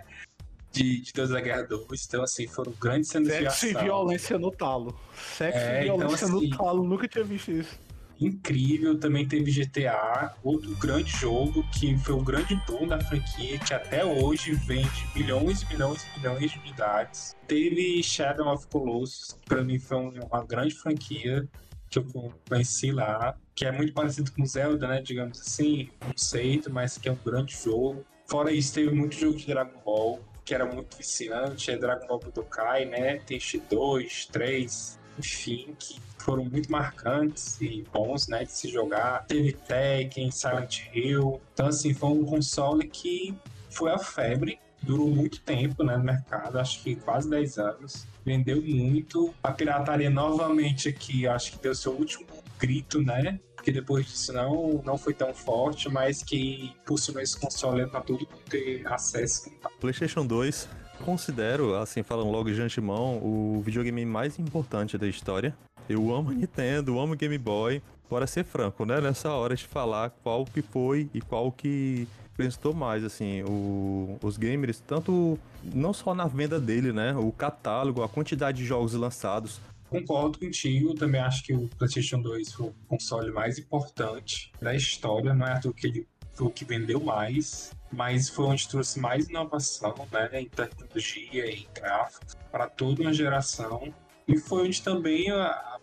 De, 0.72 1.02
de 1.02 1.14
Deus 1.14 1.30
da 1.30 1.40
Guerra 1.40 1.62
2. 1.64 2.06
Então, 2.08 2.24
assim, 2.24 2.48
foram 2.48 2.72
grandes 2.82 3.10
cenas 3.10 3.28
de 3.28 3.34
Sexo 3.34 3.68
e 3.68 3.70
ação. 3.70 3.84
violência 3.84 4.40
no 4.40 4.52
talo. 4.52 5.00
Sexo 5.38 5.60
É, 5.60 5.82
e 5.82 5.84
então, 5.84 6.00
violência 6.00 6.26
assim, 6.28 6.50
no 6.50 6.58
talo, 6.58 6.84
nunca 6.84 7.08
tinha 7.08 7.24
visto 7.24 7.52
isso. 7.52 7.80
Incrível. 8.20 8.98
Também 9.00 9.28
teve 9.28 9.52
GTA, 9.52 10.34
outro 10.44 10.76
grande 10.76 11.12
jogo 11.12 11.64
que 11.78 11.98
foi 11.98 12.16
um 12.16 12.24
grande 12.24 12.56
boom 12.68 12.88
da 12.88 13.00
franquia, 13.00 13.58
que 13.60 13.74
até 13.74 14.04
hoje 14.06 14.54
vende 14.54 15.08
milhões 15.16 15.62
e 15.62 15.68
milhões 15.68 16.04
e 16.04 16.20
milhões 16.20 16.52
de 16.52 16.60
unidades. 16.60 17.36
Teve 17.48 18.02
Shadow 18.04 18.48
of 18.54 18.68
Colossus, 18.68 19.34
que 19.42 19.48
pra 19.48 19.64
mim 19.64 19.80
foi 19.80 19.98
um- 19.98 20.20
uma 20.32 20.46
grande 20.46 20.74
franquia 20.76 21.48
que 21.90 22.00
eu 22.00 22.06
conheci 22.50 22.92
lá, 22.92 23.38
que 23.54 23.66
é 23.66 23.72
muito 23.72 23.94
parecido 23.94 24.32
com 24.32 24.44
Zelda, 24.46 24.88
né? 24.88 25.02
Digamos 25.02 25.40
assim, 25.40 25.90
conceito, 26.00 26.72
mas 26.72 26.98
que 26.98 27.08
é 27.08 27.12
um 27.12 27.18
grande 27.24 27.54
jogo. 27.54 28.04
Fora 28.26 28.52
isso, 28.52 28.74
teve 28.74 28.90
muito 28.90 29.16
jogo 29.16 29.38
de 29.38 29.46
Dragon 29.46 29.80
Ball, 29.86 30.20
que 30.44 30.56
era 30.56 30.66
muito 30.66 30.98
viciante, 30.98 31.70
é 31.70 31.78
Dragon 31.78 32.08
Ball 32.08 32.20
Budokai, 32.20 32.86
né? 32.86 33.18
Tem 33.20 33.40
X2, 33.40 34.26
3, 34.32 35.00
enfim, 35.18 35.76
que 35.78 36.00
foram 36.18 36.46
muito 36.46 36.72
marcantes 36.72 37.60
e 37.62 37.86
bons, 37.92 38.28
né, 38.28 38.46
de 38.46 38.52
se 38.52 38.70
jogar. 38.70 39.26
Teve 39.26 39.54
Tekken, 39.54 40.32
Silent 40.32 40.88
Hill. 40.94 41.42
Então, 41.54 41.68
assim, 41.68 41.94
foi 41.94 42.10
um 42.10 42.26
console 42.26 42.88
que 42.88 43.36
foi 43.70 43.92
a 43.92 43.98
febre. 43.98 44.60
Durou 44.82 45.10
muito 45.10 45.40
tempo 45.42 45.84
né, 45.84 45.98
no 45.98 46.04
mercado, 46.04 46.60
acho 46.60 46.84
que 46.84 46.96
quase 46.96 47.30
10 47.30 47.58
anos. 47.58 48.06
Vendeu 48.26 48.62
muito. 48.62 49.34
A 49.42 49.52
pirataria 49.52 50.10
novamente 50.10 50.90
aqui, 50.90 51.28
acho 51.28 51.54
que 51.54 51.58
deu 51.60 51.76
seu 51.76 51.94
último 51.94 52.26
grito, 52.60 53.02
né? 53.02 53.40
que 53.64 53.72
depois 53.72 54.06
disso 54.06 54.34
não, 54.34 54.82
não 54.86 54.98
foi 54.98 55.14
tão 55.14 55.34
forte, 55.34 55.90
mas 55.90 56.22
que 56.22 56.76
impulsionou 56.82 57.24
esse 57.24 57.40
console 57.40 57.88
para 57.88 58.02
todo 58.02 58.20
mundo 58.20 58.42
ter 58.50 58.86
acesso. 58.86 59.50
PlayStation 59.80 60.26
2, 60.26 60.68
considero, 61.04 61.76
assim, 61.76 62.04
falando 62.04 62.32
logo 62.32 62.52
de 62.52 62.62
antemão, 62.62 63.18
o 63.18 63.62
videogame 63.64 64.06
mais 64.06 64.40
importante 64.40 64.98
da 64.98 65.08
história. 65.08 65.56
Eu 65.88 66.14
amo 66.14 66.32
Nintendo, 66.32 67.00
amo 67.00 67.16
Game 67.16 67.38
Boy. 67.38 67.82
Bora 68.10 68.28
ser 68.28 68.44
franco, 68.44 68.86
né? 68.86 69.02
Nessa 69.02 69.32
hora 69.32 69.56
de 69.56 69.66
falar 69.66 70.12
qual 70.24 70.46
que 70.46 70.62
foi 70.62 71.10
e 71.14 71.22
qual 71.22 71.52
que 71.52 72.08
representou 72.30 72.74
mais, 72.74 73.04
assim, 73.04 73.44
o, 73.44 74.18
os 74.22 74.38
gamers, 74.38 74.80
tanto 74.80 75.38
não 75.64 75.94
só 75.94 76.16
na 76.16 76.26
venda 76.26 76.60
dele, 76.60 76.92
né? 76.92 77.16
O 77.16 77.32
catálogo, 77.32 78.04
a 78.04 78.10
quantidade 78.10 78.58
de 78.60 78.66
jogos 78.66 78.94
lançados, 78.94 79.60
concordo 79.94 80.40
contigo, 80.40 80.96
também 80.96 81.22
acho 81.22 81.44
que 81.44 81.54
o 81.54 81.68
PlayStation 81.78 82.20
2 82.20 82.52
foi 82.54 82.68
o 82.68 82.74
console 82.88 83.32
mais 83.32 83.60
importante 83.60 84.52
da 84.60 84.74
história, 84.74 85.36
não 85.36 85.46
é 85.46 85.60
que 85.60 85.88
ele 85.88 86.08
o 86.40 86.50
que 86.50 86.66
vendeu 86.66 87.00
mais, 87.00 87.72
mas 87.92 88.30
foi 88.30 88.46
onde 88.46 88.68
trouxe 88.68 89.00
mais 89.00 89.30
inovação 89.30 89.94
né, 90.12 90.30
em 90.42 90.50
tecnologia 90.50 91.46
e 91.46 91.68
gráficos 91.74 92.36
para 92.52 92.68
toda 92.68 93.02
uma 93.02 93.14
geração. 93.14 93.94
E 94.28 94.38
foi 94.38 94.68
onde 94.68 94.82
também 94.82 95.30
a, 95.30 95.80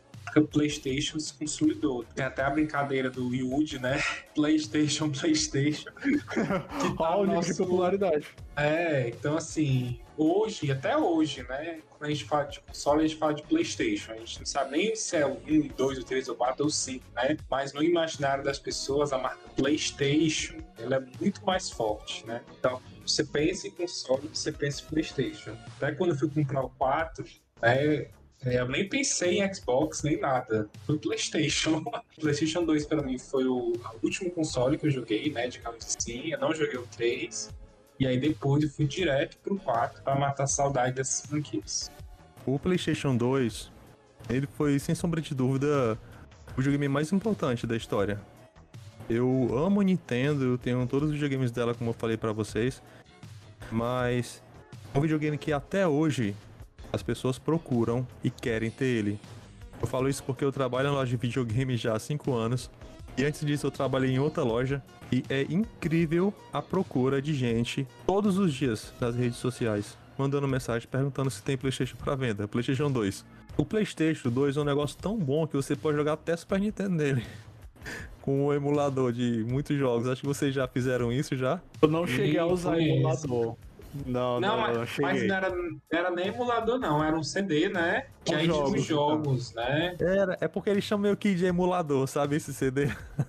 PlayStation 0.52 1.18
se 1.18 1.34
consolidou. 1.34 2.04
Tem 2.14 2.24
até 2.24 2.42
a 2.42 2.50
brincadeira 2.50 3.10
do 3.10 3.34
Yuji, 3.34 3.78
né? 3.80 4.00
PlayStation, 4.34 5.10
PlayStation. 5.10 5.90
que 6.00 6.96
tá 6.96 7.16
o 7.16 7.26
nosso... 7.26 7.52
de 7.52 7.58
popularidade. 7.58 8.26
É, 8.56 9.08
então 9.08 9.36
assim, 9.36 9.98
hoje, 10.20 10.70
até 10.70 10.96
hoje, 10.96 11.42
né? 11.44 11.80
Quando 11.88 12.10
a 12.10 12.12
gente 12.12 12.24
fala 12.24 12.44
de 12.44 12.60
console, 12.60 13.04
a 13.04 13.06
gente 13.06 13.18
fala 13.18 13.34
de 13.34 13.42
PlayStation. 13.42 14.12
A 14.12 14.16
gente 14.16 14.38
não 14.38 14.46
sabe 14.46 14.72
nem 14.72 14.94
se 14.94 15.16
é 15.16 15.26
o 15.26 15.40
1, 15.48 15.68
2, 15.68 16.04
3, 16.04 16.28
ou 16.28 16.36
4 16.36 16.64
ou 16.64 16.70
5, 16.70 17.04
né? 17.14 17.36
Mas 17.50 17.72
no 17.72 17.82
imaginário 17.82 18.44
das 18.44 18.58
pessoas, 18.58 19.12
a 19.12 19.18
marca 19.18 19.48
PlayStation 19.56 20.58
ela 20.78 20.96
é 20.96 21.00
muito 21.20 21.44
mais 21.44 21.70
forte, 21.70 22.26
né? 22.26 22.42
Então, 22.58 22.82
você 23.06 23.24
pensa 23.24 23.66
em 23.66 23.70
console, 23.70 24.28
você 24.32 24.52
pensa 24.52 24.82
em 24.82 24.86
PlayStation. 24.86 25.56
Até 25.76 25.92
quando 25.92 26.10
eu 26.10 26.18
fui 26.18 26.28
comprar 26.28 26.62
o 26.62 26.70
4, 26.70 27.24
né? 27.62 28.08
Eu 28.42 28.68
nem 28.68 28.88
pensei 28.88 29.42
em 29.42 29.54
Xbox 29.54 30.02
nem 30.02 30.18
nada. 30.18 30.68
Foi 30.86 30.98
PlayStation. 30.98 31.82
PlayStation 32.18 32.64
2 32.64 32.86
para 32.86 33.02
mim 33.02 33.18
foi 33.18 33.44
o 33.46 33.74
último 34.02 34.30
console 34.30 34.78
que 34.78 34.86
eu 34.86 34.90
joguei, 34.90 35.30
né? 35.30 35.48
Digamos 35.48 35.84
assim. 35.84 36.32
Eu 36.32 36.38
não 36.38 36.54
joguei 36.54 36.78
o 36.78 36.86
3. 36.86 37.50
E 38.00 38.06
aí 38.06 38.18
depois 38.18 38.64
eu 38.64 38.70
fui 38.70 38.86
direto 38.86 39.36
pro 39.42 39.56
4 39.56 40.02
para 40.02 40.18
matar 40.18 40.44
a 40.44 40.46
saudade 40.46 40.94
dessas 40.94 41.26
franquias. 41.26 41.90
O 42.46 42.58
PlayStation 42.58 43.14
2, 43.14 43.70
ele 44.30 44.46
foi 44.46 44.78
sem 44.78 44.94
sombra 44.94 45.20
de 45.20 45.34
dúvida 45.34 45.98
o 46.54 46.56
videogame 46.56 46.88
mais 46.88 47.12
importante 47.12 47.66
da 47.66 47.76
história. 47.76 48.18
Eu 49.06 49.50
amo 49.54 49.82
a 49.82 49.84
Nintendo, 49.84 50.44
eu 50.44 50.56
tenho 50.56 50.86
todos 50.86 51.10
os 51.10 51.14
videogames 51.14 51.50
dela, 51.50 51.74
como 51.74 51.90
eu 51.90 51.94
falei 51.94 52.16
para 52.16 52.32
vocês, 52.32 52.82
mas 53.70 54.42
é 54.94 54.98
um 54.98 55.02
videogame 55.02 55.36
que 55.36 55.52
até 55.52 55.86
hoje 55.86 56.34
as 56.90 57.02
pessoas 57.02 57.38
procuram 57.38 58.06
e 58.24 58.30
querem 58.30 58.70
ter 58.70 58.86
ele. 58.86 59.20
Eu 59.78 59.86
falo 59.86 60.08
isso 60.08 60.24
porque 60.24 60.42
eu 60.42 60.50
trabalho 60.50 60.88
na 60.88 60.94
loja 60.94 61.10
de 61.10 61.16
videogame 61.18 61.76
já 61.76 61.94
há 61.94 61.98
5 61.98 62.32
anos 62.32 62.70
e 63.16 63.24
antes 63.24 63.44
disso 63.44 63.66
eu 63.66 63.70
trabalhei 63.70 64.10
em 64.10 64.18
outra 64.18 64.42
loja 64.42 64.82
e 65.12 65.24
é 65.28 65.42
incrível 65.42 66.32
a 66.52 66.62
procura 66.62 67.20
de 67.20 67.34
gente 67.34 67.86
todos 68.06 68.38
os 68.38 68.52
dias 68.54 68.92
nas 69.00 69.14
redes 69.14 69.38
sociais, 69.38 69.98
mandando 70.16 70.46
mensagem 70.46 70.88
perguntando 70.88 71.30
se 71.30 71.42
tem 71.42 71.56
PlayStation 71.56 71.96
para 71.96 72.14
venda, 72.14 72.46
PlayStation 72.46 72.90
2. 72.90 73.24
O 73.56 73.64
PlayStation 73.64 74.30
2 74.30 74.56
é 74.56 74.60
um 74.60 74.64
negócio 74.64 74.96
tão 74.96 75.18
bom 75.18 75.46
que 75.46 75.56
você 75.56 75.74
pode 75.74 75.96
jogar 75.96 76.14
até 76.14 76.36
Super 76.36 76.60
Nintendo 76.60 76.90
nele. 76.90 77.24
Com 78.22 78.46
o 78.46 78.52
emulador 78.52 79.12
de 79.12 79.44
muitos 79.48 79.76
jogos. 79.76 80.06
Acho 80.06 80.20
que 80.20 80.26
vocês 80.26 80.54
já 80.54 80.68
fizeram 80.68 81.10
isso 81.10 81.34
já. 81.36 81.60
Eu 81.80 81.88
não 81.88 82.06
cheguei 82.06 82.38
a 82.38 82.46
usar 82.46 82.78
emulador. 82.78 83.56
Não, 84.06 84.40
não, 84.40 84.56
não, 84.56 84.78
mas, 84.78 84.98
mas 85.00 85.26
não, 85.26 85.34
era, 85.34 85.52
era 85.92 86.10
nem 86.10 86.28
emulador, 86.28 86.78
não, 86.78 87.02
era 87.02 87.16
um 87.16 87.24
CD, 87.24 87.68
né? 87.68 88.06
Que 88.24 88.34
aí 88.34 88.46
jogos, 88.46 88.70
tinha 88.70 88.80
os 88.80 88.86
jogos, 88.86 89.50
então. 89.50 89.64
né? 89.64 89.96
Era, 89.98 90.38
é 90.40 90.46
porque 90.48 90.70
eles 90.70 90.84
chamam 90.84 91.02
meio 91.02 91.16
que 91.16 91.34
de 91.34 91.44
emulador, 91.44 92.06
sabe? 92.06 92.36
Esse 92.36 92.54
CD. 92.54 92.88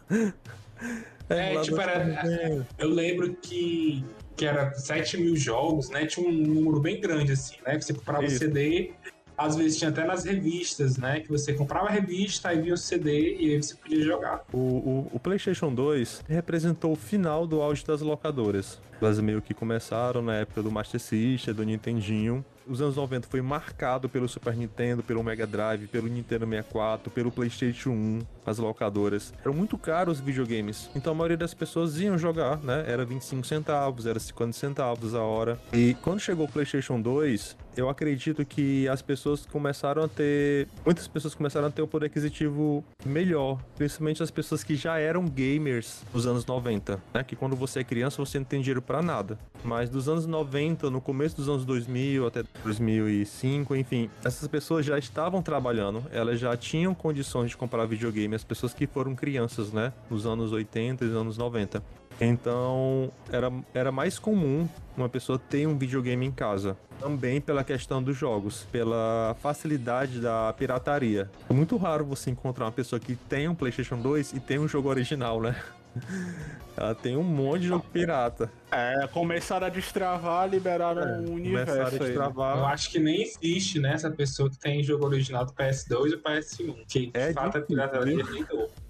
é, 1.29 1.55
é 1.55 1.61
tipo, 1.61 1.81
era, 1.81 2.65
eu 2.77 2.89
lembro 2.89 3.33
que, 3.41 4.05
que 4.35 4.45
era 4.45 4.71
7 4.73 5.17
mil 5.17 5.35
jogos, 5.35 5.89
né? 5.89 6.05
Tinha 6.05 6.27
um 6.27 6.31
número 6.31 6.79
bem 6.79 7.01
grande, 7.01 7.31
assim, 7.31 7.55
né? 7.65 7.77
Que 7.77 7.83
você 7.83 7.93
comprava 7.93 8.25
o 8.25 8.29
CD, 8.29 8.91
às 9.35 9.55
vezes 9.55 9.79
tinha 9.79 9.89
até 9.89 10.03
nas 10.03 10.23
revistas, 10.25 10.97
né? 10.97 11.21
Que 11.21 11.29
você 11.29 11.53
comprava 11.53 11.87
a 11.87 11.91
revista, 11.91 12.49
aí 12.49 12.61
via 12.61 12.75
o 12.75 12.77
CD 12.77 13.35
e 13.39 13.53
aí 13.53 13.63
você 13.63 13.73
podia 13.75 14.03
jogar. 14.03 14.43
O, 14.53 14.57
o, 14.57 15.11
o 15.13 15.19
PlayStation 15.19 15.73
2 15.73 16.23
representou 16.27 16.91
o 16.91 16.95
final 16.95 17.47
do 17.47 17.61
auge 17.61 17.83
das 17.83 18.01
locadoras. 18.01 18.79
Elas 19.01 19.19
meio 19.19 19.41
que 19.41 19.51
começaram 19.51 20.21
na 20.21 20.35
época 20.35 20.61
do 20.61 20.69
Master 20.69 20.99
System, 20.99 21.55
do 21.55 21.63
Nintendinho. 21.63 22.45
Os 22.67 22.79
anos 22.79 22.95
90 22.95 23.27
foi 23.27 23.41
marcado 23.41 24.07
pelo 24.07 24.29
Super 24.29 24.55
Nintendo, 24.55 25.01
pelo 25.01 25.23
Mega 25.23 25.47
Drive, 25.47 25.87
pelo 25.87 26.07
Nintendo 26.07 26.45
64, 26.45 27.09
pelo 27.09 27.31
PlayStation 27.31 27.89
1, 27.89 28.19
as 28.45 28.59
locadoras. 28.59 29.33
Eram 29.43 29.53
muito 29.53 29.77
caros 29.77 30.19
os 30.19 30.23
videogames, 30.23 30.89
então 30.95 31.13
a 31.13 31.15
maioria 31.15 31.37
das 31.37 31.53
pessoas 31.53 31.99
iam 31.99 32.17
jogar, 32.17 32.57
né? 32.57 32.85
Era 32.87 33.03
25 33.03 33.45
centavos, 33.45 34.05
era 34.05 34.19
50 34.19 34.53
centavos 34.53 35.15
a 35.15 35.23
hora. 35.23 35.59
E 35.73 35.95
quando 36.01 36.19
chegou 36.19 36.45
o 36.45 36.49
PlayStation 36.49 37.01
2, 37.01 37.57
eu 37.75 37.89
acredito 37.89 38.45
que 38.45 38.87
as 38.87 39.01
pessoas 39.01 39.45
começaram 39.45 40.03
a 40.03 40.07
ter. 40.07 40.67
Muitas 40.85 41.07
pessoas 41.07 41.33
começaram 41.33 41.67
a 41.67 41.71
ter 41.71 41.81
o 41.81 41.87
poder 41.87 42.07
aquisitivo 42.07 42.83
melhor. 43.05 43.59
Principalmente 43.75 44.21
as 44.21 44.29
pessoas 44.29 44.63
que 44.63 44.75
já 44.75 44.99
eram 44.99 45.25
gamers 45.25 46.03
nos 46.13 46.27
anos 46.27 46.45
90, 46.45 47.01
né? 47.13 47.23
Que 47.23 47.35
quando 47.35 47.55
você 47.55 47.79
é 47.79 47.83
criança 47.83 48.17
você 48.23 48.37
não 48.37 48.45
tem 48.45 48.61
dinheiro 48.61 48.81
para 48.91 49.01
nada. 49.01 49.39
Mas 49.63 49.89
dos 49.89 50.09
anos 50.09 50.25
90, 50.25 50.89
no 50.89 50.99
começo 50.99 51.37
dos 51.37 51.47
anos 51.47 51.63
2000 51.63 52.27
até 52.27 52.43
2005, 52.61 53.73
enfim, 53.77 54.09
essas 54.21 54.45
pessoas 54.49 54.85
já 54.85 54.99
estavam 54.99 55.41
trabalhando, 55.41 56.03
elas 56.11 56.41
já 56.41 56.57
tinham 56.57 56.93
condições 56.93 57.51
de 57.51 57.55
comprar 57.55 57.85
videogame, 57.85 58.35
as 58.35 58.43
pessoas 58.43 58.73
que 58.73 58.85
foram 58.85 59.15
crianças, 59.15 59.71
né? 59.71 59.93
Nos 60.09 60.25
anos 60.25 60.51
80 60.51 61.05
e 61.05 61.07
nos 61.07 61.15
anos 61.15 61.37
90. 61.37 61.81
Então, 62.19 63.09
era, 63.31 63.49
era 63.73 63.91
mais 63.93 64.19
comum 64.19 64.67
uma 64.97 65.07
pessoa 65.07 65.39
ter 65.39 65.65
um 65.65 65.77
videogame 65.77 66.25
em 66.25 66.31
casa. 66.31 66.75
Também 66.99 67.39
pela 67.39 67.63
questão 67.63 68.03
dos 68.03 68.17
jogos, 68.17 68.67
pela 68.73 69.35
facilidade 69.39 70.19
da 70.19 70.53
pirataria. 70.53 71.31
É 71.49 71.53
muito 71.53 71.77
raro 71.77 72.03
você 72.03 72.29
encontrar 72.29 72.65
uma 72.65 72.71
pessoa 72.73 72.99
que 72.99 73.15
tem 73.15 73.47
um 73.47 73.55
PlayStation 73.55 73.97
2 73.97 74.33
e 74.33 74.39
tem 74.41 74.59
um 74.59 74.67
jogo 74.67 74.89
original, 74.89 75.39
né? 75.39 75.55
Ela 76.75 76.95
tem 76.95 77.17
um 77.17 77.23
monte 77.23 77.61
de 77.61 77.67
jogo 77.67 77.85
pirata. 77.91 78.49
É, 78.71 79.07
começaram 79.07 79.67
a 79.67 79.69
destravar, 79.69 80.49
liberaram 80.49 81.01
é, 81.01 81.19
um 81.19 81.33
universo. 81.33 81.81
A 81.81 81.89
destravar. 81.89 82.57
Eu 82.57 82.65
acho 82.65 82.89
que 82.89 82.99
nem 82.99 83.21
existe, 83.21 83.79
né, 83.79 83.93
essa 83.93 84.09
pessoa 84.09 84.49
que 84.49 84.57
tem 84.57 84.81
jogo 84.81 85.05
original 85.05 85.45
do 85.45 85.51
PS2 85.51 86.13
e 86.13 86.17
PS1. 86.17 86.75
Que 86.87 87.07
de 87.07 87.11
é 87.13 87.33
fato 87.33 87.57
a 87.57 87.61
pirataria 87.61 88.25
tem 88.25 88.45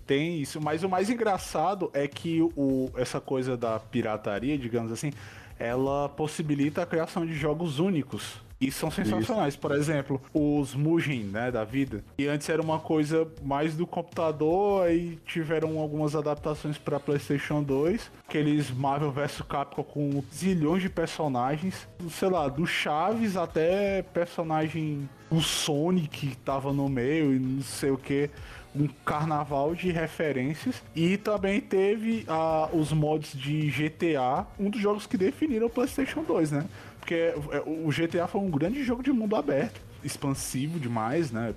Tem 0.05 0.39
isso, 0.39 0.61
mas 0.61 0.83
o 0.83 0.89
mais 0.89 1.09
engraçado 1.09 1.89
é 1.93 2.07
que 2.07 2.41
o, 2.55 2.91
essa 2.95 3.19
coisa 3.19 3.57
da 3.57 3.79
pirataria, 3.79 4.57
digamos 4.57 4.91
assim, 4.91 5.11
ela 5.57 6.07
possibilita 6.09 6.83
a 6.83 6.85
criação 6.85 7.25
de 7.25 7.33
jogos 7.33 7.79
únicos. 7.79 8.41
E 8.61 8.71
são 8.71 8.91
sensacionais. 8.91 9.55
Isso. 9.55 9.59
Por 9.59 9.71
exemplo, 9.71 10.21
os 10.31 10.75
Mugen, 10.75 11.23
né, 11.23 11.49
da 11.49 11.63
vida. 11.63 12.03
E 12.17 12.27
antes 12.27 12.47
era 12.47 12.61
uma 12.61 12.79
coisa 12.79 13.27
mais 13.41 13.75
do 13.75 13.87
computador, 13.87 14.85
aí 14.85 15.17
tiveram 15.25 15.79
algumas 15.79 16.15
adaptações 16.15 16.77
para 16.77 16.99
PlayStation 16.99 17.63
2. 17.63 18.11
Aqueles 18.27 18.69
Marvel 18.69 19.11
vs 19.11 19.41
Capcom 19.41 19.83
com 19.83 20.23
zilhões 20.31 20.83
de 20.83 20.89
personagens. 20.89 21.87
Sei 22.09 22.29
lá, 22.29 22.47
do 22.47 22.65
Chaves 22.67 23.35
até 23.35 24.03
personagem. 24.13 25.09
O 25.31 25.39
Sonic 25.39 26.11
que 26.11 26.35
tava 26.35 26.73
no 26.73 26.89
meio 26.89 27.33
e 27.33 27.39
não 27.39 27.61
sei 27.61 27.89
o 27.89 27.97
que 27.97 28.29
um 28.75 28.87
carnaval 29.05 29.75
de 29.75 29.91
referências 29.91 30.81
e 30.95 31.17
também 31.17 31.59
teve 31.59 32.25
uh, 32.27 32.75
os 32.75 32.91
mods 32.91 33.33
de 33.33 33.69
GTA, 33.69 34.45
um 34.57 34.69
dos 34.69 34.81
jogos 34.81 35.05
que 35.05 35.17
definiram 35.17 35.67
o 35.67 35.69
PlayStation 35.69 36.23
2, 36.23 36.51
né? 36.51 36.65
Porque 37.01 37.15
é, 37.15 37.63
o 37.65 37.89
GTA 37.89 38.27
foi 38.27 38.39
um 38.39 38.49
grande 38.49 38.83
jogo 38.83 39.03
de 39.03 39.11
mundo 39.11 39.35
aberto 39.35 39.81
expansivo 40.03 40.79
demais, 40.79 41.31
né? 41.31 41.53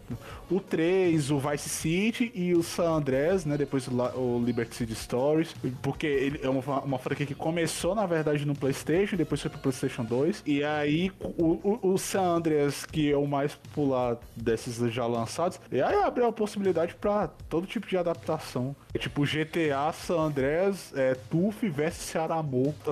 O 0.50 0.60
3, 0.60 1.30
o 1.30 1.38
Vice 1.38 1.68
City 1.68 2.32
e 2.34 2.54
o 2.54 2.62
San 2.62 2.90
Andreas, 2.90 3.44
né? 3.44 3.56
Depois 3.56 3.88
o, 3.88 4.42
Liberty 4.44 4.74
City 4.74 4.94
Stories, 4.94 5.54
porque 5.82 6.06
ele 6.06 6.40
é 6.42 6.48
uma, 6.48 6.80
uma 6.80 6.98
franquia 6.98 7.26
que 7.26 7.34
começou, 7.34 7.94
na 7.94 8.06
verdade, 8.06 8.44
no 8.44 8.54
PlayStation, 8.54 9.16
depois 9.16 9.40
foi 9.40 9.50
pro 9.50 9.60
PlayStation 9.60 10.04
2. 10.04 10.42
E 10.46 10.62
aí 10.62 11.10
o, 11.20 11.78
o, 11.82 11.92
o 11.94 11.98
San 11.98 12.22
Andreas, 12.22 12.84
que 12.84 13.10
é 13.10 13.16
o 13.16 13.26
mais 13.26 13.54
popular 13.54 14.18
desses 14.36 14.74
já 14.92 15.06
lançados, 15.06 15.60
e 15.70 15.80
aí 15.80 15.96
abriu 16.02 16.26
a 16.26 16.32
possibilidade 16.32 16.94
para 16.94 17.28
todo 17.48 17.66
tipo 17.66 17.86
de 17.86 17.96
adaptação. 17.96 18.74
É 18.92 18.98
tipo 18.98 19.22
GTA, 19.22 19.92
San 19.92 20.20
Andreas, 20.20 20.92
é, 20.94 21.14
TUF 21.30 21.68
versus 21.68 22.04
Ceará. 22.04 22.44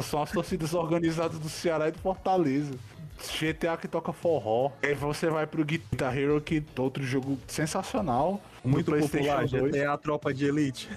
São 0.02 0.22
as 0.22 0.30
torcidas 0.30 0.74
organizadas 0.74 1.38
do 1.38 1.48
Ceará 1.48 1.88
e 1.88 1.92
do 1.92 1.98
Fortaleza 1.98 2.72
GTA 3.30 3.76
que 3.76 3.88
toca 3.88 4.12
forró. 4.12 4.72
Aí 4.82 4.94
você 4.94 5.28
vai 5.28 5.46
pro 5.46 5.64
Guitar 5.64 6.16
Hero, 6.16 6.40
que 6.40 6.62
é 6.76 6.80
outro 6.80 7.02
jogo 7.04 7.38
sensacional. 7.46 8.40
Muito 8.64 8.92
popular, 8.92 9.46
2. 9.46 9.72
GTA 9.72 9.98
Tropa 9.98 10.32
de 10.32 10.46
Elite. 10.46 10.88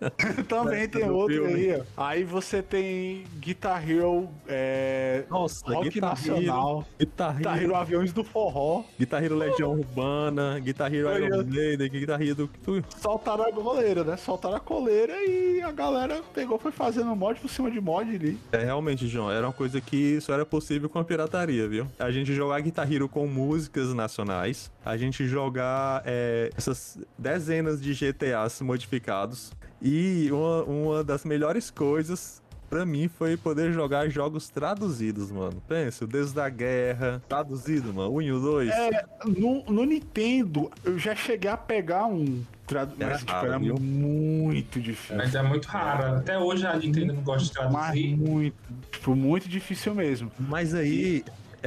Também 0.48 0.82
Essa 0.82 0.90
tem 0.90 1.06
do 1.06 1.16
outro 1.16 1.46
filme. 1.46 1.72
aí. 1.72 1.82
Aí 1.96 2.24
você 2.24 2.62
tem 2.62 3.24
Guitar 3.38 3.88
Hero, 3.88 4.28
é, 4.46 5.24
Nossa, 5.30 5.66
Rock 5.66 5.88
Guitar 5.88 6.10
Nacional, 6.10 6.78
Hero, 6.78 6.86
Guitar 6.98 7.36
Guitar 7.36 7.56
Hero 7.56 7.64
Hero, 7.64 7.74
Aviões 7.76 8.12
do 8.12 8.22
Forró, 8.22 8.84
Guitar 8.98 9.24
Hero 9.24 9.36
Legião 9.36 9.72
Urbana, 9.72 10.58
Guitar 10.60 10.92
Hero 10.92 11.10
Iron. 11.16 11.44
Maiden, 11.44 11.88
Guitar 11.88 12.20
Hero... 12.20 12.48
Tu... 12.62 12.84
soltaram 13.00 13.44
a 13.44 13.52
coleira, 13.52 14.04
né? 14.04 14.16
Soltaram 14.16 14.56
a 14.56 14.60
coleira 14.60 15.14
e 15.24 15.62
a 15.62 15.72
galera 15.72 16.22
pegou, 16.34 16.58
foi 16.58 16.72
fazendo 16.72 17.14
mod 17.16 17.40
por 17.40 17.48
cima 17.48 17.70
de 17.70 17.80
mod 17.80 18.14
ali. 18.14 18.38
É, 18.52 18.64
realmente, 18.64 19.08
João, 19.08 19.30
era 19.30 19.46
uma 19.46 19.52
coisa 19.52 19.80
que 19.80 20.20
só 20.20 20.34
era 20.34 20.44
possível 20.44 20.88
com 20.90 20.98
a 20.98 21.04
pirataria, 21.04 21.66
viu? 21.66 21.86
A 21.98 22.10
gente 22.10 22.34
jogar 22.34 22.60
Guitar 22.60 22.90
Hero 22.90 23.08
com 23.08 23.26
músicas 23.26 23.94
nacionais, 23.94 24.70
a 24.84 24.96
gente 24.96 25.26
jogar 25.26 26.02
é, 26.04 26.50
essas 26.56 26.98
dezenas 27.18 27.80
de 27.80 27.92
GTAs 27.92 28.60
modificados, 28.60 29.52
e 29.80 30.28
uma, 30.32 30.62
uma 30.64 31.04
das 31.04 31.24
melhores 31.24 31.70
coisas 31.70 32.42
pra 32.68 32.84
mim 32.84 33.08
foi 33.08 33.36
poder 33.36 33.72
jogar 33.72 34.08
jogos 34.08 34.48
traduzidos, 34.48 35.30
mano. 35.30 35.62
Pensa, 35.68 36.04
o 36.04 36.08
Deus 36.08 36.32
da 36.32 36.48
Guerra, 36.48 37.22
traduzido, 37.28 37.92
mano, 37.92 38.14
1 38.16 38.22
e 38.22 38.32
o 38.32 38.40
2. 38.40 38.70
É, 38.70 39.04
no, 39.24 39.62
no 39.64 39.84
Nintendo, 39.84 40.70
eu 40.84 40.98
já 40.98 41.14
cheguei 41.14 41.50
a 41.50 41.56
pegar 41.56 42.06
um. 42.06 42.42
Tradu... 42.66 42.96
Era 42.98 43.10
Mas 43.10 43.20
tipo, 43.20 43.32
raro, 43.32 43.46
era 43.46 43.58
viu? 43.60 43.76
muito 43.78 44.80
difícil. 44.80 45.16
Mas 45.16 45.34
é 45.34 45.42
muito 45.42 45.66
raro. 45.66 46.16
Até 46.16 46.36
hoje 46.36 46.66
a 46.66 46.74
Nintendo 46.76 47.12
não 47.12 47.22
gosta 47.22 47.48
de 47.48 47.72
Mas 47.72 47.92
traduzir. 47.92 48.16
muito. 48.16 48.56
Tipo, 48.90 49.14
muito 49.14 49.48
difícil 49.48 49.94
mesmo. 49.94 50.32
Mas 50.36 50.74
aí, 50.74 51.24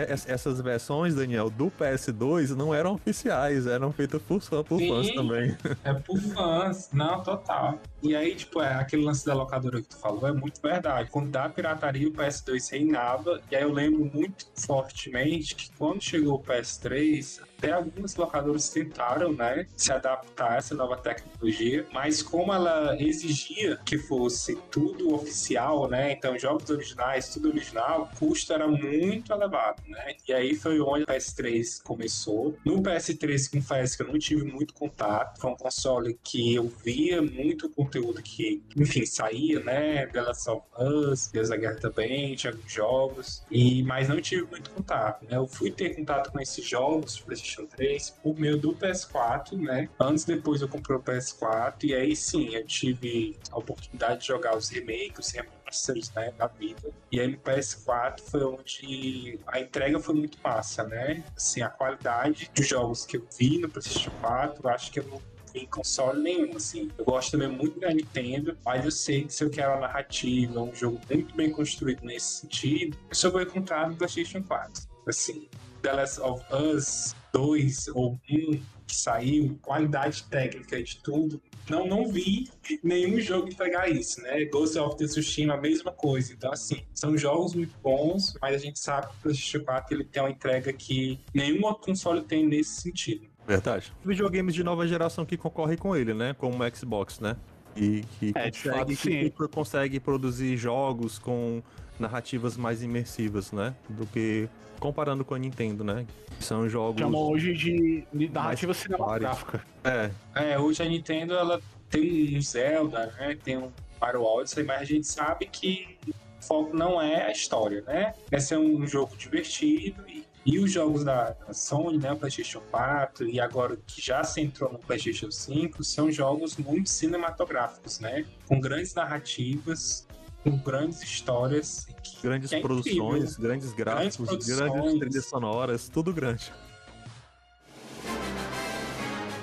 essas 0.07 0.61
versões, 0.61 1.15
Daniel, 1.15 1.49
do 1.49 1.71
PS2 1.71 2.49
não 2.55 2.73
eram 2.73 2.93
oficiais, 2.93 3.65
eram 3.67 3.91
feitas 3.91 4.21
por, 4.21 4.41
fã- 4.41 4.63
por 4.63 4.79
fãs 4.79 5.07
Sim. 5.07 5.15
também. 5.15 5.57
É 5.83 5.93
por 5.93 6.19
fãs. 6.19 6.89
Não, 6.93 7.21
total. 7.23 7.79
E 8.01 8.15
aí, 8.15 8.35
tipo, 8.35 8.61
é, 8.61 8.75
aquele 8.75 9.03
lance 9.03 9.25
da 9.25 9.33
locadora 9.33 9.81
que 9.81 9.87
tu 9.89 9.97
falou 9.97 10.27
é 10.27 10.31
muito 10.33 10.61
verdade. 10.61 11.09
Quando 11.11 11.29
da 11.29 11.49
pirataria, 11.49 12.07
o 12.07 12.11
PS2 12.11 12.71
reinava. 12.71 13.41
E 13.51 13.55
aí 13.55 13.63
eu 13.63 13.71
lembro 13.73 14.09
muito 14.13 14.45
fortemente 14.55 15.55
que 15.55 15.69
quando 15.77 16.01
chegou 16.01 16.35
o 16.35 16.39
PS3, 16.43 17.41
até 17.59 17.73
algumas 17.73 18.15
locadoras 18.15 18.69
tentaram, 18.69 19.33
né, 19.33 19.67
se 19.75 19.91
adaptar 19.91 20.53
a 20.53 20.55
essa 20.55 20.73
nova 20.73 20.95
tecnologia. 20.97 21.85
Mas 21.91 22.23
como 22.23 22.53
ela 22.53 22.95
exigia 22.99 23.77
que 23.85 23.97
fosse 23.97 24.55
tudo 24.71 25.13
oficial, 25.13 25.89
né, 25.89 26.13
então 26.13 26.39
jogos 26.39 26.69
originais, 26.69 27.29
tudo 27.29 27.49
original, 27.49 28.09
o 28.13 28.17
custo 28.17 28.53
era 28.53 28.67
muito 28.67 29.33
elevado, 29.33 29.81
né? 29.87 30.15
E 30.27 30.33
aí 30.33 30.55
foi 30.55 30.79
onde 30.79 31.03
o 31.03 31.07
PS3 31.07 31.83
começou. 31.83 32.57
No 32.63 32.81
PS3, 32.81 33.51
confesso 33.51 33.97
que 33.97 34.03
eu 34.03 34.07
não 34.07 34.17
tive 34.17 34.43
muito 34.43 34.73
contato. 34.73 35.39
Foi 35.39 35.51
um 35.51 35.55
console 35.55 36.17
que 36.23 36.55
eu 36.55 36.71
via 36.83 37.21
muito 37.21 37.69
conteúdo 37.69 38.21
que, 38.21 38.63
enfim, 38.77 39.05
saía, 39.05 39.59
né? 39.59 40.07
The 40.07 40.21
Last 40.21 41.31
Deus 41.33 41.49
da 41.49 41.57
Guerra 41.57 41.75
também, 41.75 42.35
tinha 42.35 42.53
alguns 42.53 42.71
jogos. 42.71 43.43
E, 43.51 43.83
mas 43.83 44.07
não 44.07 44.21
tive 44.21 44.43
muito 44.43 44.69
contato, 44.69 45.25
né? 45.25 45.37
Eu 45.37 45.47
fui 45.47 45.71
ter 45.71 45.95
contato 45.95 46.31
com 46.31 46.39
esses 46.39 46.65
jogos 46.65 47.17
PlayStation 47.49 47.65
3 47.65 48.09
por 48.21 48.39
meio 48.39 48.57
do 48.57 48.73
PS4, 48.75 49.57
né? 49.57 49.89
Antes 49.99 50.25
depois 50.25 50.61
eu 50.61 50.67
comprei 50.67 50.97
o 50.97 51.01
PS4 51.01 51.83
e 51.83 51.95
aí 51.95 52.15
sim, 52.15 52.55
eu 52.55 52.65
tive 52.65 53.35
a 53.51 53.57
oportunidade 53.57 54.21
de 54.21 54.27
jogar 54.27 54.55
os 54.55 54.69
remakes, 54.69 55.27
os 55.27 55.31
remasters, 55.31 56.11
né, 56.13 56.31
da 56.37 56.47
vida. 56.47 56.91
E 57.11 57.19
aí 57.19 57.27
no 57.27 57.37
PS4 57.37 58.21
foi 58.21 58.43
onde 58.43 59.39
a 59.47 59.59
entrega 59.59 59.99
foi 59.99 60.15
muito 60.15 60.37
massa, 60.43 60.83
né? 60.83 61.23
Assim, 61.35 61.61
a 61.61 61.69
qualidade 61.69 62.49
dos 62.53 62.67
jogos 62.67 63.05
que 63.05 63.17
eu 63.17 63.25
vi 63.37 63.57
no 63.57 63.69
PlayStation 63.69 64.11
4, 64.21 64.61
eu 64.63 64.69
acho 64.69 64.91
que 64.91 64.99
eu 64.99 65.03
não 65.05 65.29
em 65.55 65.65
console 65.65 66.21
nenhum, 66.21 66.55
assim. 66.55 66.91
Eu 66.95 67.03
gosto 67.03 67.31
também 67.31 67.47
muito 67.47 67.79
da 67.79 67.91
Nintendo, 67.91 68.55
mas 68.63 68.85
eu 68.85 68.91
sei 68.91 69.23
que 69.23 69.33
se 69.33 69.43
eu 69.43 69.49
quero 69.49 69.73
a 69.73 69.79
narrativa, 69.79 70.61
um 70.61 70.73
jogo 70.75 71.01
muito 71.09 71.35
bem 71.35 71.49
construído 71.49 72.03
nesse 72.03 72.41
sentido, 72.41 72.95
eu 73.09 73.15
só 73.15 73.31
vou 73.31 73.41
encontrar 73.41 73.89
no 73.89 73.95
PlayStation 73.95 74.43
4. 74.43 74.87
Assim, 75.07 75.49
The 75.81 75.91
Last 75.93 76.21
of 76.21 76.43
Us 76.53 77.15
2 77.33 77.89
ou 77.89 78.19
1 78.29 78.61
que 78.89 78.95
saiu, 78.95 79.57
qualidade 79.61 80.23
técnica 80.23 80.81
de 80.81 80.99
tudo, 81.01 81.39
não, 81.69 81.85
não 81.85 82.07
vi 82.07 82.49
nenhum 82.83 83.19
jogo 83.19 83.47
entregar 83.47 83.89
isso, 83.89 84.19
né? 84.21 84.45
Ghost 84.45 84.77
of 84.79 84.97
Tsushima, 84.97 85.53
a 85.53 85.61
mesma 85.61 85.91
coisa. 85.91 86.33
Então, 86.33 86.51
assim, 86.51 86.83
são 86.93 87.15
jogos 87.15 87.53
muito 87.53 87.77
bons, 87.83 88.33
mas 88.41 88.55
a 88.55 88.57
gente 88.57 88.79
sabe 88.79 89.07
que 89.07 89.13
o 89.13 89.21
PlayStation 89.21 89.63
4 89.63 89.95
ele 89.95 90.03
tem 90.05 90.23
uma 90.23 90.31
entrega 90.31 90.73
que 90.73 91.19
nenhum 91.33 91.63
outro 91.65 91.83
console 91.85 92.23
tem 92.23 92.45
nesse 92.45 92.81
sentido. 92.81 93.27
Verdade. 93.47 93.93
Videogames 94.03 94.55
de 94.55 94.63
nova 94.63 94.87
geração 94.87 95.25
que 95.25 95.37
concorrem 95.37 95.77
com 95.77 95.95
ele, 95.95 96.13
né? 96.13 96.33
Como 96.33 96.63
o 96.63 96.75
Xbox, 96.75 97.19
né? 97.19 97.35
E 97.75 98.03
que, 98.19 98.31
É, 98.35 98.49
consegue, 98.51 98.95
fato, 98.95 98.95
que 98.95 99.47
consegue 99.49 99.99
produzir 99.99 100.57
jogos 100.57 101.19
com 101.19 101.61
narrativas 101.99 102.57
mais 102.57 102.81
imersivas, 102.81 103.51
né? 103.51 103.73
Do 103.89 104.05
que 104.05 104.47
comparando 104.79 105.25
com 105.25 105.35
a 105.35 105.39
Nintendo, 105.39 105.83
né? 105.83 106.05
São 106.39 106.67
jogos. 106.67 106.99
Chamam 106.99 107.21
hoje 107.29 107.53
de 107.53 108.03
de 108.11 108.29
narrativa 108.29 108.73
cinematográfica. 108.73 109.63
É, 109.83 110.09
É, 110.33 110.59
hoje 110.59 110.81
a 110.81 110.85
Nintendo 110.85 111.33
ela 111.33 111.61
tem 111.89 112.37
um 112.37 112.41
Zelda, 112.41 113.07
né? 113.17 113.37
Tem 113.43 113.57
um 113.57 113.71
Mario 113.99 114.23
Odyssey, 114.23 114.63
mas 114.63 114.81
a 114.81 114.85
gente 114.85 115.07
sabe 115.07 115.45
que 115.45 115.97
o 116.07 116.13
foco 116.43 116.75
não 116.75 117.01
é 117.01 117.25
a 117.25 117.31
história, 117.31 117.81
né? 117.81 118.13
Esse 118.31 118.53
é 118.53 118.57
um 118.57 118.87
jogo 118.87 119.15
divertido 119.17 120.03
e, 120.07 120.23
e 120.45 120.59
os 120.59 120.71
jogos 120.71 121.03
da, 121.03 121.31
da 121.31 121.53
Sony, 121.53 121.97
né? 121.97 122.13
O 122.13 122.17
PlayStation 122.17 122.61
4 122.71 123.27
e 123.27 123.39
agora 123.39 123.73
o 123.73 123.77
que 123.77 124.01
já 124.01 124.23
se 124.23 124.39
entrou 124.39 124.71
no 124.71 124.79
PlayStation 124.79 125.29
5 125.29 125.83
são 125.83 126.11
jogos 126.11 126.55
muito 126.57 126.89
cinematográficos, 126.89 127.99
né? 127.99 128.25
Com 128.47 128.59
grandes 128.59 128.93
narrativas, 128.93 130.07
com 130.43 130.57
grandes 130.57 131.01
histórias. 131.03 131.87
que- 132.03 132.21
grandes 132.23 132.49
que 132.49 132.55
é 132.55 132.61
produções, 132.61 133.23
incrível. 133.31 133.41
grandes 133.41 133.73
gráficos, 133.73 134.27
Grandes 134.29 134.47
grandes, 134.47 134.99
trilhas 134.99 135.25
sonoras, 135.25 135.89
tudo 135.89 136.13
grande. 136.13 136.51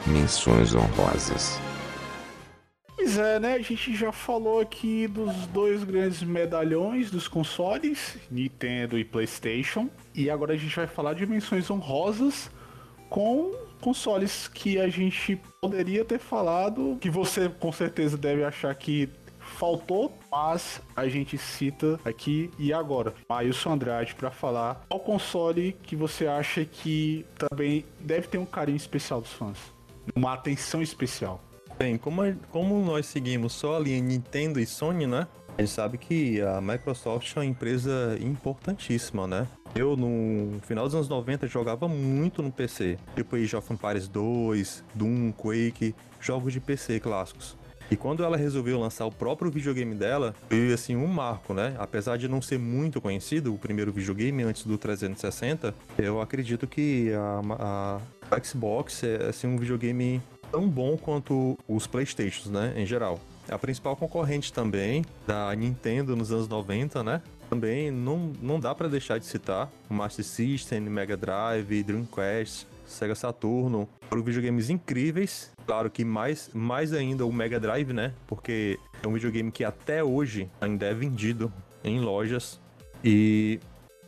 Menções 0.07 0.75
honrosas. 0.75 1.59
Pois 2.95 3.19
é, 3.19 3.39
né? 3.41 3.55
A 3.55 3.63
gente 3.63 3.95
já 3.95 4.11
falou 4.13 4.61
aqui 4.61 5.07
dos 5.07 5.35
dois 5.49 5.83
grandes 5.85 6.23
medalhões 6.23 7.11
dos 7.11 7.29
consoles, 7.29 8.17
Nintendo 8.31 8.99
e 8.99 9.05
PlayStation. 9.05 9.89
E 10.15 10.31
agora 10.31 10.55
a 10.55 10.57
gente 10.57 10.75
vai 10.75 10.87
falar 10.87 11.15
de 11.15 11.27
menções 11.27 11.71
honrosas 11.71 12.51
com 13.11 13.53
consoles 13.81 14.49
que 14.49 14.79
a 14.81 14.89
gente 14.89 15.41
poderia 15.61 16.05
ter 16.05 16.19
falado, 16.19 16.97
que 17.01 17.11
você 17.11 17.49
com 17.49 17.71
certeza 17.73 18.17
deve 18.17 18.43
achar 18.45 18.75
que 18.75 19.09
faltou, 19.57 20.13
mas 20.31 20.81
a 20.95 21.09
gente 21.09 21.37
cita 21.39 21.99
aqui 22.05 22.51
e 22.59 22.73
agora. 22.73 23.15
Maílson 23.29 23.73
Andrade 23.73 24.15
para 24.15 24.31
falar 24.31 24.85
qual 24.89 25.01
console 25.01 25.77
que 25.83 25.97
você 25.97 26.27
acha 26.27 26.65
que 26.65 27.25
também 27.37 27.85
deve 28.01 28.29
ter 28.29 28.39
um 28.39 28.47
carinho 28.47 28.77
especial 28.77 29.21
dos 29.21 29.33
fãs, 29.33 29.59
uma 30.15 30.35
atenção 30.35 30.83
especial. 30.83 31.43
Bem, 31.79 31.99
como, 31.99 32.23
como 32.51 32.83
nós 32.85 33.07
seguimos 33.07 33.53
só 33.53 33.77
a 33.77 33.79
linha 33.79 34.01
Nintendo 34.01 34.59
e 34.59 34.67
Sony, 34.67 35.07
né? 35.07 35.27
A 35.59 35.63
gente 35.63 35.71
sabe 35.71 35.97
que 35.97 36.41
a 36.43 36.61
Microsoft 36.61 37.35
é 37.35 37.41
uma 37.41 37.47
empresa 37.47 38.19
importantíssima, 38.21 39.27
né? 39.27 39.47
Eu, 39.75 39.97
no 39.97 40.61
final 40.63 40.85
dos 40.85 40.95
anos 40.95 41.09
90, 41.09 41.47
jogava 41.47 41.89
muito 41.89 42.43
no 42.43 42.53
PC. 42.53 42.99
Tipo 43.15 43.37
Age 43.37 43.57
of 43.57 43.73
Empires 43.73 44.07
2, 44.09 44.85
Doom, 44.95 45.33
Quake, 45.33 45.95
jogos 46.21 46.53
de 46.53 46.61
PC 46.61 47.01
clássicos. 47.01 47.57
E 47.91 47.97
quando 47.97 48.25
ela 48.25 48.37
resolveu 48.37 48.81
lançar 48.81 49.07
o 49.07 49.13
próprio 49.13 49.51
videogame 49.51 49.95
dela, 49.95 50.35
foi 50.49 50.73
assim 50.73 50.97
um 50.97 51.07
marco, 51.07 51.55
né? 51.55 51.75
Apesar 51.79 52.17
de 52.17 52.29
não 52.29 52.43
ser 52.43 52.59
muito 52.59 53.01
conhecido, 53.01 53.55
o 53.55 53.59
primeiro 53.59 53.93
videogame 53.93 54.43
antes 54.43 54.65
do 54.65 54.77
360, 54.77 55.75
eu 55.99 56.21
acredito 56.21 56.67
que 56.67 57.13
a, 57.13 58.01
a 58.31 58.43
Xbox 58.43 59.05
é 59.05 59.29
assim 59.29 59.47
um 59.47 59.57
videogame 59.57 60.21
tão 60.51 60.69
bom 60.69 60.97
quanto 60.97 61.59
os 61.69 61.87
Playstations, 61.87 62.47
né, 62.47 62.73
em 62.77 62.87
geral. 62.87 63.21
A 63.49 63.59
principal 63.59 63.95
concorrente 63.95 64.53
também 64.53 65.05
da 65.27 65.55
Nintendo 65.55 66.17
nos 66.17 66.33
anos 66.33 66.49
90, 66.49 67.03
né? 67.05 67.23
Também 67.49 67.93
não, 67.93 68.33
não 68.43 68.59
dá 68.59 68.75
pra 68.75 68.89
deixar 68.89 69.19
de 69.19 69.27
citar 69.27 69.71
o 69.89 69.95
Master 69.95 70.25
System, 70.25 70.81
Mega 70.81 71.17
Drive, 71.17 71.85
Dreamcast, 71.85 72.67
Sega 72.87 73.15
Saturno. 73.15 73.89
Foram 74.09 74.23
videogames 74.23 74.71
incríveis. 74.71 75.53
Claro 75.67 75.91
que 75.91 76.05
mais, 76.05 76.51
mais 76.55 76.93
ainda 76.93 77.27
o 77.27 77.33
Mega 77.33 77.61
Drive, 77.61 77.93
né? 77.93 78.15
Porque 78.27 78.79
é 79.03 79.09
um 79.09 79.13
videogame 79.13 79.51
que 79.51 79.65
até 79.65 80.03
hoje 80.03 80.51
ainda 80.61 80.87
é 80.87 80.95
vendido 80.95 81.53
em 81.85 82.01
lojas. 82.01 82.61
E 83.05 83.61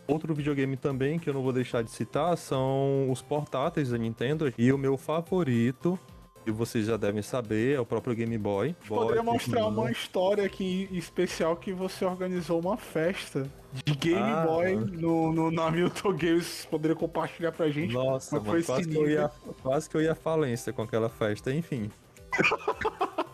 Outro 0.08 0.32
videogame 0.32 0.74
também 0.74 1.18
que 1.18 1.28
eu 1.28 1.34
não 1.34 1.42
vou 1.42 1.52
deixar 1.52 1.82
de 1.82 1.90
citar 1.90 2.34
são 2.38 3.10
os 3.10 3.20
portáteis 3.20 3.90
da 3.90 3.98
Nintendo. 3.98 4.50
E 4.56 4.72
o 4.72 4.78
meu 4.78 4.96
favorito, 4.96 5.98
que 6.46 6.50
vocês 6.50 6.86
já 6.86 6.96
devem 6.96 7.20
saber, 7.20 7.76
é 7.76 7.80
o 7.80 7.84
próprio 7.84 8.16
Game 8.16 8.38
Boy. 8.38 8.74
Poderia 8.88 9.22
Boy, 9.22 9.34
mostrar 9.34 9.64
Game 9.64 9.76
uma 9.76 9.90
história 9.90 10.46
aqui 10.46 10.88
especial 10.90 11.54
que 11.56 11.74
você 11.74 12.06
organizou 12.06 12.58
uma 12.58 12.78
festa 12.78 13.46
de 13.72 13.94
Game 13.94 14.20
Ah, 14.20 14.44
Boy 14.46 14.76
no, 14.76 15.32
no, 15.32 15.50
na 15.50 15.70
Milton 15.70 16.12
Games. 16.14 16.66
Poderia 16.70 16.96
compartilhar 16.96 17.52
pra 17.52 17.68
gente? 17.70 17.92
Nossa, 17.92 18.36
mano, 18.36 18.50
foi 18.50 18.62
quase 18.62 18.88
que, 18.88 18.96
eu 18.96 19.08
ia, 19.08 19.30
quase 19.62 19.90
que 19.90 19.96
eu 19.96 20.00
ia 20.00 20.12
à 20.12 20.14
falência 20.14 20.72
com 20.72 20.82
aquela 20.82 21.08
festa, 21.08 21.52
enfim. 21.52 21.90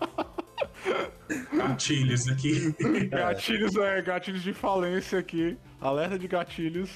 Gatilhos 1.53 2.29
aqui. 2.29 2.75
Gatilhos, 3.11 3.77
é, 3.77 4.03
gatilhos 4.03 4.43
de 4.43 4.53
falência 4.53 5.19
aqui. 5.19 5.57
Alerta 5.81 6.19
de 6.19 6.29
gatilhos. 6.29 6.91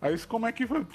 Aí, 0.00 0.14
isso 0.14 0.28
como 0.28 0.46
é 0.46 0.52
que 0.52 0.66
foi? 0.66 0.86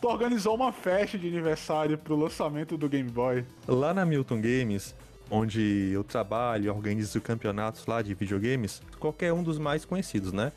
Tu 0.00 0.08
organizou 0.08 0.54
uma 0.54 0.72
festa 0.72 1.18
de 1.18 1.26
aniversário 1.26 1.96
pro 1.98 2.16
lançamento 2.16 2.76
do 2.76 2.88
Game 2.88 3.10
Boy. 3.10 3.44
Lá 3.66 3.92
na 3.94 4.04
Milton 4.04 4.40
Games, 4.40 4.94
onde 5.30 5.90
eu 5.92 6.04
trabalho 6.04 6.66
e 6.66 6.68
organizo 6.68 7.20
campeonatos 7.20 7.86
lá 7.86 8.02
de 8.02 8.12
videogames, 8.14 8.82
qualquer 8.98 9.32
um 9.32 9.42
dos 9.42 9.58
mais 9.58 9.84
conhecidos, 9.84 10.32
né? 10.32 10.52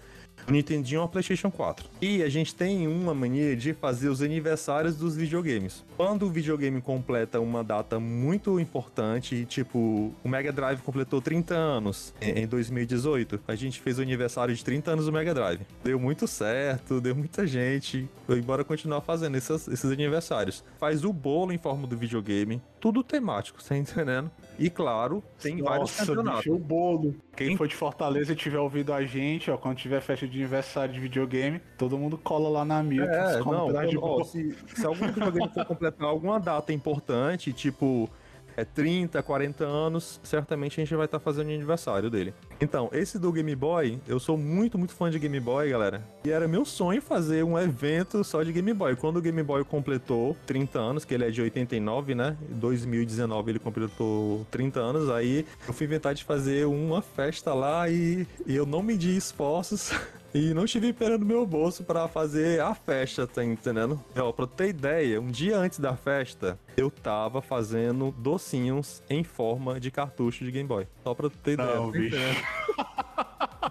O 0.47 0.51
Nintendinho 0.51 1.01
ou 1.01 1.07
o 1.07 1.09
PlayStation 1.09 1.49
4. 1.49 1.85
E 2.01 2.21
a 2.21 2.29
gente 2.29 2.53
tem 2.53 2.87
uma 2.87 3.13
mania 3.13 3.55
de 3.55 3.73
fazer 3.73 4.09
os 4.09 4.21
aniversários 4.21 4.95
dos 4.95 5.15
videogames. 5.15 5.83
Quando 5.97 6.25
o 6.27 6.29
videogame 6.29 6.81
completa 6.81 7.39
uma 7.39 7.63
data 7.63 7.99
muito 7.99 8.59
importante, 8.59 9.45
tipo, 9.45 10.13
o 10.23 10.29
Mega 10.29 10.51
Drive 10.51 10.81
completou 10.81 11.21
30 11.21 11.55
anos 11.55 12.13
em 12.21 12.43
em 12.43 12.47
2018, 12.47 13.39
a 13.47 13.55
gente 13.55 13.79
fez 13.79 13.97
o 13.97 14.01
aniversário 14.01 14.53
de 14.53 14.63
30 14.63 14.91
anos 14.91 15.05
do 15.05 15.11
Mega 15.11 15.33
Drive. 15.33 15.61
Deu 15.83 15.99
muito 15.99 16.27
certo, 16.27 16.99
deu 16.99 17.15
muita 17.15 17.47
gente. 17.47 18.07
E 18.29 18.41
bora 18.41 18.63
continuar 18.63 19.01
fazendo 19.01 19.35
esses, 19.35 19.67
esses 19.67 19.89
aniversários. 19.89 20.63
Faz 20.77 21.03
o 21.05 21.13
bolo 21.13 21.53
em 21.53 21.57
forma 21.57 21.87
do 21.87 21.95
videogame, 21.95 22.61
tudo 22.79 23.03
temático, 23.03 23.63
tá 23.63 23.77
entendendo? 23.77 24.29
E 24.59 24.69
claro, 24.69 25.23
tem 25.41 25.61
vários 25.61 25.89
Nossa, 25.91 26.05
campeonatos. 26.05 26.43
bicho, 26.43 26.53
o 26.55 26.59
bolo. 26.59 27.15
Quem 27.35 27.47
Quem- 27.49 27.57
for 27.57 27.67
de 27.67 27.75
Fortaleza 27.75 28.33
e 28.33 28.35
tiver 28.35 28.59
ouvido 28.59 28.93
a 28.93 29.03
gente, 29.03 29.49
ó, 29.49 29.57
quando 29.57 29.77
tiver 29.77 29.99
festa 30.01 30.27
de 30.27 30.37
aniversário 30.37 30.93
de 30.93 30.99
videogame, 30.99 31.59
todo 31.77 31.97
mundo 31.97 32.17
cola 32.17 32.49
lá 32.49 32.63
na 32.65 32.83
Milton. 32.83 33.11
É, 33.11 33.39
não, 33.39 33.87
de 33.87 33.97
ó, 33.97 34.23
se, 34.23 34.55
se 34.75 34.85
algum 34.85 35.07
videogame 35.07 35.49
for 35.53 35.65
completar 35.65 36.07
alguma 36.07 36.39
data 36.39 36.71
importante, 36.71 37.51
tipo 37.51 38.09
é 38.55 38.65
30, 38.65 39.21
40 39.21 39.63
anos, 39.63 40.19
certamente 40.23 40.79
a 40.79 40.83
gente 40.83 40.95
vai 40.95 41.05
estar 41.05 41.19
fazendo 41.19 41.47
o 41.47 41.53
aniversário 41.53 42.09
dele. 42.09 42.33
Então, 42.59 42.89
esse 42.93 43.19
do 43.19 43.31
Game 43.31 43.55
Boy, 43.55 43.99
eu 44.07 44.19
sou 44.19 44.37
muito, 44.37 44.77
muito 44.77 44.93
fã 44.93 45.09
de 45.09 45.19
Game 45.19 45.39
Boy, 45.39 45.69
galera. 45.69 46.03
E 46.23 46.31
era 46.31 46.47
meu 46.47 46.65
sonho 46.65 47.01
fazer 47.01 47.43
um 47.43 47.57
evento 47.57 48.23
só 48.23 48.43
de 48.43 48.51
Game 48.51 48.73
Boy. 48.73 48.95
Quando 48.95 49.17
o 49.17 49.21
Game 49.21 49.41
Boy 49.43 49.63
completou 49.63 50.35
30 50.45 50.79
anos, 50.79 51.05
que 51.05 51.13
ele 51.13 51.25
é 51.25 51.31
de 51.31 51.41
89, 51.41 52.15
né? 52.15 52.37
Em 52.49 52.59
2019 52.59 53.51
ele 53.51 53.59
completou 53.59 54.45
30 54.49 54.79
anos, 54.79 55.09
aí 55.09 55.45
eu 55.67 55.73
fui 55.73 55.85
inventar 55.85 56.13
de 56.13 56.23
fazer 56.23 56.65
uma 56.65 57.01
festa 57.01 57.53
lá 57.53 57.89
e, 57.89 58.27
e 58.45 58.55
eu 58.55 58.65
não 58.65 58.81
medi 58.81 59.15
esforços. 59.15 59.91
E 60.33 60.51
não 60.53 60.65
tive 60.65 60.91
pena 60.91 61.15
no 61.17 61.25
meu 61.25 61.45
bolso 61.45 61.83
pra 61.83 62.07
fazer 62.07 62.59
a 62.59 62.73
festa, 62.73 63.27
tá 63.27 63.43
entendendo? 63.43 64.03
Ó, 64.17 64.31
pra 64.31 64.47
ter 64.47 64.69
ideia, 64.69 65.21
um 65.21 65.27
dia 65.29 65.55
antes 65.57 65.79
da 65.79 65.95
festa, 65.95 66.57
eu 66.75 66.89
tava 66.89 67.39
fazendo 67.39 68.11
docinhos 68.17 69.03
em 69.07 69.23
forma 69.23 69.79
de 69.79 69.91
cartucho 69.91 70.43
de 70.43 70.51
Game 70.51 70.67
Boy. 70.67 70.87
Só 71.03 71.13
pra 71.13 71.29
ter 71.29 71.53
ideia. 71.53 71.75
Não, 71.75 71.91
tá 71.91 71.99
bicho. 71.99 72.17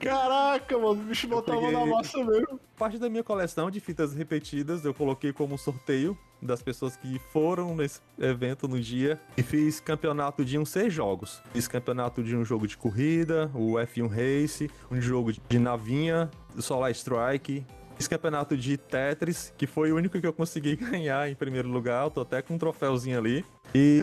Caraca, 0.00 0.76
mano, 0.78 1.00
o 1.00 1.04
bicho 1.04 1.26
não 1.28 1.42
tava 1.42 1.60
peguei- 1.60 1.72
na 1.76 1.86
massa 1.86 2.18
mesmo. 2.22 2.60
Parte 2.76 2.98
da 2.98 3.08
minha 3.08 3.24
coleção 3.24 3.70
de 3.70 3.80
fitas 3.80 4.14
repetidas 4.14 4.84
eu 4.84 4.94
coloquei 4.94 5.32
como 5.32 5.58
sorteio 5.58 6.16
das 6.40 6.62
pessoas 6.62 6.96
que 6.96 7.18
foram 7.32 7.74
nesse 7.74 8.00
evento 8.18 8.68
no 8.68 8.80
dia 8.80 9.20
e 9.36 9.42
fiz 9.42 9.80
campeonato 9.80 10.44
de 10.44 10.58
uns 10.58 10.70
seis 10.70 10.92
jogos. 10.92 11.42
Fiz 11.52 11.66
campeonato 11.66 12.22
de 12.22 12.36
um 12.36 12.44
jogo 12.44 12.66
de 12.66 12.76
corrida, 12.76 13.50
o 13.54 13.72
F1 13.74 14.08
Race, 14.08 14.70
um 14.90 15.00
jogo 15.00 15.32
de 15.32 15.58
navinha, 15.58 16.30
Solar 16.58 16.90
Strike. 16.92 17.64
Fiz 17.96 18.06
campeonato 18.06 18.56
de 18.56 18.76
Tetris, 18.76 19.52
que 19.58 19.66
foi 19.66 19.90
o 19.90 19.96
único 19.96 20.20
que 20.20 20.26
eu 20.26 20.32
consegui 20.32 20.76
ganhar 20.78 21.28
em 21.28 21.34
primeiro 21.34 21.68
lugar. 21.68 22.04
Eu 22.04 22.10
tô 22.10 22.20
até 22.20 22.40
com 22.40 22.54
um 22.54 22.58
troféuzinho 22.58 23.18
ali. 23.18 23.44
E 23.74 24.02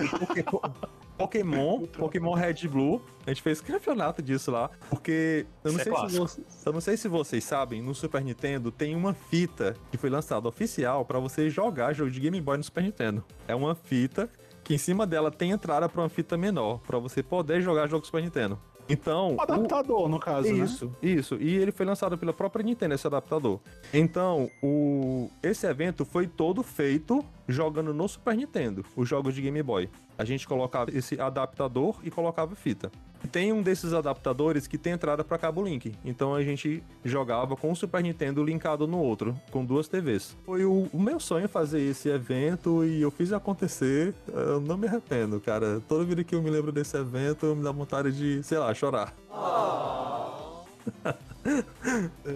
Pokémon, 1.17 1.81
Pokémon 1.97 2.33
Red 2.33 2.67
Blue, 2.67 3.01
a 3.25 3.29
gente 3.29 3.41
fez 3.41 3.61
campeonato 3.61 4.21
disso 4.21 4.51
lá, 4.51 4.69
porque 4.89 5.45
eu 5.63 5.71
não, 5.71 5.79
Isso 5.79 5.81
é 5.81 5.83
sei 5.83 5.93
se 5.93 5.99
clássico. 5.99 6.27
vocês, 6.27 6.63
eu 6.65 6.73
não 6.73 6.81
sei 6.81 6.97
se 6.97 7.07
vocês 7.07 7.43
sabem, 7.43 7.81
no 7.81 7.95
Super 7.95 8.23
Nintendo 8.23 8.71
tem 8.71 8.95
uma 8.95 9.13
fita 9.13 9.75
que 9.91 9.97
foi 9.97 10.09
lançada 10.09 10.47
oficial 10.47 11.05
pra 11.05 11.19
você 11.19 11.49
jogar 11.49 11.93
jogo 11.93 12.11
de 12.11 12.19
Game 12.19 12.39
Boy 12.41 12.57
no 12.57 12.63
Super 12.63 12.83
Nintendo. 12.83 13.23
É 13.47 13.55
uma 13.55 13.75
fita 13.75 14.29
que 14.63 14.73
em 14.73 14.77
cima 14.77 15.05
dela 15.05 15.29
tem 15.31 15.51
entrada 15.51 15.87
pra 15.87 16.01
uma 16.01 16.09
fita 16.09 16.35
menor, 16.37 16.79
pra 16.79 16.97
você 16.99 17.21
poder 17.21 17.61
jogar 17.61 17.87
jogo 17.87 18.05
Super 18.05 18.21
Nintendo. 18.23 18.59
Então, 18.87 19.35
Um 19.35 19.41
adaptador, 19.41 20.07
no 20.07 20.19
caso, 20.19 20.47
né? 20.53 20.63
isso, 20.63 20.95
isso. 21.01 21.35
E 21.39 21.55
ele 21.55 21.71
foi 21.71 21.85
lançado 21.85 22.17
pela 22.17 22.33
própria 22.33 22.63
Nintendo, 22.63 22.93
esse 22.93 23.07
adaptador. 23.07 23.59
Então, 23.93 24.49
o... 24.61 25.29
esse 25.41 25.65
evento 25.65 26.05
foi 26.05 26.27
todo 26.27 26.61
feito 26.61 27.25
jogando 27.47 27.93
no 27.93 28.07
Super 28.07 28.35
Nintendo, 28.35 28.85
os 28.95 29.07
jogos 29.09 29.33
de 29.33 29.41
Game 29.41 29.61
Boy. 29.63 29.89
A 30.17 30.23
gente 30.23 30.47
colocava 30.47 30.91
esse 30.95 31.19
adaptador 31.19 31.97
e 32.03 32.11
colocava 32.11 32.55
fita. 32.55 32.91
Tem 33.25 33.53
um 33.53 33.61
desses 33.61 33.93
adaptadores 33.93 34.67
que 34.67 34.77
tem 34.77 34.93
entrada 34.93 35.23
para 35.23 35.37
cabo 35.37 35.63
link. 35.63 35.93
Então 36.03 36.35
a 36.35 36.43
gente 36.43 36.83
jogava 37.03 37.55
com 37.55 37.71
o 37.71 37.75
Super 37.75 38.03
Nintendo 38.03 38.43
linkado 38.43 38.87
no 38.87 38.99
outro, 38.99 39.35
com 39.51 39.65
duas 39.65 39.87
TVs. 39.87 40.35
Foi 40.45 40.65
o, 40.65 40.87
o 40.91 40.99
meu 40.99 41.19
sonho 41.19 41.47
fazer 41.47 41.81
esse 41.81 42.09
evento 42.09 42.83
e 42.83 43.01
eu 43.01 43.11
fiz 43.11 43.31
acontecer. 43.33 44.13
Eu 44.27 44.59
não 44.59 44.77
me 44.77 44.87
arrependo, 44.87 45.39
cara. 45.39 45.81
Toda 45.87 46.03
vida 46.03 46.23
que 46.23 46.33
eu 46.35 46.41
me 46.41 46.49
lembro 46.49 46.71
desse 46.71 46.97
evento, 46.97 47.55
me 47.55 47.63
dá 47.63 47.71
vontade 47.71 48.11
de, 48.11 48.41
sei 48.43 48.57
lá, 48.57 48.73
chorar. 48.73 49.13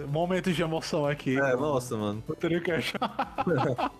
Momentos 0.08 0.54
de 0.54 0.62
emoção 0.62 1.04
aqui. 1.06 1.36
É, 1.38 1.56
nossa, 1.56 1.96
mano. 1.96 2.22
Eu 2.28 2.36
teria 2.36 2.60
que 2.60 2.70
achar. 2.70 3.00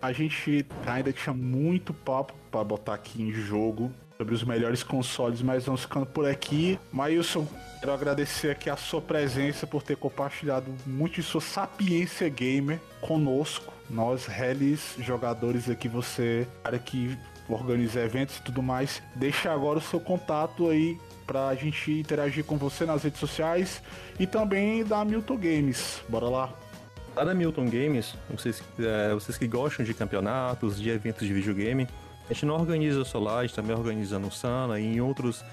A 0.00 0.12
gente 0.12 0.66
ainda 0.86 1.12
tinha 1.12 1.34
muito 1.34 1.92
papo 1.92 2.32
pra 2.50 2.64
botar 2.64 2.94
aqui 2.94 3.22
em 3.22 3.32
jogo 3.32 3.92
sobre 4.16 4.34
os 4.34 4.44
melhores 4.44 4.82
consoles, 4.82 5.42
mas 5.42 5.64
vamos 5.64 5.82
ficando 5.82 6.06
por 6.06 6.28
aqui. 6.28 6.78
Maílson, 6.92 7.46
quero 7.80 7.92
agradecer 7.92 8.50
aqui 8.50 8.68
a 8.68 8.76
sua 8.76 9.00
presença 9.00 9.66
por 9.66 9.82
ter 9.82 9.96
compartilhado 9.96 10.74
muito 10.86 11.16
de 11.16 11.22
sua 11.22 11.40
sapiência 11.40 12.28
gamer 12.28 12.78
conosco. 13.00 13.72
Nós, 13.88 14.26
reles 14.26 14.94
jogadores 14.98 15.68
aqui, 15.68 15.88
você, 15.88 16.46
cara 16.62 16.78
que 16.78 17.18
organiza 17.48 18.00
eventos 18.00 18.36
e 18.36 18.42
tudo 18.42 18.62
mais. 18.62 19.02
Deixa 19.14 19.52
agora 19.52 19.78
o 19.78 19.82
seu 19.82 20.00
contato 20.00 20.68
aí 20.68 20.98
pra 21.26 21.54
gente 21.54 21.92
interagir 21.92 22.44
com 22.44 22.56
você 22.56 22.84
nas 22.86 23.02
redes 23.02 23.20
sociais 23.20 23.82
e 24.18 24.26
também 24.26 24.84
da 24.84 25.04
Milton 25.04 25.36
Games. 25.36 26.02
Bora 26.08 26.28
lá. 26.28 26.69
Lá 27.16 27.24
da 27.24 27.34
Milton 27.34 27.68
Games, 27.68 28.14
vocês, 28.30 28.62
é, 28.78 29.12
vocês 29.12 29.36
que 29.36 29.46
gostam 29.46 29.84
de 29.84 29.92
campeonatos, 29.92 30.80
de 30.80 30.90
eventos 30.90 31.26
de 31.26 31.32
videogame, 31.32 31.88
a 32.28 32.32
gente 32.32 32.46
não 32.46 32.54
organiza 32.54 33.04
só 33.04 33.18
lá, 33.18 33.40
a 33.40 33.42
gente 33.42 33.54
também 33.54 33.76
organiza 33.76 34.18
no 34.18 34.30
Sana 34.30 34.78
e 34.78 34.84
em 34.84 35.00
outros, 35.00 35.44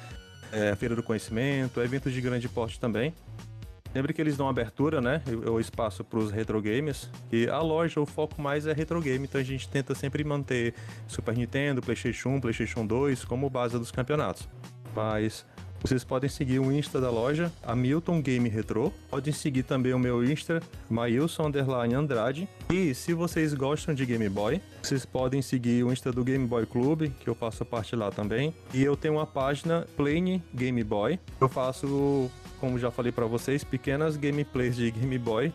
é, 0.52 0.76
Feira 0.76 0.96
do 0.96 1.02
Conhecimento, 1.02 1.82
eventos 1.82 2.14
de 2.14 2.22
grande 2.22 2.48
porte 2.48 2.80
também. 2.80 3.14
Lembre 3.96 4.14
que 4.14 4.22
eles 4.22 4.38
dão 4.38 4.48
abertura, 4.48 5.02
né? 5.02 5.24
O 5.52 5.60
espaço 5.60 6.04
para 6.04 6.20
os 6.20 6.30
retro 6.30 6.62
games. 6.62 7.10
E 7.32 7.48
a 7.48 7.60
loja, 7.60 8.00
o 8.00 8.06
foco 8.06 8.40
mais 8.40 8.68
é 8.68 8.74
retro 8.74 9.02
game, 9.02 9.26
então 9.26 9.42
a 9.42 9.44
gente 9.44 9.68
tenta 9.68 9.96
sempre 9.96 10.24
manter 10.24 10.76
Super 11.08 11.36
Nintendo, 11.36 11.82
PlayStation 11.82 12.30
1, 12.30 12.42
PlayStation 12.42 12.86
2 12.86 13.26
como 13.26 13.50
base 13.50 13.80
dos 13.80 13.92
campeonatos. 13.92 14.48
Mas 14.96 15.46
vocês 15.82 16.04
podem 16.04 16.30
seguir 16.30 16.60
o 16.60 16.72
Insta 16.72 17.00
da 17.00 17.10
loja, 17.10 17.52
a 17.64 17.76
Milton 17.76 18.22
Game 18.22 18.50
Retro. 18.50 18.92
Podem 19.10 19.34
seguir 19.34 19.64
também 19.64 19.94
o 19.94 20.00
meu 20.00 20.24
Insta, 20.24 20.62
Mailson 20.90 21.52
Andrade. 21.98 22.48
E 22.72 22.94
se 22.94 23.14
vocês 23.14 23.54
gostam 23.54 23.94
de 23.94 24.06
Game 24.06 24.28
Boy, 24.30 24.62
vocês 24.82 25.06
podem 25.06 25.42
seguir 25.42 25.84
o 25.84 25.92
Insta 25.92 26.12
do 26.12 26.24
Game 26.24 26.46
Boy 26.46 26.66
Clube, 26.66 27.10
que 27.20 27.30
eu 27.30 27.36
faço 27.36 27.64
parte 27.64 27.96
lá 27.96 28.12
também. 28.12 28.54
E 28.74 28.84
eu 28.84 28.98
tenho 28.98 29.16
uma 29.16 29.28
página 29.28 29.88
Plane 29.96 30.44
Game 30.54 30.84
Boy. 30.84 31.20
Eu 31.40 31.48
faço, 31.48 32.30
como 32.60 32.78
já 32.78 32.92
falei 32.92 33.12
pra 33.12 33.26
vocês, 33.26 33.64
pequenas 33.64 34.18
gameplays 34.18 34.76
de 34.76 34.92
Game 34.92 35.18
Boy 35.18 35.54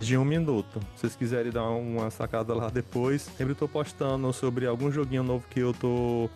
de 0.00 0.16
um 0.16 0.24
minuto. 0.24 0.80
Se 0.94 1.00
vocês 1.00 1.16
quiserem 1.16 1.52
dar 1.52 1.68
uma 1.70 2.10
sacada 2.10 2.54
lá 2.54 2.68
depois, 2.68 3.22
sempre 3.36 3.54
tô 3.54 3.68
postando 3.68 4.32
sobre 4.32 4.66
algum 4.66 4.90
joguinho 4.90 5.22
novo 5.22 5.44
que 5.50 5.60
eu 5.60 5.72
tô 5.72 6.28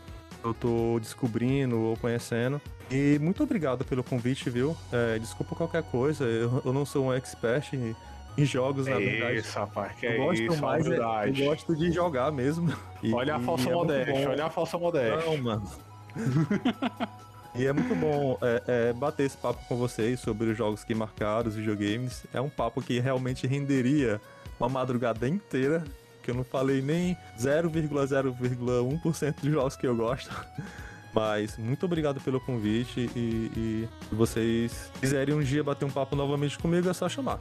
eu 0.45 0.53
tô 0.53 0.99
descobrindo 0.99 1.79
ou 1.79 1.97
conhecendo. 1.97 2.61
E 2.93 3.19
muito 3.19 3.43
obrigado 3.43 3.85
pelo 3.85 4.05
convite, 4.05 4.51
viu? 4.51 4.77
É, 4.93 5.19
desculpa 5.19 5.55
qualquer 5.57 5.83
coisa, 5.85 6.25
eu, 6.25 6.61
eu 6.65 6.73
não 6.73 6.85
sou 6.85 7.07
um 7.07 7.13
expert 7.13 7.73
em, 7.73 7.97
em 8.37 8.45
jogos, 8.45 8.87
na 8.87 8.97
É 8.97 8.99
verdade. 8.99 9.39
isso, 9.39 9.59
rapaz, 9.59 9.93
que 9.99 10.05
eu 10.07 10.11
é 10.13 10.17
gosto 10.19 10.43
isso, 10.43 10.61
mais, 10.61 10.87
é- 10.87 10.99
eu 10.99 11.47
gosto 11.47 11.75
de 11.75 11.91
jogar 11.91 12.31
mesmo. 12.31 12.71
E- 13.03 13.13
Olha 13.15 13.37
a 13.37 13.41
falsa 13.41 13.71
é 13.71 13.73
modéstia, 13.73 14.31
olha 14.31 14.45
a 14.45 14.51
falsa 14.51 14.77
modéstia. 14.79 15.25
Não, 15.27 15.37
mano. 15.39 15.71
E 17.55 17.67
é 17.67 17.73
muito 17.73 17.95
bom 17.95 18.39
é, 18.41 18.63
é, 18.67 18.93
bater 18.95 19.27
esse 19.27 19.37
papo 19.37 19.63
com 19.69 19.77
vocês 19.77 20.19
sobre 20.21 20.49
os 20.49 20.57
jogos 20.57 20.85
que 20.85 20.95
marcaram 20.95 21.51
os 21.51 21.55
videogames. 21.55 22.25
É 22.33 22.41
um 22.41 22.49
papo 22.49 22.81
que 22.81 22.99
realmente 22.99 23.47
renderia 23.47 24.19
uma 24.59 24.71
madrugada 24.71 25.29
inteira, 25.29 25.85
que 26.23 26.31
eu 26.31 26.35
não 26.35 26.45
falei 26.45 26.81
nem 26.81 27.15
0,0,1% 27.39 29.35
dos 29.43 29.53
jogos 29.53 29.77
que 29.77 29.87
eu 29.87 29.95
gosto. 29.95 30.31
Mas 31.15 31.59
muito 31.59 31.85
obrigado 31.85 32.21
pelo 32.21 32.41
convite 32.41 33.11
e, 33.15 33.51
e 33.57 33.89
se 34.09 34.15
vocês 34.15 34.91
quiserem 34.99 35.35
um 35.35 35.43
dia 35.43 35.63
bater 35.63 35.85
um 35.85 35.91
papo 35.91 36.17
novamente 36.17 36.59
comigo, 36.59 36.89
é 36.89 36.93
só 36.93 37.09
chamar. 37.09 37.39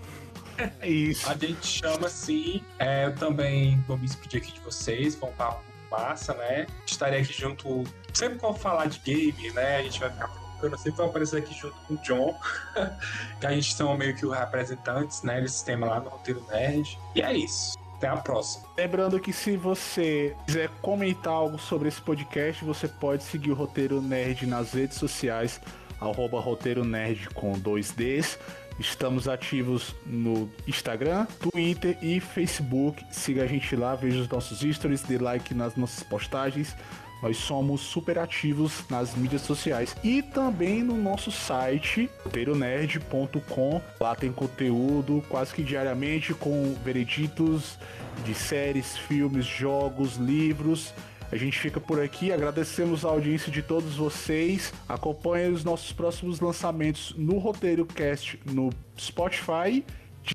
É 0.79 0.89
isso. 0.89 1.29
A 1.29 1.35
gente 1.35 1.65
chama 1.65 2.09
sim. 2.09 2.61
É, 2.77 3.05
eu 3.05 3.15
também 3.15 3.79
vou 3.87 3.97
me 3.97 4.05
despedir 4.05 4.41
aqui 4.41 4.51
de 4.51 4.59
vocês. 4.59 5.15
Foi 5.15 5.29
um 5.29 5.33
papo 5.33 5.63
massa, 5.89 6.33
né? 6.33 6.67
Estarei 6.85 7.21
aqui 7.21 7.33
junto. 7.33 7.83
Sempre 8.13 8.39
que 8.39 8.45
eu 8.45 8.53
falar 8.53 8.87
de 8.87 8.99
game, 8.99 9.51
né? 9.51 9.77
A 9.77 9.83
gente 9.83 9.99
vai 9.99 10.09
ficar 10.09 10.27
eu 10.61 10.77
sempre 10.77 10.97
vou 10.97 11.07
aparecer 11.07 11.39
aqui 11.39 11.53
junto 11.53 11.75
com 11.87 11.95
o 11.95 11.97
John, 11.97 12.39
que 13.39 13.45
a 13.45 13.51
gente 13.51 13.73
são 13.73 13.97
meio 13.97 14.15
que 14.15 14.25
os 14.25 14.37
representantes, 14.37 15.23
né, 15.23 15.41
desse 15.41 15.65
tema 15.65 15.87
lá 15.87 15.99
no 15.99 16.09
Roteiro 16.09 16.45
Nerd. 16.51 16.99
E 17.15 17.21
é 17.21 17.33
isso. 17.33 17.80
Até 18.01 18.07
a 18.07 18.17
próxima. 18.17 18.65
Lembrando 18.75 19.19
que 19.19 19.31
se 19.31 19.55
você 19.55 20.35
quiser 20.47 20.69
comentar 20.81 21.33
algo 21.33 21.59
sobre 21.59 21.87
esse 21.87 22.01
podcast, 22.01 22.65
você 22.65 22.87
pode 22.87 23.23
seguir 23.23 23.51
o 23.51 23.53
Roteiro 23.53 24.01
Nerd 24.01 24.47
nas 24.47 24.73
redes 24.73 24.97
sociais, 24.97 25.61
arroba 25.99 26.39
Roteiro 26.39 26.83
Nerd 26.83 27.29
com 27.29 27.51
dois 27.51 27.91
Ds. 27.91 28.39
Estamos 28.79 29.27
ativos 29.27 29.93
no 30.03 30.49
Instagram, 30.67 31.27
Twitter 31.39 31.95
e 32.01 32.19
Facebook. 32.19 33.05
Siga 33.11 33.43
a 33.43 33.45
gente 33.45 33.75
lá, 33.75 33.93
veja 33.93 34.19
os 34.19 34.27
nossos 34.27 34.61
stories, 34.61 35.03
dê 35.03 35.19
like 35.19 35.53
nas 35.53 35.75
nossas 35.75 36.01
postagens. 36.01 36.75
Nós 37.21 37.37
somos 37.37 37.81
super 37.81 38.17
ativos 38.17 38.83
nas 38.89 39.15
mídias 39.15 39.43
sociais 39.43 39.95
e 40.03 40.21
também 40.21 40.83
no 40.83 40.97
nosso 40.97 41.31
site, 41.31 42.09
roteironerd.com. 42.23 43.81
Lá 43.99 44.15
tem 44.15 44.31
conteúdo 44.31 45.23
quase 45.29 45.53
que 45.53 45.63
diariamente 45.63 46.33
com 46.33 46.73
vereditos 46.83 47.77
de 48.25 48.33
séries, 48.33 48.97
filmes, 48.97 49.45
jogos, 49.45 50.15
livros. 50.15 50.93
A 51.31 51.37
gente 51.37 51.57
fica 51.57 51.79
por 51.79 52.01
aqui, 52.01 52.31
agradecemos 52.31 53.05
a 53.05 53.09
audiência 53.09 53.49
de 53.49 53.61
todos 53.61 53.95
vocês. 53.95 54.73
Acompanhe 54.89 55.49
os 55.49 55.63
nossos 55.63 55.93
próximos 55.93 56.41
lançamentos 56.41 57.13
no 57.17 57.37
Roteiro 57.37 57.85
Cast 57.85 58.37
no 58.45 58.69
Spotify, 58.99 59.85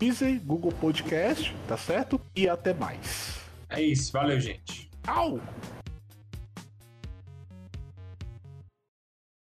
Deezer, 0.01 0.41
Google 0.41 0.73
Podcast, 0.73 1.55
tá 1.69 1.77
certo? 1.77 2.19
E 2.35 2.49
até 2.49 2.73
mais. 2.73 3.41
É 3.69 3.83
isso, 3.83 4.11
valeu, 4.13 4.41
gente. 4.41 4.89
Au! 5.07 5.39